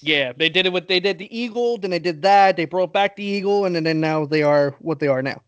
Yeah, 0.00 0.32
they 0.36 0.48
did 0.48 0.66
it 0.66 0.72
with 0.72 0.86
they 0.86 1.00
did 1.00 1.18
the 1.18 1.36
eagle, 1.36 1.78
then 1.78 1.90
they 1.90 1.98
did 1.98 2.22
that. 2.22 2.56
They 2.56 2.64
brought 2.64 2.92
back 2.92 3.16
the 3.16 3.24
eagle, 3.24 3.64
and 3.64 3.74
then, 3.74 3.84
then 3.84 4.00
now 4.00 4.24
they 4.24 4.42
are 4.42 4.76
what 4.80 5.00
they 5.00 5.08
are 5.08 5.22
now. 5.22 5.40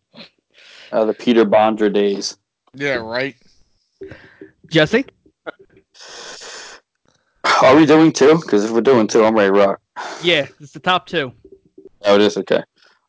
Uh, 0.92 1.04
the 1.04 1.14
Peter 1.14 1.44
Bondra 1.44 1.92
days. 1.92 2.38
Yeah, 2.74 2.94
right. 2.94 3.36
Jesse, 4.70 5.04
Are 7.62 7.76
we 7.76 7.86
doing 7.86 8.12
two? 8.12 8.38
Because 8.38 8.64
if 8.64 8.70
we're 8.70 8.80
doing 8.80 9.06
two, 9.06 9.24
I'm 9.24 9.34
ready 9.34 9.52
to 9.52 9.58
rock. 9.58 9.80
yeah, 10.22 10.46
it's 10.60 10.72
the 10.72 10.80
top 10.80 11.06
two. 11.06 11.32
Oh, 12.02 12.16
it 12.16 12.20
is 12.20 12.36
okay. 12.38 12.62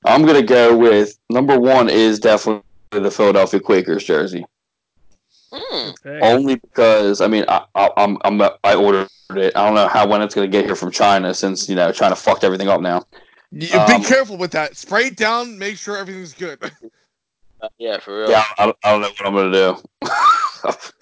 I'm 0.05 0.26
gonna 0.26 0.43
go 0.43 0.76
with 0.78 1.18
number 1.30 1.60
one 1.60 1.89
is 1.89 2.20
definitely 2.20 2.64
the 2.91 3.12
Philadelphia 3.12 3.60
Quakers 3.60 4.03
jersey. 4.03 4.45
Okay. 5.51 6.20
Only 6.22 6.55
because 6.55 7.22
I 7.22 7.28
mean 7.28 7.45
I, 7.47 7.66
I, 7.76 7.89
I'm 7.97 8.18
I'm 8.24 8.41
I 8.64 8.76
ordered 8.76 9.08
it. 9.36 9.56
I 9.58 9.66
don't 9.66 9.76
know 9.76 9.88
how 9.88 10.08
when 10.08 10.22
it's 10.22 10.34
gonna 10.36 10.48
get 10.48 10.66
here 10.66 10.76
from 10.76 10.92
China 10.92 11.34
since 11.34 11.68
you 11.68 11.76
know 11.76 11.92
China 11.92 12.16
fucked 12.16 12.44
everything 12.44 12.70
up 12.70 12.80
now. 12.82 13.04
You, 13.52 13.78
Um, 13.80 14.02
be 14.02 14.08
careful 14.08 14.38
with 14.38 14.52
that. 14.52 14.78
Spray 14.78 15.08
it 15.08 15.18
down. 15.18 15.58
Make 15.58 15.78
sure 15.78 15.98
everything's 15.98 16.34
good. 16.34 16.60
Uh, 17.60 17.70
yeah, 17.80 18.00
for 18.00 18.16
real. 18.20 18.30
Yeah, 18.30 18.44
I, 18.60 18.66
don't- 18.68 18.78
I 18.84 18.92
don't 18.92 19.02
know 19.02 19.10
what 19.10 19.26
I'm 19.26 19.34
gonna 19.34 19.78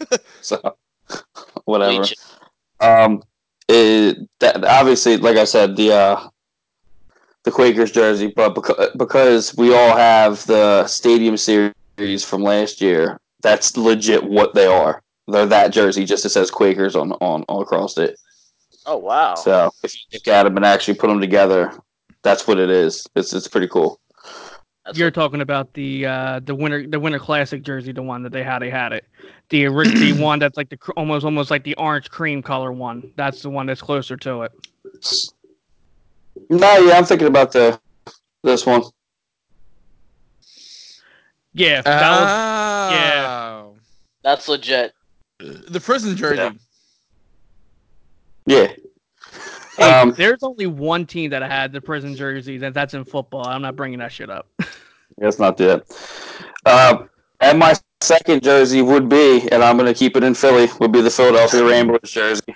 do. 0.09 0.17
so 0.41 0.77
whatever. 1.65 1.97
Bleach. 1.97 2.15
Um, 2.79 3.23
it, 3.67 4.19
that 4.39 4.63
obviously, 4.63 5.17
like 5.17 5.35
I 5.35 5.43
said, 5.43 5.75
the 5.75 5.91
uh, 5.93 6.29
the 7.43 7.51
Quakers 7.51 7.91
jersey, 7.91 8.31
but 8.33 8.55
because, 8.55 8.89
because 8.95 9.57
we 9.57 9.75
all 9.75 9.97
have 9.97 10.45
the 10.45 10.87
Stadium 10.87 11.35
Series 11.35 12.23
from 12.23 12.41
last 12.41 12.79
year, 12.79 13.19
that's 13.41 13.75
legit 13.75 14.23
what 14.23 14.53
they 14.55 14.65
are. 14.65 15.01
They're 15.27 15.45
that 15.47 15.73
jersey, 15.73 16.05
just 16.05 16.25
it 16.25 16.29
says 16.29 16.51
Quakers 16.51 16.95
on 16.95 17.13
on 17.13 17.43
all 17.43 17.61
across 17.61 17.97
it. 17.97 18.19
Oh 18.85 18.97
wow. 18.97 19.35
So 19.35 19.71
if 19.83 19.95
you 19.95 20.01
look 20.13 20.27
at 20.27 20.43
them 20.43 20.55
and 20.55 20.65
actually 20.65 20.95
put 20.95 21.07
them 21.07 21.19
together, 21.19 21.71
that's 22.21 22.47
what 22.47 22.59
it 22.59 22.69
is. 22.69 23.07
It's 23.15 23.33
it's 23.33 23.47
pretty 23.47 23.67
cool. 23.67 23.99
That's 24.85 24.99
You're 24.99 25.09
talking 25.09 25.41
about 25.41 25.73
the 25.73 26.05
uh, 26.05 26.39
the 26.43 26.53
winter 26.53 26.85
the 26.85 26.99
winter 26.99 27.17
classic 27.17 27.63
jersey, 27.63 27.91
the 27.91 28.03
one 28.03 28.21
that 28.21 28.31
they 28.31 28.43
had. 28.43 28.59
They 28.59 28.69
had 28.69 28.93
it. 28.93 29.05
The 29.49 29.67
ori- 29.67 29.89
the 29.89 30.13
one 30.21 30.37
that's 30.37 30.57
like 30.57 30.69
the 30.69 30.77
almost 30.95 31.25
almost 31.25 31.49
like 31.49 31.63
the 31.63 31.75
orange 31.75 32.11
cream 32.11 32.43
color 32.43 32.71
one. 32.71 33.11
That's 33.15 33.41
the 33.41 33.49
one 33.49 33.65
that's 33.65 33.81
closer 33.81 34.15
to 34.17 34.43
it. 34.43 34.51
No, 36.51 36.77
yeah, 36.77 36.97
I'm 36.97 37.05
thinking 37.05 37.27
about 37.27 37.51
the 37.51 37.79
this 38.43 38.65
one. 38.67 38.83
Yeah, 41.53 41.81
that 41.81 42.11
was, 42.11 42.91
yeah. 42.91 43.63
That's 44.23 44.47
legit. 44.47 44.93
The 45.39 45.79
prison 45.79 46.15
jersey. 46.15 46.57
Yeah. 48.45 48.67
hey, 49.77 49.83
Um, 49.83 50.13
there's 50.13 50.43
only 50.43 50.67
one 50.67 51.05
team 51.05 51.31
that 51.31 51.41
had 51.41 51.73
the 51.73 51.81
prison 51.81 52.15
jerseys, 52.15 52.61
and 52.61 52.73
that's 52.73 52.93
in 52.93 53.03
football. 53.03 53.45
I'm 53.47 53.61
not 53.61 53.75
bringing 53.75 53.99
that 53.99 54.11
shit 54.11 54.29
up. 54.29 54.47
Let's 55.17 55.39
not 55.39 55.57
do 55.57 55.69
it. 55.71 55.93
Uh, 56.65 57.05
and 57.41 57.59
my 57.59 57.75
second 58.01 58.43
jersey 58.43 58.81
would 58.81 59.09
be, 59.09 59.47
and 59.51 59.63
I'm 59.63 59.77
going 59.77 59.91
to 59.91 59.97
keep 59.97 60.15
it 60.15 60.23
in 60.23 60.33
Philly, 60.33 60.67
would 60.79 60.91
be 60.91 61.01
the 61.01 61.09
Philadelphia 61.09 61.65
Ramblers 61.65 62.11
jersey. 62.11 62.55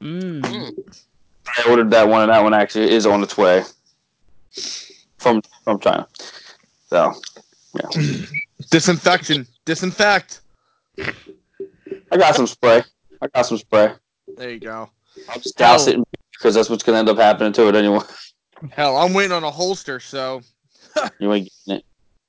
Mm. 0.00 0.74
I 1.46 1.70
ordered 1.70 1.90
that 1.90 2.08
one, 2.08 2.22
and 2.22 2.30
that 2.30 2.42
one 2.42 2.54
actually 2.54 2.90
is 2.90 3.06
on 3.06 3.22
its 3.22 3.36
way 3.36 3.62
from 5.18 5.42
from 5.62 5.78
China. 5.78 6.06
So, 6.88 7.12
yeah. 7.74 7.88
Disinfection. 8.70 9.46
Disinfect. 9.64 10.40
I 12.14 12.16
got 12.16 12.36
some 12.36 12.46
spray. 12.46 12.80
I 13.20 13.26
got 13.34 13.42
some 13.44 13.58
spray. 13.58 13.92
There 14.36 14.50
you 14.50 14.60
go. 14.60 14.88
I'll 15.28 15.40
just 15.40 15.58
douse 15.58 15.88
it 15.88 15.98
because 16.30 16.54
that's 16.54 16.70
what's 16.70 16.84
going 16.84 16.94
to 16.94 17.00
end 17.00 17.08
up 17.08 17.16
happening 17.18 17.52
to 17.54 17.68
it 17.68 17.74
anyway. 17.74 17.98
Hell, 18.70 18.96
I'm 18.96 19.12
waiting 19.12 19.32
on 19.32 19.42
a 19.42 19.50
holster, 19.50 19.98
so 19.98 20.40
You 21.18 21.32
ain't 21.32 21.50
getting 21.66 21.80
it. 21.80 21.84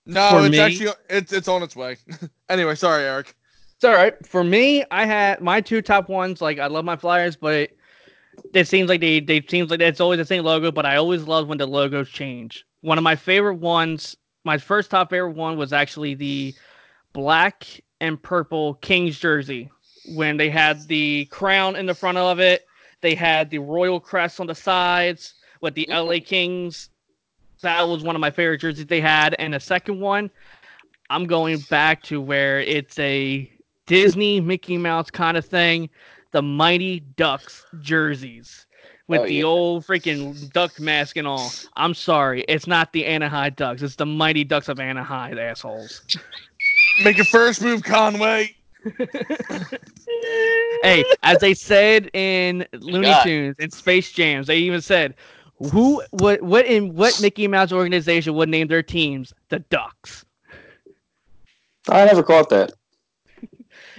no, 0.07 0.29
For 0.31 0.45
it's 0.47 0.51
me- 0.51 0.59
actually 0.59 0.91
it's 1.07 1.31
it's 1.31 1.47
on 1.47 1.61
its 1.61 1.75
way. 1.75 1.97
anyway, 2.49 2.73
sorry, 2.73 3.03
Eric. 3.03 3.35
It's 3.75 3.83
all 3.83 3.93
right. 3.93 4.13
For 4.25 4.43
me, 4.43 4.83
I 4.89 5.05
had 5.05 5.39
my 5.39 5.61
two 5.61 5.83
top 5.83 6.09
ones. 6.09 6.41
Like 6.41 6.57
I 6.57 6.65
love 6.65 6.83
my 6.83 6.95
Flyers, 6.95 7.35
but 7.35 7.69
it 8.53 8.67
seems 8.67 8.89
like 8.89 9.01
they 9.01 9.19
they 9.19 9.39
seems 9.47 9.69
like 9.69 9.81
it's 9.81 10.01
always 10.01 10.17
the 10.17 10.25
same 10.25 10.43
logo. 10.43 10.71
But 10.71 10.87
I 10.87 10.95
always 10.95 11.25
love 11.25 11.47
when 11.47 11.59
the 11.59 11.67
logos 11.67 12.09
change. 12.09 12.65
One 12.81 12.97
of 12.97 13.03
my 13.03 13.15
favorite 13.15 13.59
ones, 13.59 14.17
my 14.45 14.57
first 14.57 14.89
top 14.89 15.11
favorite 15.11 15.33
one 15.35 15.57
was 15.57 15.73
actually 15.73 16.15
the 16.15 16.55
black 17.13 17.67
and 18.01 18.21
purple 18.21 18.73
Kings 18.75 19.19
jersey 19.19 19.69
when 20.09 20.37
they 20.37 20.49
had 20.49 20.87
the 20.87 21.25
crown 21.25 21.75
in 21.75 21.85
the 21.85 21.95
front 21.95 22.17
of 22.17 22.39
it. 22.39 22.65
They 23.01 23.15
had 23.15 23.49
the 23.49 23.59
royal 23.59 23.99
crest 23.99 24.39
on 24.39 24.47
the 24.47 24.55
sides 24.55 25.33
with 25.61 25.75
the 25.75 25.85
LA 25.89 26.17
Kings. 26.23 26.89
That 27.61 27.87
was 27.87 28.03
one 28.03 28.15
of 28.15 28.19
my 28.19 28.31
favorite 28.31 28.59
jerseys 28.61 28.85
they 28.85 29.01
had. 29.01 29.35
And 29.39 29.53
the 29.53 29.59
second 29.59 29.99
one, 29.99 30.29
I'm 31.09 31.25
going 31.25 31.59
back 31.69 32.01
to 32.03 32.19
where 32.21 32.59
it's 32.61 32.97
a 32.99 33.51
Disney 33.85 34.41
Mickey 34.41 34.77
Mouse 34.77 35.09
kind 35.11 35.37
of 35.37 35.45
thing, 35.45 35.89
the 36.31 36.41
Mighty 36.41 37.01
Ducks 37.15 37.63
jerseys 37.81 38.65
with 39.07 39.21
Oh, 39.21 39.25
the 39.25 39.33
yeah. 39.35 39.43
old 39.43 39.85
freaking 39.85 40.51
duck 40.51 40.79
mask 40.79 41.15
and 41.17 41.27
all. 41.27 41.51
I'm 41.75 41.93
sorry, 41.93 42.43
it's 42.47 42.65
not 42.65 42.91
the 42.91 43.05
Anaheim 43.05 43.53
Ducks. 43.55 43.83
It's 43.83 43.95
the 43.95 44.05
Mighty 44.05 44.43
Ducks 44.43 44.67
of 44.67 44.79
Anaheim, 44.79 45.37
assholes. 45.37 46.01
Make 47.03 47.17
your 47.17 47.25
first 47.25 47.61
move, 47.61 47.83
Conway. 47.83 48.55
Hey, 50.83 51.03
as 51.23 51.39
they 51.39 51.53
said 51.53 52.09
in 52.13 52.65
Looney 52.73 53.07
God. 53.07 53.23
Tunes 53.23 53.55
and 53.59 53.73
Space 53.73 54.11
Jams, 54.11 54.47
they 54.47 54.57
even 54.57 54.81
said, 54.81 55.15
"Who, 55.57 56.03
what, 56.11 56.41
what 56.41 56.65
in 56.65 56.95
what 56.95 57.19
Mickey 57.19 57.47
Mouse 57.47 57.71
organization 57.71 58.33
would 58.35 58.49
name 58.49 58.67
their 58.67 58.83
teams 58.83 59.33
the 59.49 59.59
Ducks?" 59.59 60.25
I 61.89 62.05
never 62.05 62.23
caught 62.23 62.49
that. 62.49 62.73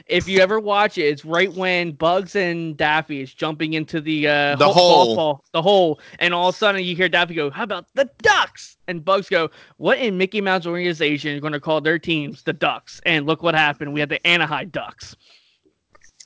If 0.07 0.28
you 0.28 0.38
ever 0.38 0.61
watch 0.61 0.98
it, 0.98 1.02
it's 1.07 1.24
right 1.24 1.52
when 1.52 1.90
Bugs 1.92 2.36
and 2.36 2.76
Daffy 2.76 3.22
is 3.22 3.34
jumping 3.34 3.72
into 3.72 4.00
the 4.00 4.28
uh, 4.28 4.57
The 4.57 4.66
ho- 4.66 4.72
hole. 4.72 5.16
ball, 5.16 5.44
the 5.52 5.61
hole, 5.62 5.98
and 6.20 6.32
all 6.32 6.48
of 6.50 6.54
a 6.54 6.59
sudden 6.59 6.84
you 6.84 6.94
hear 6.94 7.09
Daffy 7.09 7.34
go, 7.34 7.50
"How 7.50 7.64
about 7.64 7.86
the 7.94 8.09
Ducks?" 8.22 8.76
And 8.86 9.04
Bugs 9.04 9.28
go, 9.28 9.50
"What 9.78 9.98
in 9.98 10.16
Mickey 10.16 10.40
Mouse 10.40 10.64
organization 10.64 11.32
is 11.34 11.40
going 11.40 11.54
to 11.54 11.61
call 11.61 11.80
their 11.80 11.98
teams 11.98 12.44
the 12.44 12.52
Ducks?" 12.52 13.00
And 13.04 13.26
look 13.26 13.42
what 13.42 13.57
happened. 13.57 13.92
We 13.92 13.98
had 13.98 14.09
the 14.09 14.24
Anaheim 14.24 14.68
Ducks. 14.68 15.16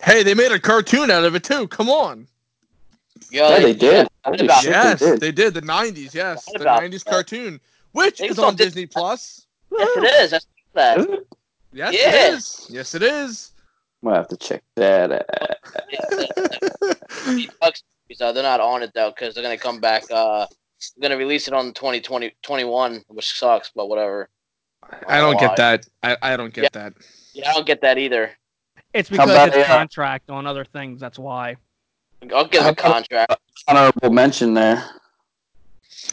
Hey, 0.02 0.22
they 0.22 0.34
made 0.34 0.52
a 0.52 0.58
cartoon 0.60 1.10
out 1.10 1.24
of 1.24 1.34
it 1.34 1.44
too. 1.44 1.66
Come 1.68 1.88
on. 1.88 2.26
Yo, 3.30 3.48
Yeah, 3.48 3.60
they 3.60 3.72
did. 3.74 4.08
What 4.24 4.40
about 4.42 4.64
yes, 4.64 5.00
they 5.00 5.06
did. 5.12 5.20
they 5.20 5.32
did. 5.32 5.54
The 5.54 5.62
'90s. 5.62 6.12
Yes, 6.12 6.44
the 6.52 6.60
about 6.60 6.82
'90s 6.82 7.04
that? 7.04 7.10
cartoon, 7.10 7.60
which 7.92 8.18
They 8.18 8.28
is 8.28 8.38
on 8.38 8.56
Disney 8.56 8.84
Plus. 8.84 9.46
Yes, 9.72 9.88
it 9.96 10.04
is. 10.24 10.30
That's 10.32 10.46
that. 10.74 10.98
Is 10.98 11.06
it? 11.06 11.26
Yes, 11.72 11.94
Yeah. 11.94 12.08
it 12.10 12.34
is. 12.34 12.66
Yes, 12.68 12.94
it 12.94 13.02
is. 13.02 13.52
Might 14.02 14.16
have 14.16 14.28
to 14.28 14.36
check 14.36 14.62
that 14.76 15.12
out. 15.12 15.26
Bucks, 17.60 17.82
they're 18.18 18.32
not 18.34 18.60
on 18.60 18.82
it 18.82 18.92
though 18.94 19.10
because 19.10 19.34
they're 19.34 19.42
gonna 19.42 19.58
come 19.58 19.80
back. 19.80 20.04
Uh, 20.10 20.46
they're 20.96 21.10
gonna 21.10 21.18
release 21.18 21.48
it 21.48 21.54
on 21.54 21.72
2020 21.74 22.32
21, 22.42 23.04
which 23.08 23.38
sucks, 23.38 23.70
but 23.74 23.88
whatever. 23.88 24.28
I 25.06 25.20
don't 25.20 25.34
Why? 25.34 25.40
get 25.40 25.56
that. 25.56 25.86
I, 26.02 26.16
I 26.22 26.36
don't 26.36 26.52
get 26.54 26.72
that. 26.72 26.94
Yeah, 27.34 27.50
I 27.50 27.54
don't 27.54 27.66
get 27.66 27.82
that 27.82 27.98
either. 27.98 28.30
It's 28.92 29.08
because 29.08 29.30
about, 29.30 29.48
it's 29.48 29.56
uh, 29.56 29.66
contract 29.66 30.30
on 30.30 30.46
other 30.46 30.64
things. 30.64 31.00
That's 31.00 31.18
why. 31.18 31.56
I'll 32.34 32.46
give 32.46 32.62
How 32.62 32.70
a 32.70 32.74
contract. 32.74 33.36
Honorable 33.68 34.10
mention 34.10 34.54
there. 34.54 34.84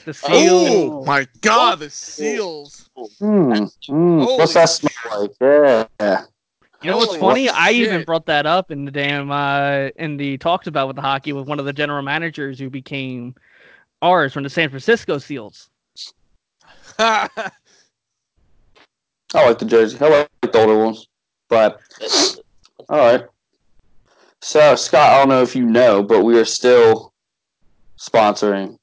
The 0.05 0.13
seal. 0.13 0.31
Oh 0.31 1.05
my 1.05 1.27
God, 1.41 1.79
the 1.79 1.89
seals. 1.89 2.89
Hmm. 3.19 3.65
hmm. 3.87 4.19
Holy 4.19 4.37
What's 4.37 4.53
that 4.53 4.69
smell 4.69 5.21
like? 5.41 5.87
Yeah. 5.99 6.25
You 6.81 6.91
know 6.91 6.97
what's 6.97 7.15
Holy 7.15 7.47
funny? 7.47 7.49
I 7.49 7.71
even 7.71 8.03
brought 8.03 8.27
that 8.27 8.45
up 8.45 8.69
in 8.69 8.85
the 8.85 8.91
damn 8.91 9.31
uh 9.31 9.89
in 9.95 10.17
the 10.17 10.37
talks 10.37 10.67
about 10.67 10.87
with 10.87 10.95
the 10.95 11.01
hockey 11.01 11.33
with 11.33 11.47
one 11.47 11.59
of 11.59 11.65
the 11.65 11.73
general 11.73 12.03
managers 12.03 12.59
who 12.59 12.69
became 12.69 13.33
ours 14.01 14.33
from 14.33 14.43
the 14.43 14.49
San 14.49 14.69
Francisco 14.69 15.17
Seals. 15.17 15.69
I 16.99 17.29
like 19.33 19.59
the 19.59 19.65
jersey. 19.65 19.97
I 19.99 20.07
like 20.07 20.29
the 20.41 20.59
older 20.59 20.77
ones. 20.77 21.07
But 21.49 21.79
all 22.89 22.97
right. 22.97 23.25
So 24.41 24.75
Scott, 24.75 25.11
I 25.11 25.17
don't 25.19 25.29
know 25.29 25.41
if 25.41 25.55
you 25.55 25.65
know, 25.65 26.03
but 26.03 26.23
we 26.23 26.37
are 26.39 26.45
still 26.45 27.13
sponsoring 27.97 28.77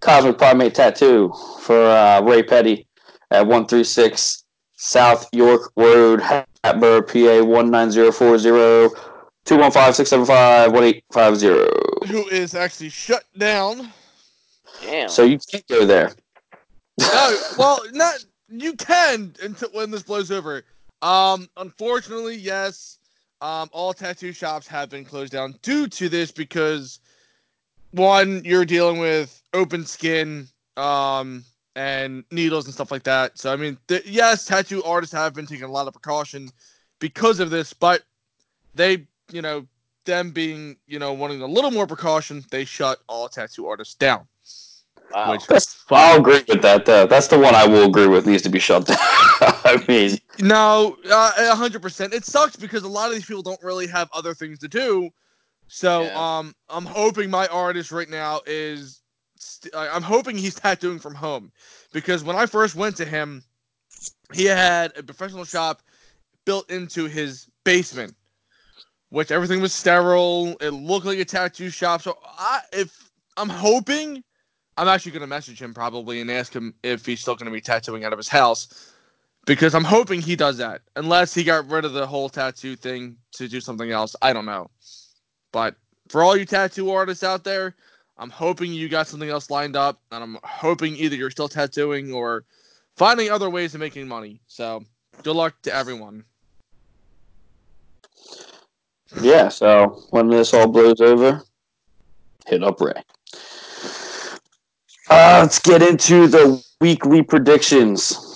Cosmic 0.00 0.38
Primate 0.38 0.74
Tattoo 0.74 1.32
for 1.60 1.84
uh, 1.84 2.20
Ray 2.22 2.42
Petty 2.42 2.86
at 3.30 3.46
one 3.46 3.66
three 3.66 3.84
six 3.84 4.44
South 4.76 5.28
York 5.32 5.72
Road, 5.76 6.22
Hatboro, 6.64 7.02
PA 7.02 7.44
one 7.44 7.70
nine 7.70 7.90
zero 7.90 8.10
four 8.10 8.38
zero 8.38 8.90
two 9.44 9.58
one 9.58 9.70
five 9.70 9.94
six 9.94 10.08
seven 10.08 10.24
five 10.24 10.72
one 10.72 10.82
eight 10.82 11.04
five 11.12 11.36
zero. 11.36 11.68
Who 12.06 12.26
is 12.28 12.54
actually 12.54 12.88
shut 12.88 13.24
down? 13.36 13.90
Damn. 14.82 15.10
So 15.10 15.24
you 15.24 15.38
can't 15.38 15.66
go 15.68 15.84
there. 15.84 16.12
no, 16.98 17.36
well, 17.58 17.80
not 17.92 18.24
you 18.48 18.72
can 18.74 19.34
until 19.42 19.68
when 19.72 19.90
this 19.90 20.02
blows 20.02 20.30
over. 20.30 20.64
Um, 21.02 21.48
unfortunately, 21.58 22.36
yes. 22.36 22.98
Um, 23.42 23.68
all 23.72 23.92
tattoo 23.92 24.32
shops 24.32 24.66
have 24.68 24.88
been 24.88 25.04
closed 25.04 25.32
down 25.32 25.56
due 25.60 25.86
to 25.88 26.08
this 26.08 26.32
because 26.32 27.00
one, 27.90 28.42
you're 28.42 28.64
dealing 28.64 28.98
with 28.98 29.42
open 29.52 29.84
skin, 29.84 30.48
um, 30.78 31.44
and 31.76 32.24
needles 32.30 32.66
and 32.66 32.74
stuff 32.74 32.90
like 32.90 33.02
that. 33.04 33.38
So 33.38 33.52
I 33.52 33.56
mean, 33.56 33.78
th- 33.88 34.06
yes, 34.06 34.44
tattoo 34.46 34.82
artists 34.84 35.14
have 35.14 35.34
been 35.34 35.46
taking 35.46 35.64
a 35.64 35.70
lot 35.70 35.86
of 35.86 35.94
precaution 35.94 36.48
because 37.00 37.40
of 37.40 37.50
this, 37.50 37.72
but 37.72 38.02
they, 38.74 39.06
you 39.32 39.42
know, 39.42 39.66
them 40.04 40.30
being, 40.30 40.76
you 40.86 40.98
know, 40.98 41.12
wanting 41.12 41.42
a 41.42 41.46
little 41.46 41.70
more 41.70 41.86
precaution, 41.86 42.44
they 42.50 42.64
shut 42.64 42.98
all 43.08 43.28
tattoo 43.28 43.66
artists 43.66 43.94
down. 43.94 44.26
wow. 45.12 45.30
Which 45.32 45.46
That's, 45.46 45.84
I'll 45.90 46.18
agree 46.20 46.42
with 46.48 46.62
that. 46.62 46.84
Though. 46.86 47.06
That's 47.06 47.28
the 47.28 47.38
one 47.38 47.54
I 47.54 47.66
will 47.66 47.86
agree 47.86 48.06
with 48.06 48.26
needs 48.26 48.42
to 48.42 48.48
be 48.48 48.58
shut 48.58 48.86
down. 48.86 48.96
I 49.00 49.82
mean, 49.88 50.18
No, 50.40 50.96
uh, 51.10 51.32
a 51.38 51.54
hundred 51.54 51.82
percent. 51.82 52.12
It 52.14 52.24
sucks 52.24 52.56
because 52.56 52.82
a 52.82 52.88
lot 52.88 53.08
of 53.08 53.14
these 53.14 53.24
people 53.26 53.42
don't 53.42 53.62
really 53.62 53.86
have 53.86 54.08
other 54.12 54.34
things 54.34 54.58
to 54.60 54.68
do. 54.68 55.10
So, 55.68 56.04
Yeah. 56.04 56.38
um, 56.38 56.54
I'm 56.68 56.86
hoping 56.86 57.30
my 57.30 57.46
artist 57.48 57.92
right 57.92 58.08
now 58.08 58.40
is. 58.46 59.00
St- 59.44 59.74
I'm 59.74 60.02
hoping 60.02 60.38
he's 60.38 60.54
tattooing 60.54 60.98
from 60.98 61.14
home, 61.14 61.52
because 61.92 62.24
when 62.24 62.36
I 62.36 62.46
first 62.46 62.74
went 62.74 62.96
to 62.96 63.04
him, 63.04 63.44
he 64.32 64.46
had 64.46 64.96
a 64.96 65.02
professional 65.02 65.44
shop 65.44 65.82
built 66.46 66.70
into 66.70 67.04
his 67.04 67.46
basement, 67.62 68.14
which 69.10 69.30
everything 69.30 69.60
was 69.60 69.74
sterile. 69.74 70.56
It 70.60 70.70
looked 70.70 71.04
like 71.04 71.18
a 71.18 71.24
tattoo 71.24 71.68
shop. 71.68 72.00
So, 72.02 72.18
I 72.24 72.60
if 72.72 73.10
I'm 73.36 73.50
hoping, 73.50 74.24
I'm 74.78 74.88
actually 74.88 75.12
gonna 75.12 75.26
message 75.26 75.60
him 75.60 75.74
probably 75.74 76.22
and 76.22 76.30
ask 76.30 76.54
him 76.54 76.74
if 76.82 77.04
he's 77.04 77.20
still 77.20 77.36
gonna 77.36 77.50
be 77.50 77.60
tattooing 77.60 78.04
out 78.04 78.14
of 78.14 78.18
his 78.18 78.28
house 78.28 78.92
because 79.46 79.74
I'm 79.74 79.84
hoping 79.84 80.22
he 80.22 80.36
does 80.36 80.56
that. 80.56 80.80
Unless 80.96 81.34
he 81.34 81.44
got 81.44 81.68
rid 81.68 81.84
of 81.84 81.92
the 81.92 82.06
whole 82.06 82.30
tattoo 82.30 82.76
thing 82.76 83.18
to 83.32 83.46
do 83.46 83.60
something 83.60 83.90
else, 83.90 84.16
I 84.22 84.32
don't 84.32 84.46
know. 84.46 84.70
But 85.52 85.76
for 86.08 86.22
all 86.22 86.34
you 86.34 86.46
tattoo 86.46 86.90
artists 86.90 87.22
out 87.22 87.44
there, 87.44 87.74
I'm 88.16 88.30
hoping 88.30 88.72
you 88.72 88.88
got 88.88 89.08
something 89.08 89.28
else 89.28 89.50
lined 89.50 89.76
up, 89.76 90.00
and 90.12 90.22
I'm 90.22 90.38
hoping 90.44 90.96
either 90.96 91.16
you're 91.16 91.30
still 91.30 91.48
tattooing 91.48 92.12
or 92.12 92.44
finding 92.96 93.30
other 93.30 93.50
ways 93.50 93.74
of 93.74 93.80
making 93.80 94.06
money. 94.06 94.40
So 94.46 94.84
good 95.22 95.34
luck 95.34 95.54
to 95.62 95.74
everyone. 95.74 96.24
yeah. 99.20 99.48
So 99.48 100.04
when 100.10 100.28
this 100.28 100.54
all 100.54 100.68
blows 100.68 101.00
over, 101.00 101.42
hit 102.46 102.62
up 102.62 102.80
Ray. 102.80 103.02
Uh, 105.10 105.40
let's 105.42 105.58
get 105.58 105.82
into 105.82 106.26
the 106.26 106.62
weekly 106.80 107.22
predictions. 107.22 108.33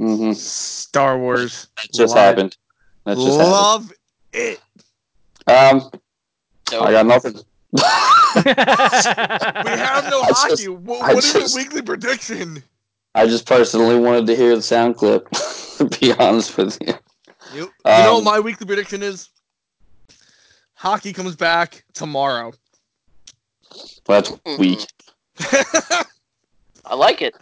Hmm 0.00 0.32
Star 0.32 1.18
Wars. 1.18 1.68
That 1.76 1.92
just 1.92 2.14
Love 2.14 2.22
it. 2.24 2.26
happened. 2.26 2.56
That 3.04 3.16
just 3.16 3.38
happened. 3.38 3.50
Love 3.52 3.92
it. 4.32 4.60
Um, 5.46 5.90
So, 6.70 6.80
I 6.82 6.92
got 6.92 7.06
nothing. 7.06 7.34
We 7.72 8.42
have 8.42 10.08
no 10.08 10.20
I 10.22 10.28
just- 10.28 10.46
hockey. 10.62 10.68
What, 10.68 11.02
I 11.02 11.14
what 11.14 11.24
is 11.24 11.32
just- 11.32 11.54
the 11.54 11.60
weekly 11.62 11.82
prediction? 11.82 12.62
I 13.14 13.26
just 13.26 13.44
personally 13.46 13.98
wanted 13.98 14.26
to 14.28 14.36
hear 14.36 14.54
the 14.56 14.62
sound 14.62 14.96
clip. 14.96 15.28
to 15.78 15.84
be 16.00 16.12
honest 16.12 16.56
with 16.56 16.78
you. 16.80 16.94
You, 17.52 17.60
you 17.62 17.66
know 17.84 18.12
what 18.14 18.18
Um, 18.18 18.24
my 18.24 18.38
weekly 18.40 18.66
prediction 18.66 19.02
is? 19.02 19.28
Hockey 20.74 21.12
comes 21.12 21.34
back 21.36 21.84
tomorrow. 21.92 22.52
That's 24.06 24.30
Mhm. 24.30 24.58
weak. 24.58 24.86
I 26.84 26.94
like 26.94 27.20
it. 27.22 27.34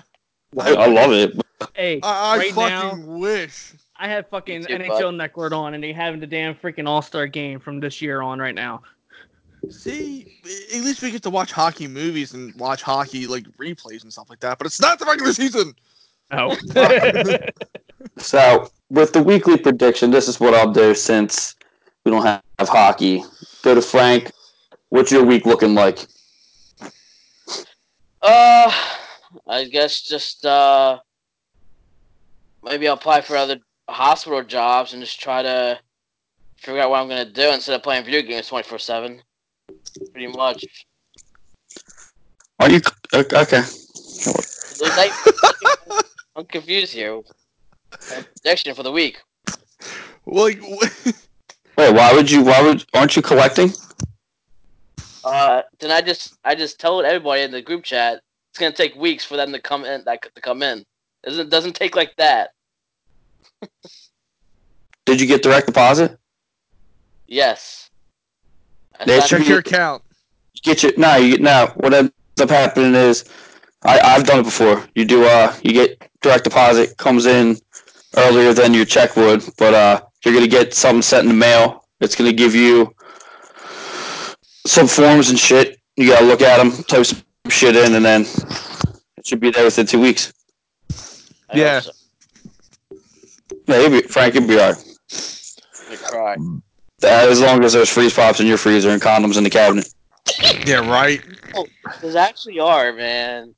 I, 0.58 0.72
I 0.74 0.86
love 0.86 1.12
it. 1.12 1.38
Hey, 1.74 2.00
I, 2.02 2.34
I 2.34 2.38
right 2.38 2.52
fucking 2.52 3.06
now 3.06 3.16
wish. 3.18 3.72
I 3.96 4.08
have 4.08 4.28
fucking 4.28 4.60
Me 4.60 4.66
too, 4.66 4.74
NHL 4.74 5.16
Network 5.16 5.52
on, 5.52 5.74
and 5.74 5.82
they 5.82 5.92
having 5.92 6.20
the 6.20 6.26
damn 6.26 6.54
freaking 6.54 6.86
All 6.86 7.02
Star 7.02 7.26
game 7.26 7.58
from 7.58 7.80
this 7.80 8.00
year 8.00 8.22
on 8.22 8.38
right 8.38 8.54
now. 8.54 8.82
See, 9.70 10.38
at 10.72 10.82
least 10.82 11.02
we 11.02 11.10
get 11.10 11.22
to 11.24 11.30
watch 11.30 11.50
hockey 11.50 11.88
movies 11.88 12.32
and 12.32 12.54
watch 12.54 12.82
hockey 12.82 13.26
like 13.26 13.44
replays 13.58 14.02
and 14.02 14.12
stuff 14.12 14.30
like 14.30 14.40
that. 14.40 14.58
But 14.58 14.66
it's 14.66 14.80
not 14.80 14.98
the 14.98 15.04
regular 15.04 15.32
season. 15.32 15.74
Oh, 16.30 16.56
So 18.18 18.70
with 18.90 19.12
the 19.12 19.22
weekly 19.22 19.56
prediction, 19.56 20.10
this 20.10 20.28
is 20.28 20.40
what 20.40 20.54
I'll 20.54 20.72
do 20.72 20.94
since 20.94 21.56
we 22.04 22.12
don't 22.12 22.24
have, 22.24 22.42
have 22.58 22.68
hockey. 22.68 23.22
Go 23.62 23.74
to 23.74 23.82
Frank. 23.82 24.30
What's 24.90 25.12
your 25.12 25.24
week 25.24 25.46
looking 25.46 25.74
like? 25.74 26.06
Uh, 28.22 28.72
I 29.46 29.64
guess 29.64 30.02
just 30.02 30.44
uh, 30.44 30.98
maybe 32.68 32.88
I'll 32.88 32.94
apply 32.94 33.20
for 33.20 33.36
other 33.36 33.58
hospital 33.88 34.42
jobs 34.42 34.92
and 34.92 35.02
just 35.02 35.20
try 35.20 35.42
to 35.42 35.78
figure 36.56 36.80
out 36.80 36.90
what 36.90 37.00
I'm 37.00 37.08
gonna 37.08 37.30
do 37.30 37.50
instead 37.50 37.74
of 37.74 37.82
playing 37.82 38.04
video 38.04 38.22
games 38.22 38.48
24 38.48 38.78
seven. 38.78 39.22
Pretty 40.12 40.28
much. 40.28 40.64
Are 42.60 42.70
you 42.70 42.80
okay? 43.14 43.62
I'm 46.36 46.44
confused 46.46 46.92
here. 46.92 47.20
Prediction 47.90 48.74
for 48.74 48.82
the 48.82 48.92
week. 48.92 49.22
Like, 50.26 50.60
Wait, 51.78 51.94
why 51.94 52.12
would 52.12 52.30
you? 52.30 52.42
Why 52.42 52.60
would? 52.60 52.84
Aren't 52.94 53.16
you 53.16 53.22
collecting? 53.22 53.72
Uh, 55.24 55.62
then 55.78 55.90
I 55.90 56.00
just 56.00 56.36
I 56.44 56.54
just 56.54 56.80
told 56.80 57.04
everybody 57.04 57.42
in 57.42 57.50
the 57.50 57.62
group 57.62 57.84
chat 57.84 58.20
it's 58.50 58.58
gonna 58.58 58.72
take 58.72 58.96
weeks 58.96 59.24
for 59.24 59.36
them 59.36 59.52
to 59.52 59.60
come 59.60 59.84
in. 59.84 60.02
That 60.04 60.22
to 60.22 60.40
come 60.40 60.62
in. 60.62 60.84
Doesn't 61.22 61.50
doesn't 61.50 61.74
take 61.74 61.94
like 61.94 62.16
that. 62.16 62.50
Did 65.04 65.20
you 65.20 65.26
get 65.26 65.42
direct 65.42 65.66
deposit? 65.66 66.18
Yes. 67.26 67.90
They 69.06 69.20
check 69.20 69.46
your 69.46 69.58
account. 69.58 70.02
get 70.62 70.82
your 70.82 70.92
no 70.96 71.16
you 71.16 71.38
no 71.38 71.72
what 71.76 71.94
ends 71.94 72.12
up 72.40 72.50
happening 72.50 72.94
is 72.94 73.24
I, 73.84 74.00
I've 74.00 74.26
done 74.26 74.40
it 74.40 74.44
before. 74.44 74.84
You 74.94 75.04
do 75.04 75.24
uh 75.24 75.54
you 75.62 75.72
get 75.72 76.10
direct 76.20 76.44
deposit 76.44 76.96
comes 76.96 77.26
in 77.26 77.58
earlier 78.16 78.52
than 78.52 78.74
your 78.74 78.84
check 78.84 79.16
would, 79.16 79.44
but 79.56 79.74
uh 79.74 80.00
you're 80.24 80.34
gonna 80.34 80.48
get 80.48 80.74
something 80.74 81.02
sent 81.02 81.22
in 81.22 81.28
the 81.28 81.34
mail. 81.34 81.84
It's 82.00 82.16
gonna 82.16 82.32
give 82.32 82.54
you 82.54 82.92
some 84.66 84.88
forms 84.88 85.30
and 85.30 85.38
shit. 85.38 85.78
You 85.96 86.08
gotta 86.08 86.26
look 86.26 86.42
at 86.42 86.58
them, 86.58 86.82
type 86.84 87.06
some 87.06 87.22
shit 87.48 87.76
in, 87.76 87.94
and 87.94 88.04
then 88.04 88.22
it 89.16 89.26
should 89.26 89.40
be 89.40 89.50
there 89.50 89.64
within 89.64 89.86
two 89.86 90.00
weeks. 90.00 90.32
I 91.50 91.56
Yeah. 91.56 91.80
so. 91.80 91.92
Yeah, 93.68 93.80
you'll 93.80 93.90
be, 93.90 94.02
Frank, 94.02 94.34
you'll 94.34 94.46
be 94.46 94.58
alright. 94.58 94.76
Let 94.78 95.90
me 95.90 95.96
cry. 95.96 96.36
Uh, 97.02 97.06
As 97.06 97.40
long 97.40 97.62
as 97.64 97.74
there's 97.74 97.90
freeze 97.90 98.14
pops 98.14 98.40
in 98.40 98.46
your 98.46 98.56
freezer 98.56 98.90
and 98.90 99.00
condoms 99.00 99.36
in 99.36 99.44
the 99.44 99.50
cabinet. 99.50 99.92
Yeah, 100.66 100.88
right. 100.90 101.22
There's 102.00 102.16
actually 102.16 102.58
are, 102.58 102.92
man. 102.92 103.54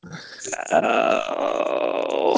Oh. 0.72 2.36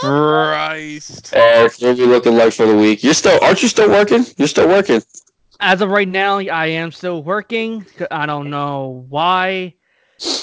Christ. 0.00 1.32
Eric, 1.34 1.72
what 1.78 1.82
are 1.82 1.92
you 1.92 2.06
looking 2.06 2.36
like 2.36 2.52
for 2.52 2.66
the 2.66 2.76
week? 2.76 3.02
You're 3.02 3.14
still, 3.14 3.38
aren't 3.42 3.62
you 3.62 3.68
still 3.68 3.88
working? 3.88 4.24
You're 4.36 4.48
still 4.48 4.68
working. 4.68 5.02
As 5.60 5.80
of 5.80 5.90
right 5.90 6.08
now, 6.08 6.38
I 6.38 6.66
am 6.66 6.92
still 6.92 7.22
working. 7.22 7.86
I 8.10 8.26
don't 8.26 8.50
know 8.50 9.06
why. 9.08 9.74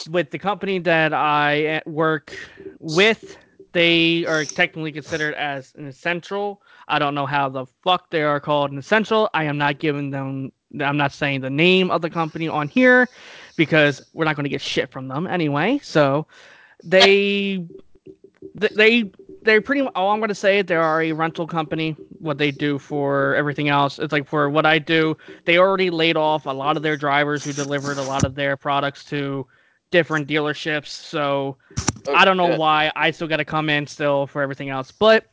With 0.09 0.31
the 0.31 0.39
company 0.39 0.79
that 0.79 1.13
I 1.13 1.65
uh, 1.67 1.79
work 1.85 2.35
with, 2.79 3.37
they 3.71 4.25
are 4.25 4.45
technically 4.45 4.91
considered 4.91 5.35
as 5.35 5.73
an 5.77 5.87
essential. 5.87 6.61
I 6.87 6.99
don't 6.99 7.15
know 7.15 7.25
how 7.25 7.49
the 7.49 7.65
fuck 7.83 8.09
they 8.09 8.23
are 8.23 8.39
called 8.39 8.71
an 8.71 8.77
essential. 8.77 9.29
I 9.33 9.43
am 9.43 9.57
not 9.57 9.79
giving 9.79 10.09
them. 10.09 10.51
I'm 10.81 10.97
not 10.97 11.11
saying 11.11 11.41
the 11.41 11.49
name 11.49 11.89
of 11.89 12.01
the 12.01 12.09
company 12.09 12.47
on 12.47 12.67
here 12.67 13.09
because 13.55 14.01
we're 14.13 14.25
not 14.25 14.35
going 14.35 14.43
to 14.43 14.49
get 14.49 14.61
shit 14.61 14.91
from 14.91 15.07
them 15.07 15.27
anyway. 15.27 15.79
So 15.83 16.27
they 16.83 17.65
they 18.53 19.11
they're 19.43 19.61
pretty 19.61 19.81
mu- 19.81 19.89
all 19.95 20.11
I'm 20.11 20.19
going 20.19 20.29
to 20.29 20.35
say 20.35 20.61
they 20.61 20.75
are 20.75 21.01
a 21.01 21.11
rental 21.11 21.47
company 21.47 21.95
what 22.19 22.37
they 22.37 22.51
do 22.51 22.77
for 22.77 23.35
everything 23.35 23.69
else 23.69 23.99
it's 23.99 24.11
like 24.11 24.27
for 24.27 24.49
what 24.49 24.65
I 24.65 24.79
do 24.79 25.15
they 25.45 25.57
already 25.57 25.89
laid 25.89 26.17
off 26.17 26.45
a 26.45 26.51
lot 26.51 26.77
of 26.77 26.83
their 26.83 26.97
drivers 26.97 27.43
who 27.43 27.53
delivered 27.53 27.97
a 27.97 28.03
lot 28.03 28.25
of 28.25 28.35
their 28.35 28.57
products 28.57 29.03
to 29.05 29.47
different 29.91 30.27
dealerships 30.27 30.87
so 30.87 31.57
Oh, 32.09 32.15
I 32.15 32.25
don't 32.25 32.37
know 32.37 32.47
good. 32.47 32.59
why. 32.59 32.91
I 32.95 33.11
still 33.11 33.27
got 33.27 33.37
to 33.37 33.45
come 33.45 33.69
in 33.69 33.85
still 33.85 34.25
for 34.25 34.41
everything 34.41 34.69
else. 34.69 34.91
But 34.91 35.27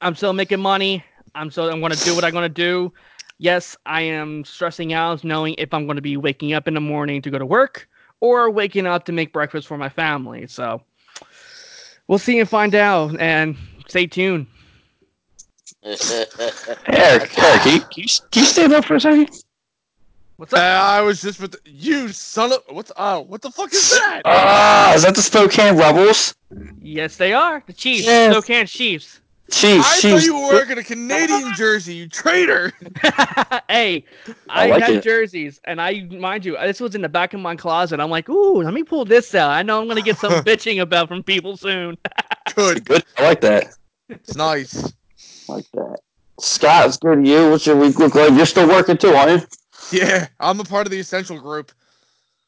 I'm 0.00 0.14
still 0.16 0.32
making 0.32 0.60
money. 0.60 1.04
I'm 1.34 1.50
still 1.50 1.70
I'm 1.70 1.80
going 1.80 1.92
to 1.92 2.04
do 2.04 2.14
what 2.14 2.24
I'm 2.24 2.32
going 2.32 2.42
to 2.42 2.48
do. 2.48 2.92
Yes 3.38 3.76
I 3.86 4.02
am 4.02 4.44
stressing 4.44 4.92
out 4.92 5.22
knowing 5.22 5.54
if 5.56 5.72
I'm 5.72 5.86
going 5.86 5.96
to 5.96 6.02
be 6.02 6.16
waking 6.16 6.52
up 6.52 6.66
in 6.66 6.74
the 6.74 6.80
morning 6.80 7.22
to 7.22 7.30
go 7.30 7.38
to 7.38 7.46
work 7.46 7.88
or 8.20 8.50
waking 8.50 8.86
up 8.86 9.04
to 9.04 9.12
make 9.12 9.32
breakfast 9.32 9.66
for 9.68 9.78
my 9.78 9.88
family. 9.88 10.46
So 10.48 10.82
we'll 12.08 12.18
see 12.18 12.40
and 12.40 12.48
find 12.48 12.74
out. 12.74 13.18
And 13.20 13.56
stay 13.86 14.06
tuned. 14.06 14.46
Eric, 15.84 16.36
Eric, 16.88 17.30
can 17.30 17.74
you, 17.74 17.80
can 17.80 17.88
you, 17.96 18.06
can 18.30 18.42
you 18.42 18.44
stand 18.44 18.72
up 18.72 18.84
for 18.84 18.96
a 18.96 19.00
second? 19.00 19.30
What's 20.40 20.52
Uh, 20.54 20.56
up 20.56 20.62
I 20.82 21.00
was 21.02 21.20
just 21.22 21.40
with 21.40 21.52
the, 21.52 21.58
you 21.64 22.08
son 22.08 22.52
of 22.52 22.60
what? 22.70 22.86
The, 22.86 22.94
oh, 22.96 23.20
what 23.20 23.42
the 23.42 23.50
fuck 23.50 23.72
is 23.72 23.90
that? 23.90 24.22
Ah, 24.24 24.94
is 24.94 25.02
that 25.02 25.14
the 25.14 25.22
Spokane 25.22 25.76
Rebels? 25.76 26.34
yes 26.82 27.16
they 27.16 27.32
are 27.32 27.62
the 27.66 27.72
chiefs 27.72 28.06
Yes. 28.06 28.32
Spokane 28.32 28.66
chiefs 28.66 29.20
Chiefs, 29.50 30.04
I 30.04 30.10
thought 30.10 30.24
you 30.24 30.34
were 30.34 30.48
wearing 30.48 30.78
a 30.78 30.84
Canadian 30.84 31.52
jersey, 31.54 31.94
you 31.94 32.08
traitor. 32.08 32.72
hey, 33.68 34.04
I 34.48 34.66
I, 34.66 34.66
like 34.68 34.82
had 34.84 34.94
it. 34.94 35.02
jerseys, 35.02 35.60
and 35.64 35.80
I 35.80 36.02
mind 36.04 36.44
you, 36.44 36.56
this 36.58 36.78
was 36.80 36.94
in 36.94 37.02
the 37.02 37.08
back 37.08 37.34
of 37.34 37.40
my 37.40 37.56
closet. 37.56 37.98
I'm 37.98 38.10
like, 38.10 38.28
ooh, 38.28 38.62
let 38.62 38.72
me 38.72 38.84
pull 38.84 39.04
this 39.04 39.34
out. 39.34 39.50
I 39.50 39.62
know 39.64 39.80
I'm 39.80 39.88
gonna 39.88 40.02
get 40.02 40.18
some 40.18 40.30
bitching 40.44 40.80
about 40.80 41.08
from 41.08 41.24
people 41.24 41.56
soon. 41.56 41.98
Good. 42.54 42.84
Good. 42.84 43.04
I 43.18 43.24
like 43.24 43.40
that. 43.40 43.74
It's 44.08 44.36
nice. 44.36 44.84
I 45.48 45.52
like 45.54 45.66
that. 45.72 45.98
Scott, 46.38 46.86
it's 46.86 46.96
good 46.96 47.24
to 47.24 47.28
you. 47.28 47.50
What's 47.50 47.66
your 47.66 47.76
week 47.76 47.98
look 47.98 48.14
like? 48.14 48.30
You're 48.32 48.46
still 48.46 48.68
working 48.68 48.96
too, 48.98 49.14
aren't 49.14 49.42
you? 49.42 49.46
Yeah, 49.92 50.28
I'm 50.38 50.60
a 50.60 50.64
part 50.64 50.86
of 50.86 50.92
the 50.92 51.00
essential 51.00 51.40
group. 51.40 51.72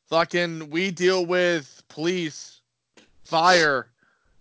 Fucking, 0.08 0.70
we 0.70 0.92
deal 0.92 1.26
with 1.26 1.82
police, 1.88 2.60
fire, 3.24 3.88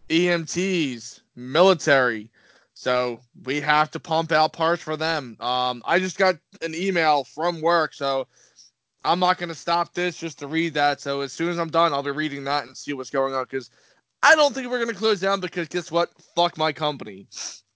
EMTs, 0.10 1.22
military. 1.36 2.30
So 2.76 3.20
we 3.46 3.60
have 3.62 3.90
to 3.92 4.00
pump 4.00 4.32
out 4.32 4.54
parts 4.54 4.84
for 4.84 4.98
them. 4.98 5.36
Um, 5.40 5.82
I 5.86 5.98
just 5.98 6.18
got 6.18 6.36
an 6.62 6.76
email 6.76 7.24
from 7.24 7.62
work, 7.62 7.94
so 7.94 8.28
I'm 9.04 9.20
not 9.20 9.40
gonna 9.40 9.56
stop 9.56 9.94
this 9.94 10.18
just 10.18 10.38
to 10.40 10.48
read 10.48 10.76
that. 10.76 11.02
So 11.02 11.22
as 11.22 11.34
soon 11.34 11.50
as 11.50 11.58
I'm 11.58 11.70
done, 11.70 11.94
I'll 11.94 12.04
be 12.04 12.12
reading 12.12 12.44
that 12.44 12.66
and 12.66 12.78
see 12.78 12.94
what's 12.94 13.10
going 13.10 13.34
on. 13.34 13.44
Because 13.44 13.72
I 14.22 14.36
don't 14.36 14.54
think 14.54 14.70
we're 14.70 14.80
gonna 14.80 14.94
close 14.94 15.20
down. 15.20 15.40
Because 15.40 15.68
guess 15.68 15.92
what? 15.92 16.10
Fuck 16.36 16.58
my 16.58 16.72
company. 16.72 17.28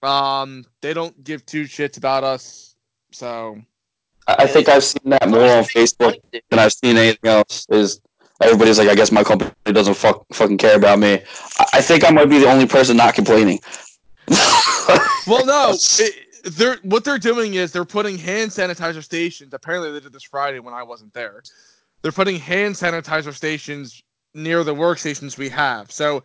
Um, 0.02 0.64
they 0.82 0.94
don't 0.94 1.24
give 1.24 1.44
two 1.46 1.64
shits 1.64 1.96
about 1.96 2.22
us. 2.22 2.76
So 3.10 3.60
I 4.28 4.46
think 4.46 4.68
I've 4.68 4.84
seen 4.84 5.10
that 5.10 5.28
more 5.28 5.44
on 5.44 5.64
Facebook 5.64 6.18
than 6.50 6.58
I've 6.58 6.72
seen 6.72 6.96
anything 6.96 7.30
else. 7.30 7.66
Is 7.70 8.00
everybody's 8.42 8.78
like, 8.78 8.88
I 8.88 8.94
guess 8.94 9.12
my 9.12 9.22
company 9.22 9.52
doesn't 9.64 9.94
fuck, 9.94 10.24
fucking 10.32 10.58
care 10.58 10.76
about 10.76 10.98
me. 10.98 11.22
I, 11.58 11.66
I 11.74 11.80
think 11.82 12.04
I 12.04 12.10
might 12.10 12.28
be 12.28 12.38
the 12.38 12.50
only 12.50 12.66
person 12.66 12.96
not 12.96 13.14
complaining. 13.14 13.60
Well, 15.28 15.44
no, 15.44 15.74
it, 15.74 16.14
they're 16.44 16.76
what 16.84 17.04
they're 17.04 17.18
doing 17.18 17.54
is 17.54 17.72
they're 17.72 17.84
putting 17.84 18.16
hand 18.16 18.52
sanitizer 18.52 19.02
stations. 19.02 19.52
Apparently, 19.52 19.90
they 19.90 19.98
did 19.98 20.12
this 20.12 20.22
Friday 20.22 20.60
when 20.60 20.72
I 20.72 20.84
wasn't 20.84 21.12
there. 21.12 21.42
They're 22.02 22.12
putting 22.12 22.38
hand 22.38 22.76
sanitizer 22.76 23.34
stations 23.34 24.04
near 24.34 24.62
the 24.62 24.74
workstations 24.74 25.36
we 25.36 25.48
have. 25.48 25.90
So 25.90 26.22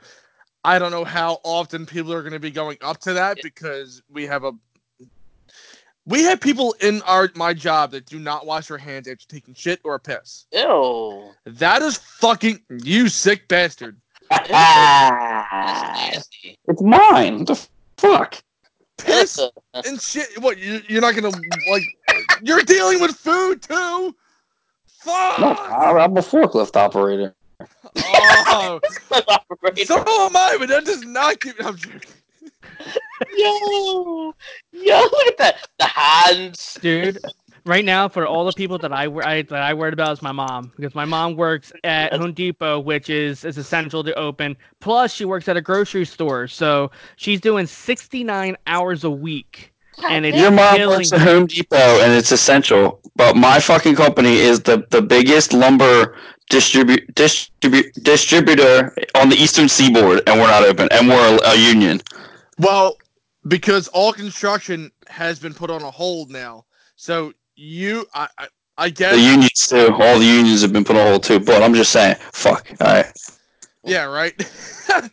I 0.63 0.77
don't 0.77 0.91
know 0.91 1.03
how 1.03 1.39
often 1.43 1.85
people 1.85 2.13
are 2.13 2.21
going 2.21 2.33
to 2.33 2.39
be 2.39 2.51
going 2.51 2.77
up 2.81 2.99
to 3.01 3.13
that 3.13 3.39
because 3.41 4.03
we 4.09 4.27
have 4.27 4.43
a 4.43 4.51
we 6.05 6.23
have 6.23 6.41
people 6.41 6.75
in 6.81 7.01
our 7.03 7.29
my 7.35 7.53
job 7.53 7.91
that 7.91 8.05
do 8.05 8.19
not 8.19 8.45
wash 8.45 8.67
their 8.67 8.77
hands 8.77 9.07
after 9.07 9.27
taking 9.27 9.53
shit 9.53 9.79
or 9.83 9.95
a 9.95 9.99
piss. 9.99 10.45
Ew. 10.51 11.31
That 11.45 11.81
is 11.81 11.97
fucking 11.97 12.59
you 12.69 13.09
sick 13.09 13.47
bastard. 13.47 13.99
That's 14.29 14.49
nasty. 14.51 16.57
it's 16.67 16.81
mine. 16.81 17.39
What 17.39 17.47
the 17.47 17.67
fuck? 17.97 18.41
Piss 18.97 19.39
and 19.73 20.01
shit. 20.01 20.27
What 20.41 20.57
you, 20.57 20.81
you're 20.87 21.01
not 21.01 21.15
gonna 21.15 21.31
like? 21.69 21.83
You're 22.41 22.63
dealing 22.63 22.99
with 22.99 23.15
food 23.15 23.61
too. 23.61 24.15
Fuck. 24.87 25.39
No, 25.39 25.53
I'm 25.53 26.17
a 26.17 26.21
forklift 26.21 26.75
operator. 26.75 27.35
Oh, 27.97 28.79
Operator. 29.27 29.85
so 29.85 29.97
am 29.99 30.35
I, 30.35 30.55
but 30.59 30.69
that 30.69 30.85
does 30.85 31.03
not 31.03 31.39
give. 31.39 31.55
I'm 31.63 31.75
joking. 31.75 32.01
Yo, 33.37 34.33
yo, 34.71 34.99
look 34.99 35.27
at 35.27 35.37
that. 35.37 35.67
The 35.79 35.85
hands. 35.85 36.77
Dude, 36.81 37.19
right 37.65 37.85
now 37.85 38.07
for 38.07 38.25
all 38.25 38.45
the 38.45 38.53
people 38.53 38.77
that 38.79 38.91
I, 38.91 39.05
I 39.05 39.41
that 39.43 39.61
I 39.61 39.73
worried 39.73 39.93
about 39.93 40.13
is 40.13 40.21
my 40.21 40.31
mom 40.31 40.71
because 40.75 40.95
my 40.95 41.05
mom 41.05 41.35
works 41.35 41.71
at 41.83 42.13
Home 42.13 42.33
Depot, 42.33 42.79
which 42.79 43.09
is 43.09 43.45
is 43.45 43.57
essential 43.57 44.03
to 44.03 44.13
open. 44.17 44.57
Plus, 44.79 45.13
she 45.13 45.25
works 45.25 45.47
at 45.47 45.57
a 45.57 45.61
grocery 45.61 46.05
store, 46.05 46.47
so 46.47 46.91
she's 47.15 47.41
doing 47.41 47.65
69 47.67 48.57
hours 48.67 49.03
a 49.03 49.11
week, 49.11 49.73
and 50.03 50.25
it's 50.25 50.37
Your 50.37 50.51
mom 50.51 50.79
works 50.87 51.13
at 51.13 51.21
Home 51.21 51.45
Depot 51.45 52.01
and 52.01 52.13
it's 52.13 52.31
essential, 52.31 52.99
but 53.15 53.35
my 53.35 53.59
fucking 53.59 53.95
company 53.95 54.37
is 54.37 54.61
the, 54.61 54.85
the 54.89 55.01
biggest 55.01 55.53
lumber 55.53 56.15
distribu- 56.51 57.05
distribu- 57.13 57.91
distributor 58.03 58.93
on 59.15 59.29
the 59.29 59.35
eastern 59.35 59.69
seaboard, 59.69 60.21
and 60.27 60.39
we're 60.39 60.47
not 60.47 60.63
open, 60.63 60.87
and 60.91 61.07
we're 61.07 61.37
a, 61.37 61.51
a 61.51 61.55
union. 61.55 62.01
Well, 62.59 62.97
because 63.47 63.87
all 63.89 64.13
construction 64.13 64.91
has 65.07 65.39
been 65.39 65.53
put 65.53 65.69
on 65.69 65.81
a 65.81 65.91
hold 65.91 66.29
now, 66.29 66.65
so 66.95 67.33
you, 67.55 68.05
I, 68.13 68.27
I, 68.37 68.47
I 68.77 68.89
guess, 68.89 69.15
The 69.15 69.21
unions 69.21 69.67
too. 69.67 69.93
All 69.93 70.19
the 70.19 70.25
unions 70.25 70.61
have 70.61 70.73
been 70.73 70.83
put 70.83 70.95
on 70.95 71.07
hold 71.07 71.23
too. 71.23 71.39
But 71.39 71.61
I'm 71.63 71.73
just 71.73 71.91
saying, 71.91 72.15
fuck. 72.31 72.69
All 72.81 72.87
right, 72.87 73.11
yeah, 73.83 74.05
right. 74.05 74.33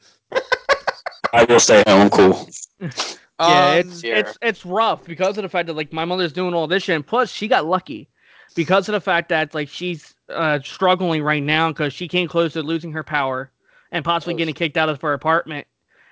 I 1.33 1.45
will 1.45 1.61
stay 1.61 1.83
home. 1.87 2.03
I'm 2.03 2.11
cool. 2.11 2.49
Yeah, 2.81 3.75
Um, 3.75 3.81
it's 3.81 4.05
Yeah. 4.05 4.19
it's 4.19 4.39
it's 4.43 4.67
rough 4.67 5.05
because 5.05 5.37
of 5.39 5.43
the 5.43 5.49
fact 5.49 5.67
that 5.69 5.75
like 5.75 5.93
my 5.93 6.05
mother's 6.05 6.33
doing 6.33 6.55
all 6.55 6.67
this 6.67 6.85
shit, 6.85 6.97
and 6.97 7.07
plus 7.07 7.31
she 7.31 7.49
got 7.49 7.67
lucky 7.67 8.09
because 8.55 8.89
of 8.89 8.93
the 8.93 9.01
fact 9.01 9.29
that 9.29 9.55
like 9.55 9.69
she's 9.69 10.15
uh, 10.29 10.59
struggling 10.63 11.23
right 11.23 11.43
now 11.43 11.69
because 11.69 11.93
she 11.93 12.09
came 12.09 12.29
close 12.29 12.53
to 12.55 12.63
losing 12.63 12.93
her 12.93 13.05
power 13.05 13.51
and 13.93 14.05
possibly 14.05 14.35
getting 14.35 14.55
kicked 14.55 14.77
out 14.77 14.89
of 14.89 15.01
her 15.01 15.13
apartment. 15.13 15.67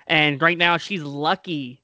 And 0.07 0.41
right 0.41 0.57
now 0.57 0.77
she's 0.77 1.03
lucky 1.03 1.83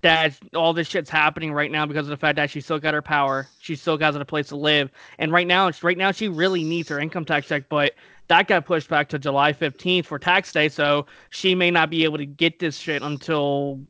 that 0.00 0.38
all 0.54 0.72
this 0.72 0.86
shit's 0.86 1.10
happening 1.10 1.52
right 1.52 1.70
now 1.70 1.84
because 1.84 2.06
of 2.06 2.10
the 2.10 2.16
fact 2.16 2.36
that 2.36 2.50
she 2.50 2.60
still 2.60 2.78
got 2.78 2.94
her 2.94 3.02
power. 3.02 3.48
She 3.60 3.74
still 3.74 3.96
got 3.96 4.14
a 4.14 4.24
place 4.24 4.48
to 4.48 4.56
live. 4.56 4.90
And 5.18 5.32
right 5.32 5.46
now, 5.46 5.70
right 5.82 5.98
now 5.98 6.12
she 6.12 6.28
really 6.28 6.62
needs 6.62 6.88
her 6.88 7.00
income 7.00 7.24
tax 7.24 7.48
check, 7.48 7.64
but 7.68 7.94
that 8.28 8.46
got 8.46 8.66
pushed 8.66 8.88
back 8.88 9.08
to 9.08 9.18
July 9.18 9.52
15th 9.52 10.04
for 10.04 10.18
tax 10.18 10.52
day, 10.52 10.68
so 10.68 11.06
she 11.30 11.54
may 11.54 11.70
not 11.70 11.90
be 11.90 12.04
able 12.04 12.18
to 12.18 12.26
get 12.26 12.58
this 12.58 12.76
shit 12.76 13.02
until 13.02 13.80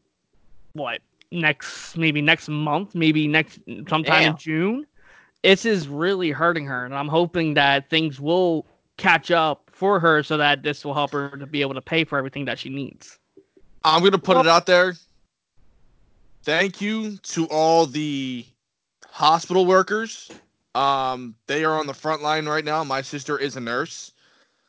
what 0.73 1.01
next 1.31 1.97
maybe 1.97 2.23
next 2.23 2.49
month, 2.49 2.95
maybe 2.95 3.27
next 3.27 3.59
sometime 3.89 4.31
in 4.31 4.37
June. 4.37 4.87
This 5.43 5.65
is 5.65 5.89
really 5.89 6.31
hurting 6.31 6.67
her, 6.67 6.85
and 6.85 6.95
I'm 6.95 7.09
hoping 7.09 7.55
that 7.55 7.91
things 7.91 8.21
will 8.21 8.67
catch 8.97 9.31
up 9.31 9.71
for 9.73 10.01
her 10.01 10.23
so 10.23 10.37
that 10.37 10.63
this 10.63 10.85
will 10.85 10.95
help 10.95 11.13
her 11.13 11.37
to 11.37 11.47
be 11.47 11.61
able 11.61 11.75
to 11.75 11.83
pay 11.83 12.05
for 12.05 12.19
everything 12.19 12.45
that 12.47 12.59
she 12.59 12.69
needs. 12.69 13.19
I'm 13.85 14.03
gonna 14.03 14.19
put 14.19 14.37
it 14.37 14.47
out 14.47 14.67
there. 14.67 14.95
Thank 16.49 16.81
you 16.81 17.19
to 17.19 17.45
all 17.49 17.85
the 17.85 18.47
hospital 19.05 19.67
workers. 19.67 20.31
Um, 20.75 21.35
they 21.47 21.63
are 21.63 21.79
on 21.79 21.87
the 21.87 21.93
front 21.93 22.23
line 22.23 22.47
right 22.47 22.65
now. 22.65 22.83
My 22.85 23.03
sister 23.03 23.39
is 23.39 23.57
a 23.57 23.61
nurse. 23.61 24.13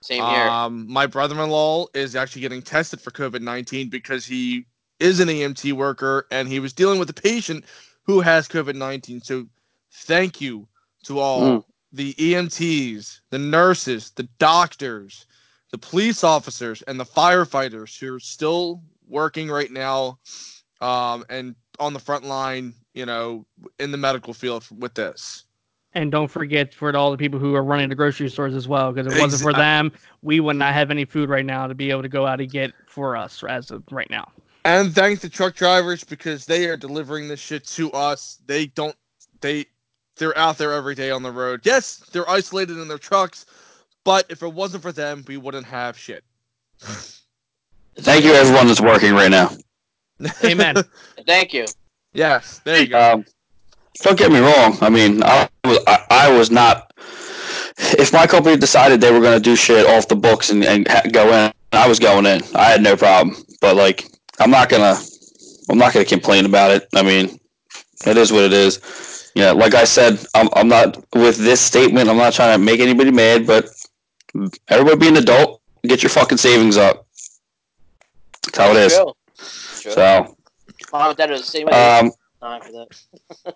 Same 0.01 0.25
here. 0.25 0.49
Um, 0.49 0.91
my 0.91 1.07
brother-in-law 1.07 1.85
is 1.93 2.17
actually 2.17 2.41
getting 2.41 2.61
tested 2.61 2.99
for 2.99 3.11
COVID-19 3.11 3.89
because 3.89 4.25
he 4.25 4.65
is 4.99 5.21
an 5.21 5.29
EMT 5.29 5.71
worker 5.71 6.27
and 6.31 6.49
he 6.49 6.59
was 6.59 6.73
dealing 6.73 6.99
with 6.99 7.09
a 7.11 7.13
patient 7.13 7.63
who 8.03 8.19
has 8.19 8.49
COVID-19. 8.49 9.23
So, 9.23 9.47
thank 9.89 10.41
you 10.41 10.67
to 11.05 11.19
all 11.19 11.39
Mm. 11.39 11.63
the 11.93 12.13
EMTs, 12.15 13.21
the 13.29 13.39
nurses, 13.39 14.11
the 14.17 14.27
doctors, 14.37 15.27
the 15.71 15.77
police 15.77 16.25
officers, 16.25 16.81
and 16.81 16.99
the 16.99 17.05
firefighters 17.05 17.97
who 17.97 18.13
are 18.13 18.19
still 18.19 18.83
working 19.07 19.49
right 19.49 19.71
now, 19.71 20.19
um, 20.81 21.25
and 21.29 21.55
on 21.79 21.93
the 21.93 21.99
front 21.99 22.25
line. 22.25 22.73
You 22.93 23.05
know, 23.05 23.45
in 23.79 23.91
the 23.91 23.97
medical 23.97 24.33
field 24.33 24.65
with 24.77 24.93
this. 24.95 25.45
And 25.93 26.11
don't 26.11 26.27
forget 26.27 26.73
for 26.73 26.95
all 26.95 27.11
the 27.11 27.17
people 27.17 27.39
who 27.39 27.55
are 27.55 27.63
running 27.63 27.89
the 27.89 27.95
grocery 27.95 28.29
stores 28.29 28.53
as 28.53 28.67
well, 28.67 28.91
because 28.91 29.11
it 29.11 29.19
wasn't 29.19 29.41
for 29.41 29.53
them, 29.53 29.91
we 30.21 30.39
would 30.39 30.55
not 30.55 30.73
have 30.73 30.91
any 30.91 31.05
food 31.05 31.29
right 31.29 31.45
now 31.45 31.65
to 31.65 31.73
be 31.73 31.89
able 31.89 32.01
to 32.01 32.09
go 32.09 32.27
out 32.27 32.39
and 32.41 32.51
get 32.51 32.73
for 32.87 33.15
us 33.15 33.43
as 33.43 33.71
of 33.71 33.83
right 33.89 34.09
now. 34.09 34.29
And 34.65 34.93
thank 34.93 35.21
the 35.21 35.29
truck 35.29 35.55
drivers 35.55 36.03
because 36.03 36.45
they 36.45 36.65
are 36.67 36.77
delivering 36.77 37.27
this 37.27 37.39
shit 37.39 37.65
to 37.67 37.91
us. 37.91 38.39
They 38.45 38.67
don't 38.67 38.95
they 39.41 39.65
they're 40.17 40.37
out 40.37 40.57
there 40.57 40.73
every 40.73 40.95
day 40.95 41.11
on 41.11 41.23
the 41.23 41.31
road. 41.31 41.61
Yes, 41.63 42.03
they're 42.11 42.29
isolated 42.29 42.77
in 42.77 42.87
their 42.87 42.97
trucks, 42.97 43.45
but 44.03 44.25
if 44.29 44.43
it 44.43 44.53
wasn't 44.53 44.83
for 44.83 44.91
them, 44.91 45.23
we 45.27 45.37
wouldn't 45.37 45.65
have 45.65 45.97
shit. 45.97 46.23
Thank 47.95 48.25
you, 48.25 48.33
everyone 48.33 48.67
that's 48.67 48.81
working 48.81 49.13
right 49.13 49.31
now. 49.31 49.51
Amen. 50.43 50.75
Thank 51.25 51.53
you. 51.53 51.65
yes, 52.13 52.59
there 52.63 52.81
you 52.81 52.87
go. 52.87 53.13
Um, 53.13 53.25
don't 54.01 54.17
get 54.17 54.31
me 54.31 54.39
wrong. 54.39 54.77
I 54.81 54.89
mean, 54.89 55.23
I 55.23 55.49
was, 55.63 55.79
I, 55.87 56.05
I 56.09 56.37
was 56.37 56.51
not. 56.51 56.91
If 57.97 58.13
my 58.13 58.27
company 58.27 58.57
decided 58.57 59.01
they 59.01 59.11
were 59.11 59.21
going 59.21 59.37
to 59.37 59.43
do 59.43 59.55
shit 59.55 59.85
off 59.87 60.07
the 60.07 60.15
books 60.15 60.49
and, 60.49 60.63
and 60.63 60.87
ha- 60.87 61.03
go 61.11 61.33
in, 61.33 61.51
I 61.71 61.87
was 61.87 61.99
going 61.99 62.25
in. 62.25 62.41
I 62.55 62.65
had 62.65 62.81
no 62.81 62.95
problem. 62.95 63.35
But 63.61 63.75
like, 63.75 64.09
I'm 64.39 64.51
not 64.51 64.69
gonna. 64.69 64.95
I'm 65.69 65.77
not 65.77 65.93
gonna 65.93 66.05
complain 66.05 66.45
about 66.45 66.71
it. 66.71 66.87
I 66.95 67.03
mean, 67.03 67.39
it 68.05 68.17
is 68.17 68.31
what 68.31 68.43
it 68.43 68.53
is. 68.53 69.31
Yeah, 69.35 69.51
like 69.51 69.75
I 69.75 69.83
said, 69.83 70.19
I'm, 70.33 70.49
I'm 70.53 70.67
not 70.67 70.97
with 71.13 71.37
this 71.37 71.61
statement. 71.61 72.09
I'm 72.09 72.17
not 72.17 72.33
trying 72.33 72.57
to 72.57 72.63
make 72.63 72.79
anybody 72.79 73.11
mad, 73.11 73.45
but 73.45 73.69
everybody 74.67 74.97
be 74.97 75.07
an 75.09 75.17
adult. 75.17 75.61
Get 75.83 76.01
your 76.03 76.09
fucking 76.09 76.39
savings 76.39 76.77
up. 76.77 77.05
That's 78.43 78.57
how 78.57 78.71
it 78.71 78.77
is. 78.77 78.93
True. 78.95 79.13
True. 79.79 79.91
So, 79.93 80.35
Mom 80.91 81.09
and 81.09 81.17
Dad 81.17 81.31
are 81.31 81.37
the 81.37 81.43
same 81.43 81.67
way. 81.67 81.73
um, 81.73 82.11
time 82.41 82.61
for 82.61 82.71
that. 82.71 83.55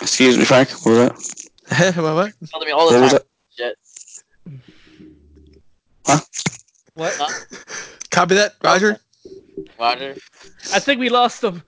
excuse 0.00 0.38
me, 0.38 0.44
Frank. 0.44 0.70
What 0.70 0.86
was 0.86 0.98
that? 1.68 1.96
what, 1.96 2.14
what? 2.14 2.32
Tell 2.50 2.60
me 2.60 2.70
all 2.70 2.88
the 2.88 2.94
What 2.94 3.02
was 3.02 3.12
time. 3.12 3.20
that? 3.20 3.26
Shit. 3.56 3.76
What? 6.94 7.16
Copy 8.10 8.34
that, 8.34 8.54
Roger. 8.64 8.98
Roger. 9.78 10.16
I 10.72 10.80
think 10.80 10.98
we 11.00 11.08
lost 11.08 11.40
them. 11.40 11.62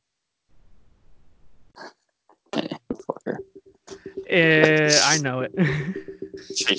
Fucker. 2.92 3.36
Uh, 4.30 5.00
I 5.04 5.18
know 5.18 5.40
it. 5.40 5.52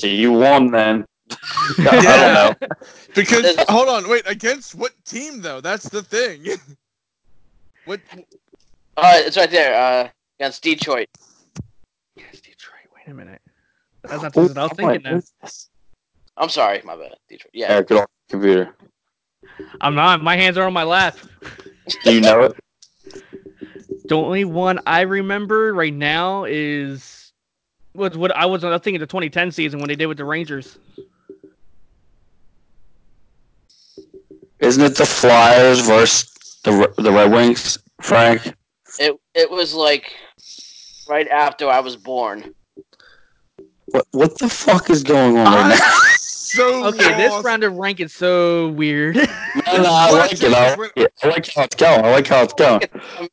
You 0.03 0.31
won 0.33 0.71
then. 0.71 1.05
I 1.79 2.01
don't 2.01 2.61
know. 2.61 2.67
Because 3.15 3.55
hold 3.69 3.89
on, 3.89 4.09
wait. 4.09 4.23
Against 4.25 4.73
what 4.73 4.91
team 5.05 5.39
though? 5.39 5.61
That's 5.61 5.87
the 5.87 6.01
thing. 6.01 6.47
what? 7.85 7.99
Uh, 8.97 9.13
it's 9.17 9.37
right 9.37 9.51
there. 9.51 9.75
Uh, 9.75 10.09
against 10.39 10.63
Detroit. 10.63 11.07
Yes, 12.15 12.41
Detroit. 12.41 12.87
Wait 12.95 13.11
a 13.11 13.13
minute. 13.13 13.39
That's 14.03 14.23
not 14.23 14.35
what 14.35 14.57
I 14.57 14.63
was 14.63 14.71
thinking. 14.73 15.01
Then. 15.03 15.23
I'm 16.37 16.49
sorry, 16.49 16.81
my 16.83 16.95
bad. 16.95 17.15
Detroit. 17.29 17.51
Yeah. 17.53 17.69
Eric, 17.69 17.87
get 17.89 17.97
off 17.99 18.07
the 18.27 18.33
computer. 18.33 18.75
I'm 19.81 19.95
not. 19.95 20.23
My 20.23 20.35
hands 20.35 20.57
are 20.57 20.65
on 20.65 20.73
my 20.73 20.83
lap. 20.83 21.17
Do 22.03 22.13
you 22.13 22.21
know 22.21 22.43
it? 22.43 22.57
The 24.05 24.17
only 24.17 24.43
one 24.43 24.81
I 24.85 25.01
remember 25.01 25.73
right 25.73 25.93
now 25.93 26.43
is 26.43 27.31
was 27.95 28.17
what 28.17 28.35
I 28.35 28.45
was. 28.45 28.63
I 28.65 28.69
was 28.69 28.81
thinking 28.81 28.99
the 28.99 29.07
2010 29.07 29.51
season 29.51 29.79
when 29.79 29.87
they 29.87 29.95
did 29.95 30.07
with 30.07 30.17
the 30.17 30.25
Rangers. 30.25 30.77
Isn't 34.59 34.83
it 34.83 34.95
the 34.97 35.05
Flyers 35.05 35.79
versus 35.87 36.59
the 36.63 36.93
the 36.97 37.11
Red 37.11 37.31
Wings, 37.31 37.77
Frank? 38.01 38.53
It 38.99 39.17
it 39.33 39.49
was 39.49 39.73
like 39.73 40.13
right 41.07 41.27
after 41.29 41.69
I 41.69 41.79
was 41.79 41.95
born. 41.95 42.53
What 43.93 44.07
what 44.11 44.39
the 44.39 44.49
fuck 44.49 44.89
is 44.89 45.03
going 45.03 45.37
on 45.37 45.45
right 45.45 45.65
I- 45.65 45.77
now? 45.77 45.97
so 46.17 46.87
Okay, 46.87 47.15
this 47.15 47.43
round 47.43 47.63
of 47.63 47.75
rank 47.75 47.99
is 47.99 48.11
so 48.11 48.69
weird. 48.69 49.15
No, 49.15 49.23
no, 49.67 49.89
I 49.91 50.09
like 50.09 50.33
it. 50.33 50.43
I 50.51 50.75
like 50.75 50.91
it. 50.95 51.13
I 51.21 51.27
like 51.27 51.53
how 51.53 51.63
it's 51.63 51.75
going. 51.75 52.03
I 52.03 52.09
like 52.09 52.25
how 52.25 52.41
it's 52.41 52.53
going. 52.53 52.81
I'm 53.19 53.29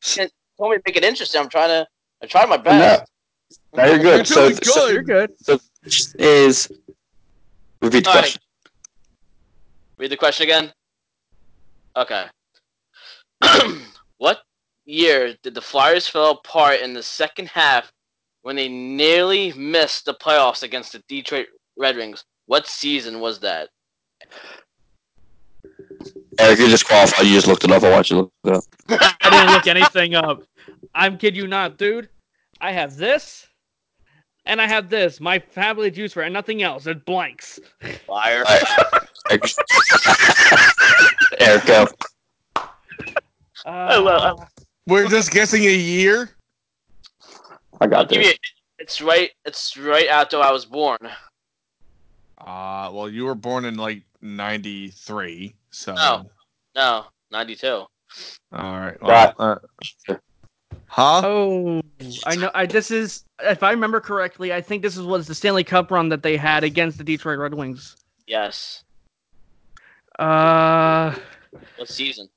told 0.59 0.71
me 0.71 0.77
to 0.77 0.83
make 0.85 0.97
it 0.97 1.03
interesting. 1.03 1.41
I'm 1.41 1.49
trying 1.49 1.69
to. 1.69 1.87
I 2.21 2.27
tried 2.27 2.47
my 2.47 2.57
best. 2.57 3.09
no, 3.75 3.85
you're 3.85 3.95
You're 3.95 4.03
good. 4.03 4.27
So, 4.27 4.49
doing 4.49 4.63
so. 4.63 4.87
You're 4.89 5.01
good. 5.01 5.31
So 5.41 5.59
is 6.19 6.71
repeat 7.81 8.03
the 8.03 8.09
All 8.09 8.15
right. 8.15 8.21
question. 8.21 8.41
Read 9.97 10.11
the 10.11 10.17
question 10.17 10.43
again. 10.43 10.71
Okay. 11.97 12.25
what 14.19 14.41
year 14.85 15.35
did 15.41 15.55
the 15.55 15.61
Flyers 15.61 16.07
fall 16.07 16.33
apart 16.33 16.81
in 16.81 16.93
the 16.93 17.01
second 17.01 17.47
half 17.47 17.91
when 18.41 18.55
they 18.55 18.67
nearly 18.67 19.53
missed 19.53 20.05
the 20.05 20.13
playoffs 20.13 20.63
against 20.63 20.93
the 20.93 21.03
Detroit 21.07 21.47
Red 21.77 21.97
Wings? 21.97 22.23
What 22.45 22.67
season 22.67 23.19
was 23.19 23.39
that? 23.39 23.69
Eric, 26.39 26.59
you're 26.59 26.69
disqualified. 26.69 27.25
You 27.25 27.33
just 27.33 27.47
looked 27.47 27.63
it 27.63 27.71
up. 27.71 27.83
I 27.83 27.91
want 27.91 28.09
you 28.09 28.17
look 28.17 28.31
it 28.45 28.53
up. 28.53 28.63
I 28.89 29.29
didn't 29.29 29.53
look 29.53 29.67
anything 29.67 30.15
up. 30.15 30.43
I'm 30.95 31.17
kid 31.17 31.35
you 31.35 31.47
not, 31.47 31.77
dude. 31.77 32.09
I 32.59 32.71
have 32.71 32.95
this, 32.95 33.47
and 34.45 34.61
I 34.61 34.67
have 34.67 34.89
this. 34.89 35.19
My 35.19 35.39
family 35.39 35.91
juice 35.91 36.13
for 36.13 36.23
and 36.23 36.33
nothing 36.33 36.63
else. 36.63 36.87
It's 36.87 37.03
blanks. 37.03 37.59
Fire. 38.07 38.43
Eric, 39.29 39.43
Eric, 41.39 41.65
go. 41.65 41.87
Uh, 43.65 44.35
We're 44.87 45.07
just 45.07 45.31
guessing 45.31 45.63
a 45.63 45.73
year. 45.73 46.31
I 47.81 47.87
got 47.87 48.07
give 48.09 48.19
this. 48.21 48.27
you. 48.27 48.33
It's 48.79 49.01
right. 49.01 49.31
It's 49.45 49.75
right 49.75 50.07
after 50.07 50.37
I 50.39 50.51
was 50.51 50.65
born. 50.65 50.99
Uh, 52.37 52.89
well, 52.93 53.09
you 53.09 53.25
were 53.25 53.35
born 53.35 53.65
in 53.65 53.75
like 53.75 54.03
'93, 54.21 55.53
so. 55.71 55.93
No. 55.93 56.29
No, 56.75 57.05
ninety-two. 57.31 57.67
All 57.67 57.89
right. 58.51 59.01
Right. 59.01 59.33
Well, 59.37 59.61
uh, 60.07 60.15
huh? 60.87 61.21
Oh, 61.23 61.81
I 62.25 62.35
know. 62.35 62.51
I 62.53 62.65
this 62.65 62.91
is 62.91 63.25
if 63.43 63.63
I 63.63 63.71
remember 63.71 63.99
correctly. 63.99 64.53
I 64.53 64.61
think 64.61 64.81
this 64.83 64.95
is 64.95 65.03
was 65.03 65.27
the 65.27 65.35
Stanley 65.35 65.63
Cup 65.63 65.91
run 65.91 66.09
that 66.09 66.23
they 66.23 66.37
had 66.37 66.63
against 66.63 66.97
the 66.97 67.03
Detroit 67.03 67.39
Red 67.39 67.53
Wings. 67.53 67.95
Yes. 68.27 68.83
Uh, 70.19 71.15
What 71.77 71.89
season? 71.89 72.29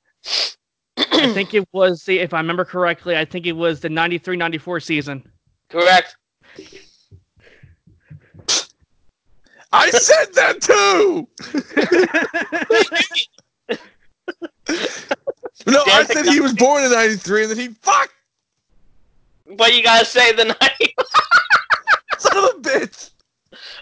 I 0.97 1.33
think 1.33 1.53
it 1.53 1.67
was 1.71 2.03
the 2.03 2.19
if 2.19 2.33
I 2.33 2.37
remember 2.37 2.65
correctly. 2.65 3.15
I 3.17 3.25
think 3.25 3.45
it 3.45 3.53
was 3.53 3.79
the 3.79 3.89
93-94 3.89 4.83
season. 4.83 5.31
Correct. 5.69 6.15
I 9.71 9.89
said 9.91 10.33
that 10.35 10.61
too. 10.61 11.27
No, 15.67 15.83
I 15.83 16.03
said 16.03 16.25
he 16.25 16.39
was 16.39 16.53
born 16.53 16.83
in 16.83 16.91
'93, 16.91 17.43
and 17.43 17.51
then 17.51 17.57
he 17.57 17.69
fuck 17.69 18.11
But 19.57 19.75
you 19.75 19.83
gotta 19.83 20.05
say 20.05 20.31
the 20.33 20.45
night. 20.45 20.93
son 22.19 22.37
of 22.37 22.43
a 22.43 22.59
bitch. 22.61 23.11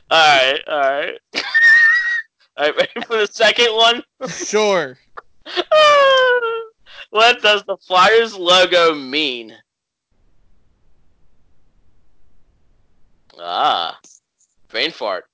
all 0.10 0.18
right. 0.20 0.62
All 0.68 0.80
right. 0.80 1.20
all 1.36 2.66
right. 2.66 2.76
Ready 2.78 3.06
for 3.06 3.18
the 3.18 3.28
second 3.28 3.74
one? 3.76 4.02
Sure. 4.30 4.98
what 7.10 7.42
does 7.42 7.64
the 7.66 7.78
Flyers 7.86 8.34
logo 8.36 8.96
mean? 8.96 9.58
Ah, 13.40 14.00
brain 14.70 14.83
fart. 14.94 15.26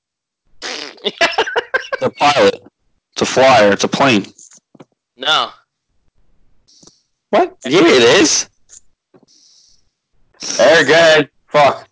It's 0.63 2.01
a 2.01 2.09
pilot. 2.09 2.61
It's 3.13 3.21
a 3.21 3.25
flyer. 3.25 3.71
It's 3.73 3.83
a 3.83 3.87
plane. 3.87 4.25
no, 5.17 5.51
What? 7.29 7.57
Yeah, 7.65 7.81
it 7.81 8.03
is. 8.21 8.49
Eric, 10.59 10.87
go 10.87 10.93
ahead. 10.93 11.29
Fuck. 11.47 11.87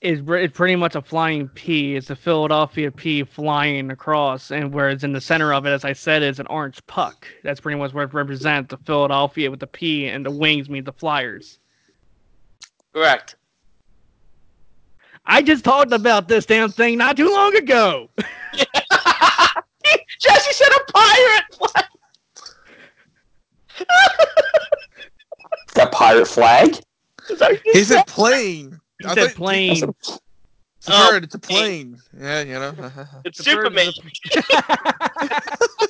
is 0.00 0.20
it's 0.26 0.56
pretty 0.56 0.76
much 0.76 0.94
a 0.94 1.02
flying 1.02 1.48
P. 1.48 1.96
It's 1.96 2.10
a 2.10 2.16
Philadelphia 2.16 2.90
P 2.90 3.24
flying 3.24 3.90
across, 3.90 4.50
and 4.50 4.72
whereas 4.72 5.02
in 5.02 5.12
the 5.12 5.20
center 5.20 5.52
of 5.52 5.66
it, 5.66 5.70
as 5.70 5.84
I 5.84 5.92
said, 5.92 6.22
is 6.22 6.38
an 6.38 6.46
orange 6.48 6.84
puck. 6.86 7.26
That's 7.42 7.60
pretty 7.60 7.78
much 7.78 7.92
what 7.92 8.12
represents 8.14 8.70
the 8.70 8.76
Philadelphia 8.78 9.50
with 9.50 9.60
the 9.60 9.66
P, 9.66 10.06
and 10.08 10.24
the 10.24 10.30
wings 10.30 10.68
mean 10.68 10.84
the 10.84 10.92
Flyers. 10.92 11.58
correct. 12.92 13.36
I 15.26 15.42
just 15.42 15.64
talked 15.64 15.92
about 15.92 16.28
this 16.28 16.44
damn 16.46 16.70
thing 16.70 16.98
not 16.98 17.16
too 17.16 17.30
long 17.30 17.56
ago. 17.56 18.10
Jesse 20.20 20.52
said 20.52 20.68
a 20.68 20.92
pirate. 20.92 21.58
That 25.74 25.90
pirate 25.92 26.28
flag? 26.28 26.78
Is 27.30 27.38
that 27.38 27.52
what 27.52 27.64
you 27.64 27.72
He 27.72 27.84
said 27.84 28.06
plane. 28.06 28.78
He 29.00 29.06
I 29.06 29.14
said 29.14 29.28
thought- 29.28 29.36
plane. 29.36 29.82
It's 29.82 30.88
a 30.88 30.92
Oh, 30.92 31.10
bird. 31.10 31.24
It's 31.24 31.34
a 31.34 31.38
plane. 31.38 31.98
Yeah, 32.20 32.42
you 32.42 32.52
know. 32.54 32.74
It's 33.24 33.38
The 33.38 33.44
bird 33.54 33.64
Superman. 33.64 33.88
is 33.88 33.98
a- 34.36 35.88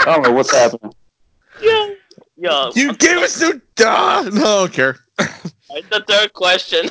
I 0.00 0.04
don't 0.06 0.22
know 0.22 0.32
what's 0.32 0.50
happening. 0.52 0.94
Yeah. 1.60 1.90
Yo, 2.36 2.70
you 2.74 2.94
gave 2.94 3.18
us 3.18 3.38
no 3.40 3.60
duh. 3.76 4.22
No, 4.32 4.40
I 4.42 4.42
don't 4.42 4.72
care. 4.72 4.96
Alright, 5.20 5.88
the 5.90 6.02
third 6.08 6.32
question. 6.32 6.88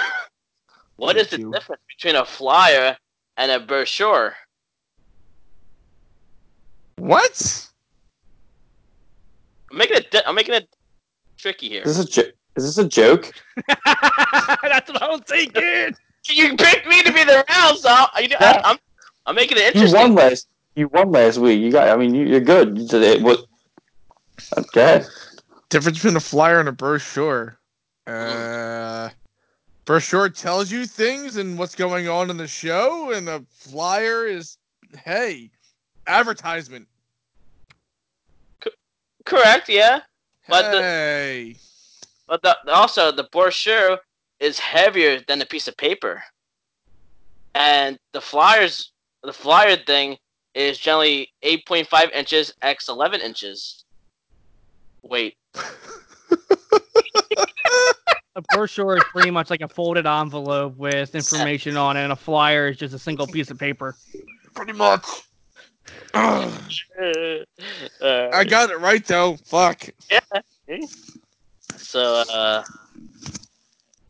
What 0.98 1.18
is 1.18 1.30
the 1.30 1.40
you. 1.40 1.52
difference 1.52 1.82
between 1.96 2.16
a 2.16 2.26
flyer 2.26 2.96
and 3.38 3.52
a 3.52 3.60
brochure? 3.60 4.36
What? 6.98 7.68
I'm 9.72 9.78
making 9.78 9.98
it. 9.98 10.12
Di- 10.12 10.22
I'm 10.26 10.36
making 10.36 10.54
it 10.54 10.70
tricky 11.38 11.70
here. 11.70 11.84
Is 11.84 11.98
this 11.98 12.06
a 12.06 12.10
jo- 12.10 12.32
is 12.56 12.64
this 12.64 12.78
a 12.78 12.88
joke? 12.88 13.34
That's 13.68 14.92
what 14.92 15.02
I 15.02 15.10
was 15.10 15.22
thinking. 15.28 15.96
You 16.30 16.56
picked 16.56 16.88
me 16.88 17.04
to 17.04 17.12
be 17.12 17.24
the 17.24 17.44
round, 17.50 17.78
so 17.80 17.90
I, 17.90 18.30
I, 18.40 18.62
I'm, 18.64 18.78
I'm 19.26 19.36
making 19.36 19.58
it 19.58 19.76
interesting. 19.76 19.82
You 19.82 19.88
interesting. 19.88 20.16
won 20.16 20.30
last. 20.30 20.48
You 20.76 20.88
won 20.88 21.12
last 21.12 21.38
week. 21.40 21.60
You 21.62 21.72
got. 21.72 21.90
I 21.90 21.98
mean, 21.98 22.14
you, 22.16 22.26
you're 22.26 22.40
good. 22.40 22.78
You 22.78 22.88
did 22.88 23.04
it. 23.04 23.22
What? 23.22 23.40
Okay. 24.58 25.04
Difference 25.70 25.98
between 25.98 26.16
a 26.16 26.20
flyer 26.20 26.60
and 26.60 26.70
a 26.70 26.72
brochure. 26.72 27.58
Uh, 28.06 29.10
brochure 29.86 30.30
tells 30.30 30.72
you 30.72 30.86
things 30.86 31.38
and 31.38 31.58
what's 31.58 31.76
going 31.76 32.08
on 32.08 32.30
in 32.30 32.38
the 32.38 32.48
show, 32.48 33.12
and 33.12 33.28
the 33.28 33.46
flyer 33.50 34.26
is, 34.26 34.58
hey, 35.04 35.50
advertisement. 36.08 36.88
Correct, 39.26 39.70
yeah. 39.70 40.02
But 40.50 40.72
the- 40.72 40.80
But 42.28 42.42
the, 42.42 42.58
also, 42.72 43.12
the 43.12 43.24
brochure 43.32 44.00
is 44.40 44.60
heavier 44.60 45.22
than 45.28 45.42
a 45.42 45.46
piece 45.46 45.68
of 45.68 45.78
paper, 45.78 46.24
and 47.56 47.98
the 48.14 48.22
flyers, 48.22 48.92
the 49.24 49.34
flyer 49.34 49.78
thing 49.78 50.18
is 50.54 50.78
generally 50.78 51.32
8.5 51.44 52.12
inches 52.12 52.54
x 52.62 52.88
11 52.90 53.22
inches. 53.22 53.86
Wait, 55.04 55.36
A 58.36 58.42
brochure 58.42 58.98
is 58.98 59.04
pretty 59.12 59.30
much 59.30 59.50
like 59.52 59.62
a 59.62 59.68
folded 59.68 60.08
envelope 60.08 60.76
with 60.78 61.14
information 61.14 61.78
on 61.78 61.98
it, 61.98 62.04
and 62.04 62.12
a 62.12 62.16
flyer 62.16 62.68
is 62.68 62.78
just 62.78 62.94
a 62.94 63.00
single 63.00 63.28
piece 63.28 63.52
of 63.52 63.60
paper. 63.60 63.96
pretty 64.56 64.74
much. 64.74 65.06
Uh, 66.16 66.50
I 68.02 68.44
got 68.44 68.72
it 68.72 68.80
right 68.80 69.06
though. 69.06 69.38
Fuck. 69.46 69.88
Yeah. 70.10 70.20
so 71.78 72.24
uh, 72.34 72.64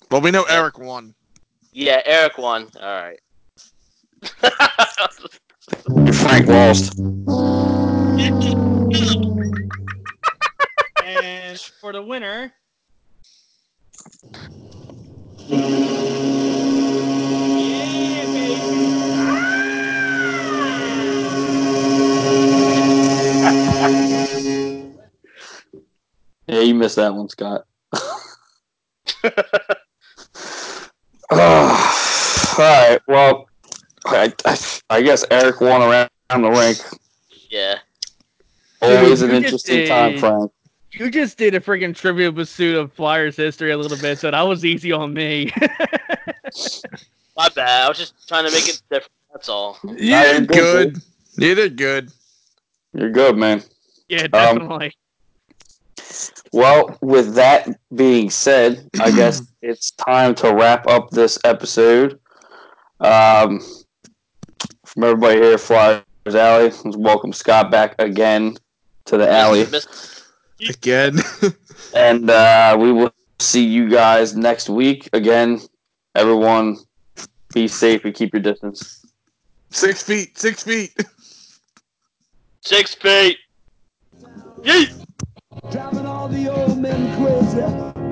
Well, 0.10 0.22
we 0.22 0.32
know 0.32 0.44
Eric 0.44 0.78
won. 0.80 1.14
yeah, 1.74 2.02
Eric 2.06 2.38
won. 2.38 2.70
All 2.82 3.02
right. 3.02 3.20
You're 5.98 6.14
Frank 6.14 6.48
lost. 6.48 6.94
And 11.06 11.60
for 11.60 11.92
the 11.92 12.02
winner, 12.02 12.54
Yeah, 26.48 26.60
you 26.60 26.76
missed 26.76 26.98
that 26.98 27.14
one, 27.14 27.30
Scott. 27.30 27.66
Ah, 31.32 32.56
all 32.60 32.64
right. 32.64 33.02
Well, 33.08 33.48
I, 34.06 34.34
I, 34.46 34.58
I 34.90 35.02
guess 35.02 35.26
Eric 35.32 35.62
won 35.62 35.82
around 35.82 36.10
the 36.30 36.50
rink. 36.50 36.78
yeah. 37.50 37.80
Always 38.82 39.22
an 39.22 39.32
interesting 39.32 39.88
time, 39.88 40.12
did. 40.12 40.20
Frank. 40.20 40.52
You 40.94 41.10
just 41.10 41.38
did 41.38 41.56
a 41.56 41.60
freaking 41.60 41.96
trivia 41.96 42.32
pursuit 42.32 42.76
of 42.76 42.94
Flyers 42.94 43.36
history 43.36 43.72
a 43.72 43.78
little 43.78 43.98
bit, 43.98 44.20
so 44.20 44.32
that 44.32 44.42
was 44.42 44.64
easy 44.66 44.92
on 44.92 45.14
me. 45.14 45.52
My 47.38 47.50
bad. 47.50 47.86
I 47.86 47.90
was 47.90 47.98
just 47.98 48.28
trying 48.28 48.46
to 48.46 48.52
make 48.52 48.68
it 48.68 48.82
different. 48.90 49.12
That's 49.32 49.50
all. 49.50 49.80
Yeah, 49.84 50.34
you're 50.34 50.42
good, 50.42 50.94
good. 50.94 51.02
Neither 51.38 51.70
good. 51.70 52.12
You're 52.94 53.10
good, 53.10 53.36
man. 53.38 53.64
Yeah, 54.08 54.24
Um, 54.24 54.30
definitely. 54.32 54.94
Well, 56.52 56.96
with 57.02 57.34
that 57.34 57.68
being 57.96 58.30
said, 58.30 58.88
I 59.00 59.10
guess 59.16 59.42
it's 59.64 59.92
time 59.92 60.36
to 60.36 60.54
wrap 60.54 60.86
up 60.88 61.10
this 61.10 61.40
episode. 61.44 62.20
Um, 63.00 63.60
from 64.86 65.04
everybody 65.04 65.42
here 65.42 65.54
at 65.54 65.60
Flyers 65.60 66.04
Alley, 66.28 66.70
let's 66.86 66.96
welcome 66.98 67.34
Scott 67.34 67.72
back 67.72 67.96
again 68.00 68.56
to 69.06 69.18
the 69.18 69.30
alley. 69.30 69.66
Miss- 70.68 70.78
Again. 70.78 71.20
And 71.96 72.30
uh, 72.30 72.76
we 72.80 72.92
will 72.92 73.14
see 73.40 73.64
you 73.66 73.90
guys 73.90 74.36
next 74.36 74.70
week. 74.70 75.10
Again, 75.14 75.60
everyone, 76.16 76.78
be 77.54 77.68
safe 77.68 78.04
and 78.06 78.16
keep 78.16 78.34
your 78.34 78.42
distance. 78.42 79.06
six 79.72 80.02
feet. 80.04 80.38
Six 80.38 80.64
feet. 80.64 80.92
Six 82.62 82.96
feet. 82.96 83.38
Yeet. 84.64 84.90
Driving 85.72 86.06
all 86.06 86.28
the 86.30 86.50
old 86.50 86.78
men 86.80 87.16
crazy. 87.18 88.03